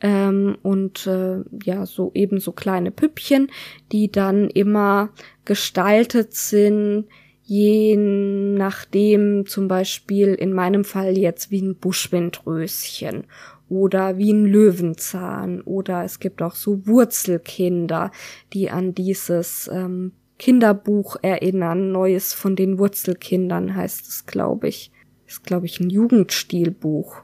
Ähm, 0.01 0.57
und 0.63 1.07
äh, 1.07 1.41
ja, 1.63 1.85
so 1.85 2.13
eben 2.15 2.41
so 2.41 2.53
kleine 2.53 2.91
Püppchen, 2.91 3.51
die 3.93 4.11
dann 4.11 4.49
immer 4.49 5.11
gestaltet 5.45 6.33
sind, 6.33 7.09
je 7.43 7.95
nachdem 7.95 9.45
zum 9.45 9.69
Beispiel 9.69 10.29
in 10.29 10.55
meinem 10.55 10.85
Fall 10.85 11.19
jetzt 11.19 11.51
wie 11.51 11.61
ein 11.61 11.77
Buschwindröschen 11.77 13.25
oder 13.69 14.17
wie 14.17 14.33
ein 14.33 14.47
Löwenzahn 14.47 15.61
oder 15.61 16.05
es 16.05 16.21
gibt 16.21 16.41
auch 16.41 16.55
so 16.55 16.87
Wurzelkinder, 16.87 18.13
die 18.55 18.71
an 18.71 18.95
dieses 18.95 19.69
ähm, 19.71 20.13
Kinderbuch 20.41 21.17
erinnern. 21.21 21.93
Neues 21.93 22.33
von 22.33 22.57
den 22.57 22.79
Wurzelkindern 22.79 23.77
heißt 23.77 24.09
es, 24.09 24.25
glaube 24.25 24.69
ich. 24.69 24.91
Ist, 25.27 25.45
glaube 25.45 25.67
ich, 25.67 25.79
ein 25.79 25.91
Jugendstilbuch. 25.91 27.23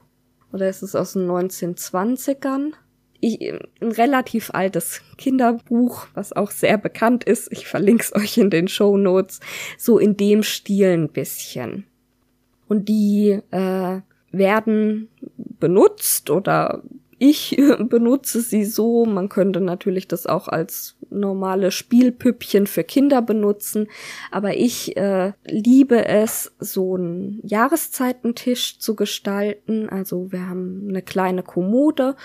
Oder 0.53 0.69
ist 0.69 0.83
es 0.83 0.95
aus 0.95 1.15
den 1.15 1.27
1920ern? 1.27 2.73
Ich, 3.21 3.41
ein 3.51 3.93
relativ 3.93 4.51
altes 4.53 5.01
Kinderbuch, 5.17 6.07
was 6.13 6.35
auch 6.35 6.51
sehr 6.51 6.77
bekannt 6.77 7.25
ist. 7.25 7.51
Ich 7.51 7.67
verlinke 7.67 8.05
es 8.05 8.15
euch 8.15 8.37
in 8.37 8.51
den 8.51 8.69
Show 8.69 8.99
Notes. 8.99 9.41
So 9.79 9.99
in 9.99 10.19
dem 10.19 10.43
Stil 10.43 10.93
ein 10.93 11.09
bisschen. 11.09 11.87
Und 12.69 12.89
die 12.91 13.41
äh, 13.51 14.01
werden 14.31 15.09
benutzt 15.37 16.29
oder 16.29 16.83
ich 17.19 17.57
benutze 17.89 18.41
sie 18.41 18.65
so. 18.65 19.05
Man 19.07 19.29
könnte 19.29 19.61
natürlich 19.61 20.09
das 20.09 20.27
auch 20.27 20.49
als 20.49 20.97
normale 21.11 21.71
Spielpüppchen 21.71 22.67
für 22.67 22.85
Kinder 22.85 23.23
benutzen. 23.23 23.89
Aber 24.31 24.57
ich 24.57 24.97
äh, 24.97 25.33
liebe 25.47 26.07
es, 26.07 26.53
so 26.59 26.97
einen 26.97 27.41
Jahreszeitentisch 27.43 28.79
zu 28.79 28.97
gestalten. 28.97 29.89
Also 29.89 30.33
wir 30.33 30.49
haben 30.49 30.87
eine 30.89 31.03
kleine 31.03 31.43
Kommode 31.43 32.17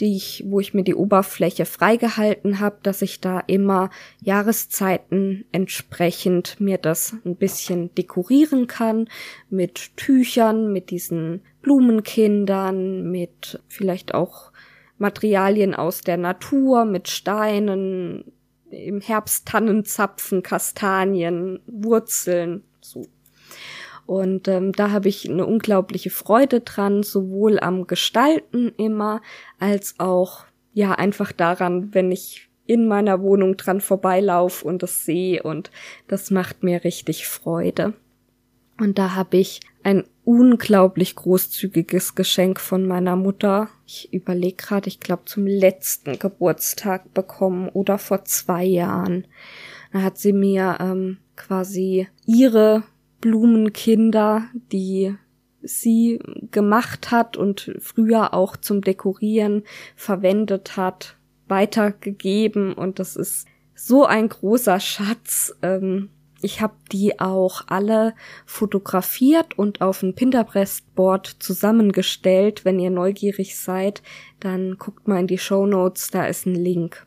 die 0.00 0.16
ich, 0.16 0.44
wo 0.46 0.60
ich 0.60 0.74
mir 0.74 0.84
die 0.84 0.94
Oberfläche 0.94 1.64
freigehalten 1.64 2.60
habe, 2.60 2.78
dass 2.82 3.02
ich 3.02 3.20
da 3.20 3.40
immer 3.40 3.90
Jahreszeiten 4.22 5.44
entsprechend 5.52 6.60
mir 6.60 6.78
das 6.78 7.16
ein 7.24 7.36
bisschen 7.36 7.94
dekorieren 7.94 8.66
kann 8.66 9.08
mit 9.50 9.96
Tüchern, 9.96 10.72
mit 10.72 10.90
diesen 10.90 11.42
Blumenkindern, 11.68 13.10
mit 13.10 13.60
vielleicht 13.68 14.14
auch 14.14 14.52
Materialien 14.96 15.74
aus 15.74 16.00
der 16.00 16.16
Natur, 16.16 16.86
mit 16.86 17.08
Steinen, 17.08 18.32
im 18.70 19.02
Herbst 19.02 19.46
Tannenzapfen, 19.46 20.42
Kastanien, 20.42 21.60
Wurzeln, 21.66 22.64
so 22.80 23.04
und 24.06 24.48
ähm, 24.48 24.72
da 24.72 24.90
habe 24.90 25.10
ich 25.10 25.28
eine 25.28 25.44
unglaubliche 25.44 26.08
Freude 26.08 26.60
dran, 26.60 27.02
sowohl 27.02 27.60
am 27.60 27.86
Gestalten 27.86 28.72
immer, 28.78 29.20
als 29.58 29.96
auch 29.98 30.46
ja 30.72 30.92
einfach 30.92 31.30
daran, 31.30 31.92
wenn 31.92 32.10
ich 32.10 32.48
in 32.64 32.88
meiner 32.88 33.20
Wohnung 33.20 33.58
dran 33.58 33.82
vorbeilaufe 33.82 34.66
und 34.66 34.82
das 34.82 35.04
sehe 35.04 35.42
und 35.42 35.70
das 36.06 36.30
macht 36.30 36.62
mir 36.62 36.84
richtig 36.84 37.28
Freude. 37.28 37.92
Und 38.78 38.98
da 38.98 39.14
habe 39.14 39.36
ich 39.36 39.60
ein 39.82 40.04
unglaublich 40.24 41.16
großzügiges 41.16 42.14
Geschenk 42.14 42.60
von 42.60 42.86
meiner 42.86 43.16
Mutter. 43.16 43.68
Ich 43.86 44.12
überlege 44.12 44.56
gerade, 44.56 44.88
ich 44.88 45.00
glaube 45.00 45.24
zum 45.24 45.46
letzten 45.46 46.18
Geburtstag 46.18 47.12
bekommen 47.14 47.68
oder 47.70 47.98
vor 47.98 48.24
zwei 48.24 48.64
Jahren. 48.64 49.26
Da 49.92 50.02
hat 50.02 50.18
sie 50.18 50.32
mir 50.32 50.78
ähm, 50.80 51.18
quasi 51.34 52.08
ihre 52.26 52.84
Blumenkinder, 53.20 54.44
die 54.70 55.14
sie 55.62 56.20
gemacht 56.50 57.10
hat 57.10 57.36
und 57.36 57.72
früher 57.80 58.34
auch 58.34 58.56
zum 58.56 58.82
Dekorieren 58.82 59.64
verwendet 59.96 60.76
hat, 60.76 61.16
weitergegeben 61.48 62.74
und 62.74 62.98
das 62.98 63.16
ist 63.16 63.48
so 63.74 64.04
ein 64.04 64.28
großer 64.28 64.78
Schatz. 64.80 65.56
Ähm, 65.62 66.10
ich 66.40 66.60
habe 66.60 66.74
die 66.92 67.18
auch 67.20 67.62
alle 67.66 68.14
fotografiert 68.46 69.58
und 69.58 69.80
auf 69.80 70.02
ein 70.02 70.14
Pinterest-Board 70.14 71.36
zusammengestellt. 71.40 72.64
Wenn 72.64 72.78
ihr 72.78 72.90
neugierig 72.90 73.58
seid, 73.58 74.02
dann 74.40 74.78
guckt 74.78 75.08
mal 75.08 75.20
in 75.20 75.26
die 75.26 75.38
Show 75.38 75.66
Notes, 75.66 76.08
da 76.10 76.26
ist 76.26 76.46
ein 76.46 76.54
Link. 76.54 77.06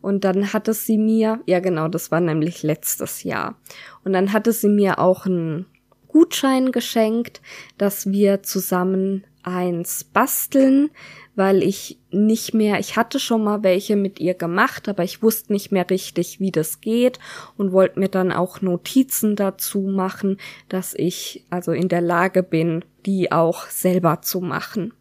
Und 0.00 0.24
dann 0.24 0.52
hatte 0.52 0.74
sie 0.74 0.98
mir, 0.98 1.40
ja 1.46 1.60
genau, 1.60 1.88
das 1.88 2.10
war 2.10 2.20
nämlich 2.20 2.62
letztes 2.62 3.22
Jahr. 3.22 3.56
Und 4.04 4.12
dann 4.12 4.32
hatte 4.32 4.52
sie 4.52 4.68
mir 4.68 4.98
auch 4.98 5.26
einen 5.26 5.66
Gutschein 6.08 6.72
geschenkt, 6.72 7.40
dass 7.76 8.10
wir 8.10 8.42
zusammen 8.42 9.24
eins 9.42 10.04
basteln, 10.04 10.90
weil 11.36 11.62
ich 11.62 11.98
nicht 12.10 12.52
mehr, 12.52 12.80
ich 12.80 12.96
hatte 12.96 13.20
schon 13.20 13.44
mal 13.44 13.62
welche 13.62 13.96
mit 13.96 14.18
ihr 14.18 14.34
gemacht, 14.34 14.88
aber 14.88 15.04
ich 15.04 15.22
wusste 15.22 15.52
nicht 15.52 15.70
mehr 15.70 15.88
richtig, 15.88 16.40
wie 16.40 16.50
das 16.50 16.80
geht 16.80 17.18
und 17.56 17.72
wollte 17.72 18.00
mir 18.00 18.08
dann 18.08 18.32
auch 18.32 18.60
Notizen 18.60 19.36
dazu 19.36 19.80
machen, 19.82 20.38
dass 20.68 20.94
ich 20.94 21.44
also 21.50 21.72
in 21.72 21.88
der 21.88 22.00
Lage 22.00 22.42
bin, 22.42 22.84
die 23.06 23.30
auch 23.30 23.66
selber 23.66 24.20
zu 24.20 24.40
machen. 24.40 24.92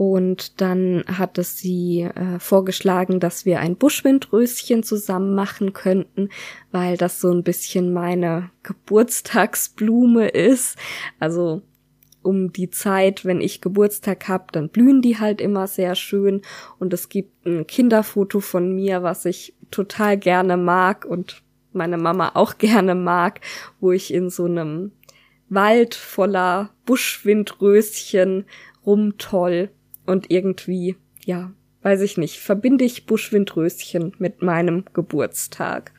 Und 0.00 0.62
dann 0.62 1.04
hatte 1.08 1.44
sie 1.44 2.04
äh, 2.04 2.38
vorgeschlagen, 2.38 3.20
dass 3.20 3.44
wir 3.44 3.60
ein 3.60 3.76
Buschwindröschen 3.76 4.82
zusammen 4.82 5.34
machen 5.34 5.74
könnten, 5.74 6.30
weil 6.72 6.96
das 6.96 7.20
so 7.20 7.30
ein 7.30 7.42
bisschen 7.42 7.92
meine 7.92 8.48
Geburtstagsblume 8.62 10.28
ist. 10.28 10.78
Also 11.18 11.60
um 12.22 12.50
die 12.50 12.70
Zeit, 12.70 13.26
wenn 13.26 13.42
ich 13.42 13.60
Geburtstag 13.60 14.26
hab, 14.26 14.52
dann 14.52 14.70
blühen 14.70 15.02
die 15.02 15.18
halt 15.18 15.42
immer 15.42 15.66
sehr 15.66 15.94
schön. 15.94 16.40
Und 16.78 16.94
es 16.94 17.10
gibt 17.10 17.44
ein 17.44 17.66
Kinderfoto 17.66 18.40
von 18.40 18.74
mir, 18.74 19.02
was 19.02 19.26
ich 19.26 19.54
total 19.70 20.16
gerne 20.16 20.56
mag 20.56 21.04
und 21.04 21.42
meine 21.74 21.98
Mama 21.98 22.30
auch 22.36 22.56
gerne 22.56 22.94
mag, 22.94 23.42
wo 23.80 23.92
ich 23.92 24.14
in 24.14 24.30
so 24.30 24.46
einem 24.46 24.92
Wald 25.50 25.94
voller 25.94 26.70
Buschwindröschen 26.86 28.46
rumtoll 28.86 29.68
und 30.10 30.30
irgendwie, 30.30 30.96
ja, 31.24 31.52
weiß 31.82 32.02
ich 32.02 32.18
nicht, 32.18 32.40
verbinde 32.40 32.84
ich 32.84 33.06
Buschwindröschen 33.06 34.14
mit 34.18 34.42
meinem 34.42 34.84
Geburtstag. 34.92 35.92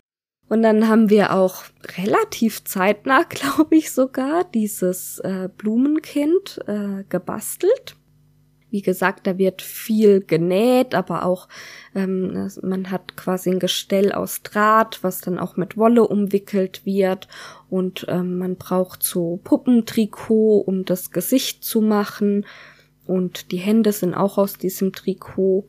Und 0.47 0.63
dann 0.63 0.89
haben 0.89 1.09
wir 1.09 1.33
auch 1.33 1.63
relativ 1.97 2.65
zeitnah, 2.65 3.23
glaube 3.29 3.75
ich 3.77 3.91
sogar, 3.91 4.43
dieses 4.43 5.19
äh, 5.19 5.49
Blumenkind 5.57 6.59
äh, 6.67 7.05
gebastelt. 7.07 7.95
Wie 8.69 8.81
gesagt, 8.81 9.27
da 9.27 9.37
wird 9.37 9.61
viel 9.61 10.21
genäht, 10.21 10.95
aber 10.95 11.25
auch 11.25 11.49
ähm, 11.93 12.49
man 12.61 12.89
hat 12.89 13.17
quasi 13.17 13.49
ein 13.49 13.59
Gestell 13.59 14.13
aus 14.13 14.43
Draht, 14.43 15.03
was 15.03 15.19
dann 15.19 15.39
auch 15.39 15.57
mit 15.57 15.75
Wolle 15.75 16.07
umwickelt 16.07 16.85
wird. 16.85 17.27
Und 17.69 18.05
ähm, 18.07 18.37
man 18.37 18.55
braucht 18.55 19.03
so 19.03 19.41
Puppentrikot, 19.43 20.59
um 20.59 20.85
das 20.85 21.11
Gesicht 21.11 21.65
zu 21.65 21.81
machen. 21.81 22.45
Und 23.11 23.51
die 23.51 23.57
Hände 23.57 23.91
sind 23.91 24.13
auch 24.13 24.37
aus 24.37 24.57
diesem 24.57 24.93
Trikot. 24.93 25.67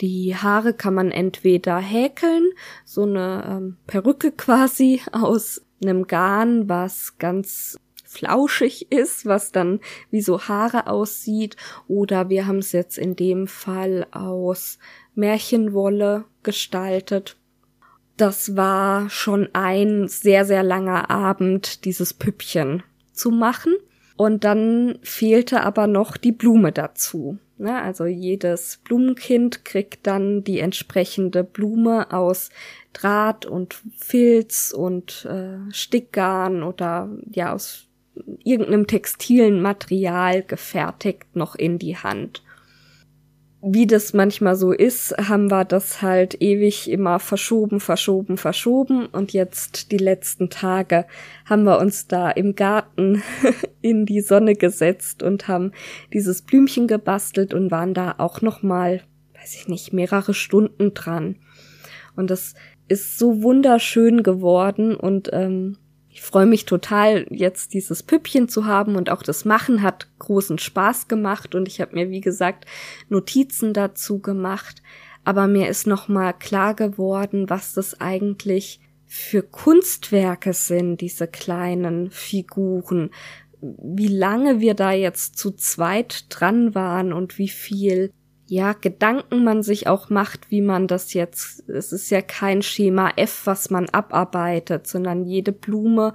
Die 0.00 0.34
Haare 0.34 0.72
kann 0.72 0.94
man 0.94 1.10
entweder 1.10 1.76
häkeln, 1.76 2.52
so 2.86 3.02
eine 3.02 3.44
ähm, 3.46 3.76
Perücke 3.86 4.32
quasi 4.36 5.02
aus 5.12 5.60
einem 5.82 6.06
Garn, 6.06 6.70
was 6.70 7.18
ganz 7.18 7.78
flauschig 8.06 8.90
ist, 8.90 9.26
was 9.26 9.52
dann 9.52 9.80
wie 10.10 10.22
so 10.22 10.40
Haare 10.40 10.86
aussieht, 10.86 11.56
oder 11.86 12.30
wir 12.30 12.46
haben 12.46 12.60
es 12.60 12.72
jetzt 12.72 12.96
in 12.96 13.14
dem 13.14 13.46
Fall 13.46 14.06
aus 14.10 14.78
Märchenwolle 15.14 16.24
gestaltet. 16.42 17.36
Das 18.16 18.56
war 18.56 19.10
schon 19.10 19.50
ein 19.52 20.08
sehr, 20.08 20.46
sehr 20.46 20.62
langer 20.62 21.10
Abend, 21.10 21.84
dieses 21.84 22.14
Püppchen 22.14 22.82
zu 23.12 23.30
machen. 23.30 23.74
Und 24.20 24.44
dann 24.44 24.98
fehlte 25.00 25.62
aber 25.62 25.86
noch 25.86 26.18
die 26.18 26.32
Blume 26.32 26.72
dazu. 26.72 27.38
Ne? 27.56 27.80
Also 27.80 28.04
jedes 28.04 28.76
Blumenkind 28.84 29.64
kriegt 29.64 30.06
dann 30.06 30.44
die 30.44 30.58
entsprechende 30.58 31.42
Blume 31.42 32.12
aus 32.12 32.50
Draht 32.92 33.46
und 33.46 33.80
Filz 33.96 34.74
und 34.76 35.24
äh, 35.24 35.72
Stickgarn 35.72 36.62
oder 36.62 37.08
ja 37.30 37.54
aus 37.54 37.86
irgendeinem 38.44 38.86
textilen 38.86 39.62
Material 39.62 40.42
gefertigt 40.42 41.34
noch 41.34 41.54
in 41.54 41.78
die 41.78 41.96
Hand 41.96 42.42
wie 43.62 43.86
das 43.86 44.14
manchmal 44.14 44.56
so 44.56 44.72
ist, 44.72 45.14
haben 45.18 45.50
wir 45.50 45.64
das 45.64 46.00
halt 46.00 46.40
ewig 46.40 46.90
immer 46.90 47.18
verschoben, 47.18 47.78
verschoben, 47.80 48.38
verschoben 48.38 49.06
und 49.06 49.32
jetzt 49.32 49.92
die 49.92 49.98
letzten 49.98 50.48
Tage 50.48 51.04
haben 51.44 51.64
wir 51.64 51.78
uns 51.78 52.06
da 52.06 52.30
im 52.30 52.54
Garten 52.54 53.22
in 53.82 54.06
die 54.06 54.22
Sonne 54.22 54.54
gesetzt 54.54 55.22
und 55.22 55.46
haben 55.46 55.72
dieses 56.12 56.40
Blümchen 56.42 56.86
gebastelt 56.86 57.52
und 57.52 57.70
waren 57.70 57.92
da 57.92 58.14
auch 58.16 58.40
noch 58.40 58.62
mal, 58.62 59.02
weiß 59.38 59.56
ich 59.56 59.68
nicht, 59.68 59.92
mehrere 59.92 60.32
Stunden 60.32 60.94
dran. 60.94 61.36
Und 62.16 62.30
das 62.30 62.54
ist 62.88 63.18
so 63.18 63.42
wunderschön 63.42 64.22
geworden 64.22 64.96
und 64.96 65.28
ähm, 65.32 65.76
ich 66.20 66.26
freue 66.26 66.44
mich 66.44 66.66
total, 66.66 67.26
jetzt 67.30 67.72
dieses 67.72 68.02
Püppchen 68.02 68.46
zu 68.46 68.66
haben 68.66 68.96
und 68.96 69.08
auch 69.08 69.22
das 69.22 69.46
Machen 69.46 69.80
hat 69.80 70.06
großen 70.18 70.58
Spaß 70.58 71.08
gemacht 71.08 71.54
und 71.54 71.66
ich 71.66 71.80
habe 71.80 71.94
mir, 71.94 72.10
wie 72.10 72.20
gesagt, 72.20 72.66
Notizen 73.08 73.72
dazu 73.72 74.18
gemacht. 74.18 74.82
Aber 75.24 75.46
mir 75.46 75.70
ist 75.70 75.86
nochmal 75.86 76.34
klar 76.34 76.74
geworden, 76.74 77.48
was 77.48 77.72
das 77.72 78.02
eigentlich 78.02 78.80
für 79.06 79.42
Kunstwerke 79.42 80.52
sind, 80.52 81.00
diese 81.00 81.26
kleinen 81.26 82.10
Figuren. 82.10 83.10
wie 83.62 84.08
lange 84.08 84.60
wir 84.60 84.74
da 84.74 84.92
jetzt 84.92 85.38
zu 85.38 85.52
zweit 85.52 86.26
dran 86.28 86.74
waren 86.74 87.14
und 87.14 87.38
wie 87.38 87.48
viel 87.48 88.12
ja, 88.50 88.72
Gedanken 88.72 89.44
man 89.44 89.62
sich 89.62 89.86
auch 89.86 90.10
macht, 90.10 90.50
wie 90.50 90.60
man 90.60 90.88
das 90.88 91.14
jetzt, 91.14 91.68
es 91.68 91.92
ist 91.92 92.10
ja 92.10 92.20
kein 92.20 92.62
Schema 92.62 93.12
F, 93.14 93.42
was 93.44 93.70
man 93.70 93.88
abarbeitet, 93.90 94.88
sondern 94.88 95.24
jede 95.24 95.52
Blume 95.52 96.14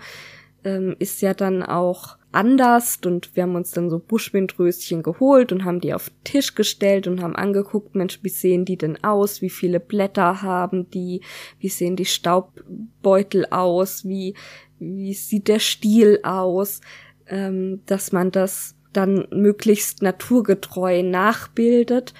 ähm, 0.66 0.98
ist 1.00 1.22
ja 1.22 1.34
dann 1.34 1.64
auch 1.64 2.18
anders 2.34 3.00
und 3.06 3.34
wir 3.38 3.44
haben 3.44 3.56
uns 3.56 3.72
dann 3.72 3.90
so 3.90 4.00
Buschwindröschen 4.00 5.02
geholt 5.02 5.54
und 5.54 5.64
haben 5.64 5.80
die 5.80 5.94
auf 5.94 6.10
den 6.10 6.24
Tisch 6.26 6.56
gestellt 6.56 7.08
und 7.08 7.22
haben 7.22 7.38
angeguckt, 7.38 7.96
Mensch, 7.96 8.20
wie 8.22 8.28
sehen 8.28 8.66
die 8.66 8.78
denn 8.78 9.02
aus? 9.02 9.42
Wie 9.42 9.50
viele 9.50 9.80
Blätter 9.80 10.42
haben 10.42 10.90
die? 10.90 11.22
Wie 11.62 11.70
sehen 11.70 11.96
die 11.96 12.04
Staubbeutel 12.04 13.46
aus? 13.46 14.04
Wie, 14.04 14.34
wie 14.78 15.14
sieht 15.14 15.48
der 15.48 15.60
Stiel 15.60 16.20
aus? 16.24 16.82
Ähm, 17.28 17.80
dass 17.86 18.12
man 18.12 18.30
das 18.30 18.76
dann 18.96 19.28
möglichst 19.32 20.02
naturgetreu 20.02 21.04
nachbildet 21.04 22.14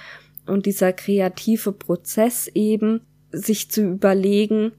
und 0.46 0.66
dieser 0.66 0.92
kreative 0.92 1.72
Prozess 1.72 2.48
eben 2.48 3.00
sich 3.32 3.70
zu 3.70 3.82
überlegen, 3.82 4.72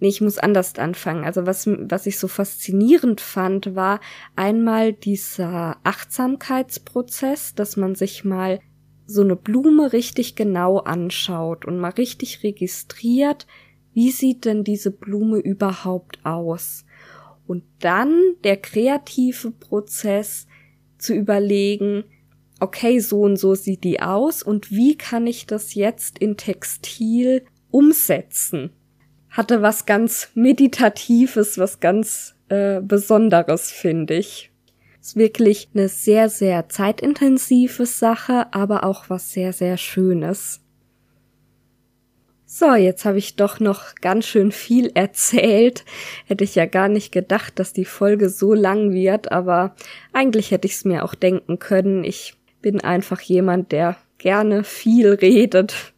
nee, 0.00 0.08
ich 0.08 0.20
muss 0.20 0.38
anders 0.38 0.76
anfangen. 0.78 1.24
Also 1.24 1.46
was, 1.46 1.66
was 1.66 2.06
ich 2.06 2.18
so 2.18 2.28
faszinierend 2.28 3.20
fand, 3.20 3.74
war 3.74 4.00
einmal 4.36 4.92
dieser 4.92 5.76
Achtsamkeitsprozess, 5.84 7.54
dass 7.54 7.76
man 7.76 7.94
sich 7.94 8.24
mal 8.24 8.60
so 9.06 9.22
eine 9.22 9.36
Blume 9.36 9.92
richtig 9.92 10.36
genau 10.36 10.78
anschaut 10.78 11.64
und 11.64 11.78
mal 11.78 11.92
richtig 11.92 12.42
registriert, 12.42 13.46
wie 13.94 14.10
sieht 14.10 14.44
denn 14.44 14.64
diese 14.64 14.90
Blume 14.90 15.38
überhaupt 15.38 16.24
aus? 16.24 16.84
Und 17.46 17.64
dann 17.80 18.34
der 18.44 18.58
kreative 18.58 19.50
Prozess, 19.50 20.46
zu 20.98 21.14
überlegen, 21.14 22.04
okay, 22.60 22.98
so 23.00 23.20
und 23.22 23.36
so 23.36 23.54
sieht 23.54 23.84
die 23.84 24.00
aus 24.00 24.42
und 24.42 24.70
wie 24.70 24.96
kann 24.96 25.26
ich 25.26 25.46
das 25.46 25.74
jetzt 25.74 26.18
in 26.18 26.36
Textil 26.36 27.44
umsetzen? 27.70 28.70
Hatte 29.30 29.62
was 29.62 29.86
ganz 29.86 30.30
Meditatives, 30.34 31.58
was 31.58 31.80
ganz 31.80 32.34
äh, 32.48 32.80
Besonderes, 32.80 33.70
finde 33.70 34.14
ich. 34.14 34.50
Ist 35.00 35.16
wirklich 35.16 35.68
eine 35.74 35.88
sehr, 35.88 36.28
sehr 36.28 36.68
zeitintensive 36.68 37.86
Sache, 37.86 38.52
aber 38.52 38.84
auch 38.84 39.08
was 39.08 39.32
sehr, 39.32 39.52
sehr 39.52 39.76
Schönes. 39.76 40.60
So, 42.50 42.74
jetzt 42.74 43.04
habe 43.04 43.18
ich 43.18 43.36
doch 43.36 43.60
noch 43.60 43.94
ganz 43.96 44.24
schön 44.24 44.52
viel 44.52 44.90
erzählt. 44.94 45.84
Hätte 46.24 46.44
ich 46.44 46.54
ja 46.54 46.64
gar 46.64 46.88
nicht 46.88 47.12
gedacht, 47.12 47.58
dass 47.58 47.74
die 47.74 47.84
Folge 47.84 48.30
so 48.30 48.54
lang 48.54 48.90
wird, 48.94 49.30
aber 49.30 49.76
eigentlich 50.14 50.50
hätte 50.50 50.66
ich 50.66 50.72
es 50.72 50.86
mir 50.86 51.04
auch 51.04 51.14
denken 51.14 51.58
können. 51.58 52.04
Ich 52.04 52.38
bin 52.62 52.80
einfach 52.80 53.20
jemand, 53.20 53.70
der 53.70 53.98
gerne 54.16 54.64
viel 54.64 55.10
redet. 55.10 55.92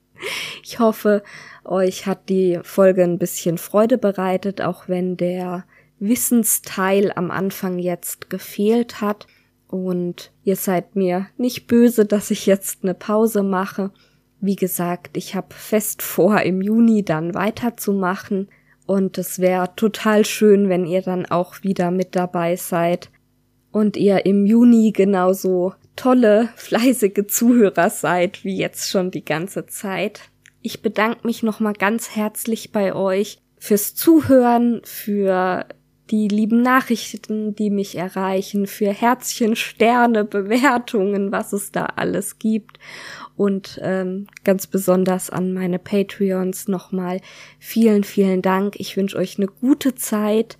Ich 0.64 0.80
hoffe, 0.80 1.22
euch 1.64 2.06
hat 2.06 2.28
die 2.28 2.58
Folge 2.64 3.04
ein 3.04 3.18
bisschen 3.18 3.56
Freude 3.56 3.96
bereitet, 3.96 4.60
auch 4.60 4.88
wenn 4.88 5.16
der 5.16 5.64
Wissensteil 6.00 7.12
am 7.14 7.30
Anfang 7.30 7.78
jetzt 7.78 8.28
gefehlt 8.28 9.00
hat. 9.00 9.28
Und 9.68 10.32
ihr 10.42 10.56
seid 10.56 10.96
mir 10.96 11.28
nicht 11.36 11.68
böse, 11.68 12.06
dass 12.06 12.32
ich 12.32 12.46
jetzt 12.46 12.82
eine 12.82 12.94
Pause 12.94 13.44
mache. 13.44 13.92
Wie 14.40 14.56
gesagt, 14.56 15.16
ich 15.16 15.34
habe 15.34 15.54
fest 15.54 16.02
vor, 16.02 16.40
im 16.40 16.62
Juni 16.62 17.04
dann 17.04 17.34
weiterzumachen. 17.34 18.48
Und 18.86 19.18
es 19.18 19.38
wäre 19.38 19.74
total 19.76 20.24
schön, 20.24 20.68
wenn 20.68 20.86
ihr 20.86 21.02
dann 21.02 21.26
auch 21.26 21.62
wieder 21.62 21.90
mit 21.90 22.16
dabei 22.16 22.56
seid 22.56 23.10
und 23.72 23.96
ihr 23.96 24.26
im 24.26 24.46
Juni 24.46 24.92
genauso 24.92 25.74
tolle, 25.96 26.48
fleißige 26.56 27.26
Zuhörer 27.28 27.90
seid 27.90 28.44
wie 28.44 28.56
jetzt 28.56 28.90
schon 28.90 29.10
die 29.10 29.24
ganze 29.24 29.66
Zeit. 29.66 30.22
Ich 30.62 30.82
bedanke 30.82 31.26
mich 31.26 31.42
nochmal 31.42 31.74
ganz 31.74 32.16
herzlich 32.16 32.72
bei 32.72 32.94
euch 32.94 33.38
fürs 33.58 33.94
Zuhören, 33.94 34.80
für 34.84 35.66
die 36.10 36.28
lieben 36.28 36.62
Nachrichten, 36.62 37.54
die 37.54 37.70
mich 37.70 37.96
erreichen, 37.96 38.66
für 38.66 38.90
Herzchen, 38.90 39.54
Sterne, 39.54 40.24
Bewertungen, 40.24 41.30
was 41.30 41.52
es 41.52 41.70
da 41.70 41.86
alles 41.86 42.38
gibt. 42.38 42.78
Und 43.40 43.80
ähm, 43.82 44.26
ganz 44.44 44.66
besonders 44.66 45.30
an 45.30 45.54
meine 45.54 45.78
Patreons 45.78 46.68
nochmal 46.68 47.22
vielen, 47.58 48.04
vielen 48.04 48.42
Dank. 48.42 48.78
Ich 48.78 48.98
wünsche 48.98 49.16
euch 49.16 49.38
eine 49.38 49.46
gute 49.46 49.94
Zeit. 49.94 50.58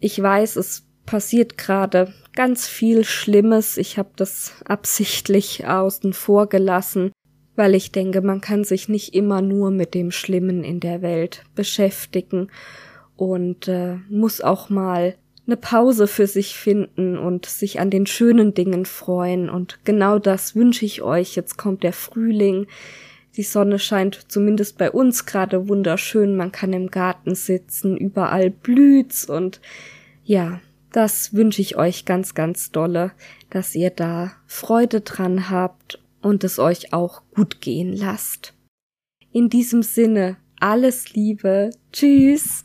Ich 0.00 0.20
weiß, 0.20 0.56
es 0.56 0.86
passiert 1.06 1.56
gerade 1.56 2.12
ganz 2.34 2.68
viel 2.68 3.04
Schlimmes. 3.06 3.78
Ich 3.78 3.96
habe 3.96 4.10
das 4.16 4.52
absichtlich 4.66 5.66
außen 5.66 6.12
vor 6.12 6.46
gelassen, 6.46 7.10
weil 7.56 7.74
ich 7.74 7.90
denke, 7.90 8.20
man 8.20 8.42
kann 8.42 8.64
sich 8.64 8.90
nicht 8.90 9.14
immer 9.14 9.40
nur 9.40 9.70
mit 9.70 9.94
dem 9.94 10.10
Schlimmen 10.10 10.62
in 10.62 10.80
der 10.80 11.00
Welt 11.00 11.44
beschäftigen 11.54 12.48
und 13.16 13.66
äh, 13.66 13.94
muss 14.10 14.42
auch 14.42 14.68
mal 14.68 15.14
eine 15.46 15.56
Pause 15.56 16.06
für 16.06 16.26
sich 16.26 16.56
finden 16.56 17.18
und 17.18 17.46
sich 17.46 17.80
an 17.80 17.90
den 17.90 18.06
schönen 18.06 18.54
Dingen 18.54 18.86
freuen. 18.86 19.50
Und 19.50 19.80
genau 19.84 20.18
das 20.18 20.54
wünsche 20.56 20.84
ich 20.84 21.02
euch. 21.02 21.36
Jetzt 21.36 21.58
kommt 21.58 21.82
der 21.82 21.92
Frühling. 21.92 22.66
Die 23.36 23.42
Sonne 23.42 23.78
scheint 23.78 24.30
zumindest 24.30 24.78
bei 24.78 24.90
uns 24.90 25.26
gerade 25.26 25.68
wunderschön. 25.68 26.36
Man 26.36 26.52
kann 26.52 26.72
im 26.72 26.90
Garten 26.90 27.34
sitzen, 27.34 27.96
überall 27.96 28.50
blüht's 28.50 29.24
und 29.24 29.60
ja, 30.24 30.60
das 30.92 31.34
wünsche 31.34 31.60
ich 31.60 31.76
euch 31.76 32.04
ganz, 32.04 32.34
ganz 32.34 32.70
dolle, 32.70 33.10
dass 33.50 33.74
ihr 33.74 33.90
da 33.90 34.32
Freude 34.46 35.00
dran 35.00 35.50
habt 35.50 35.98
und 36.22 36.44
es 36.44 36.58
euch 36.60 36.92
auch 36.92 37.22
gut 37.34 37.60
gehen 37.60 37.92
lasst. 37.92 38.54
In 39.32 39.50
diesem 39.50 39.82
Sinne, 39.82 40.36
alles 40.60 41.12
Liebe. 41.12 41.70
Tschüss. 41.92 42.64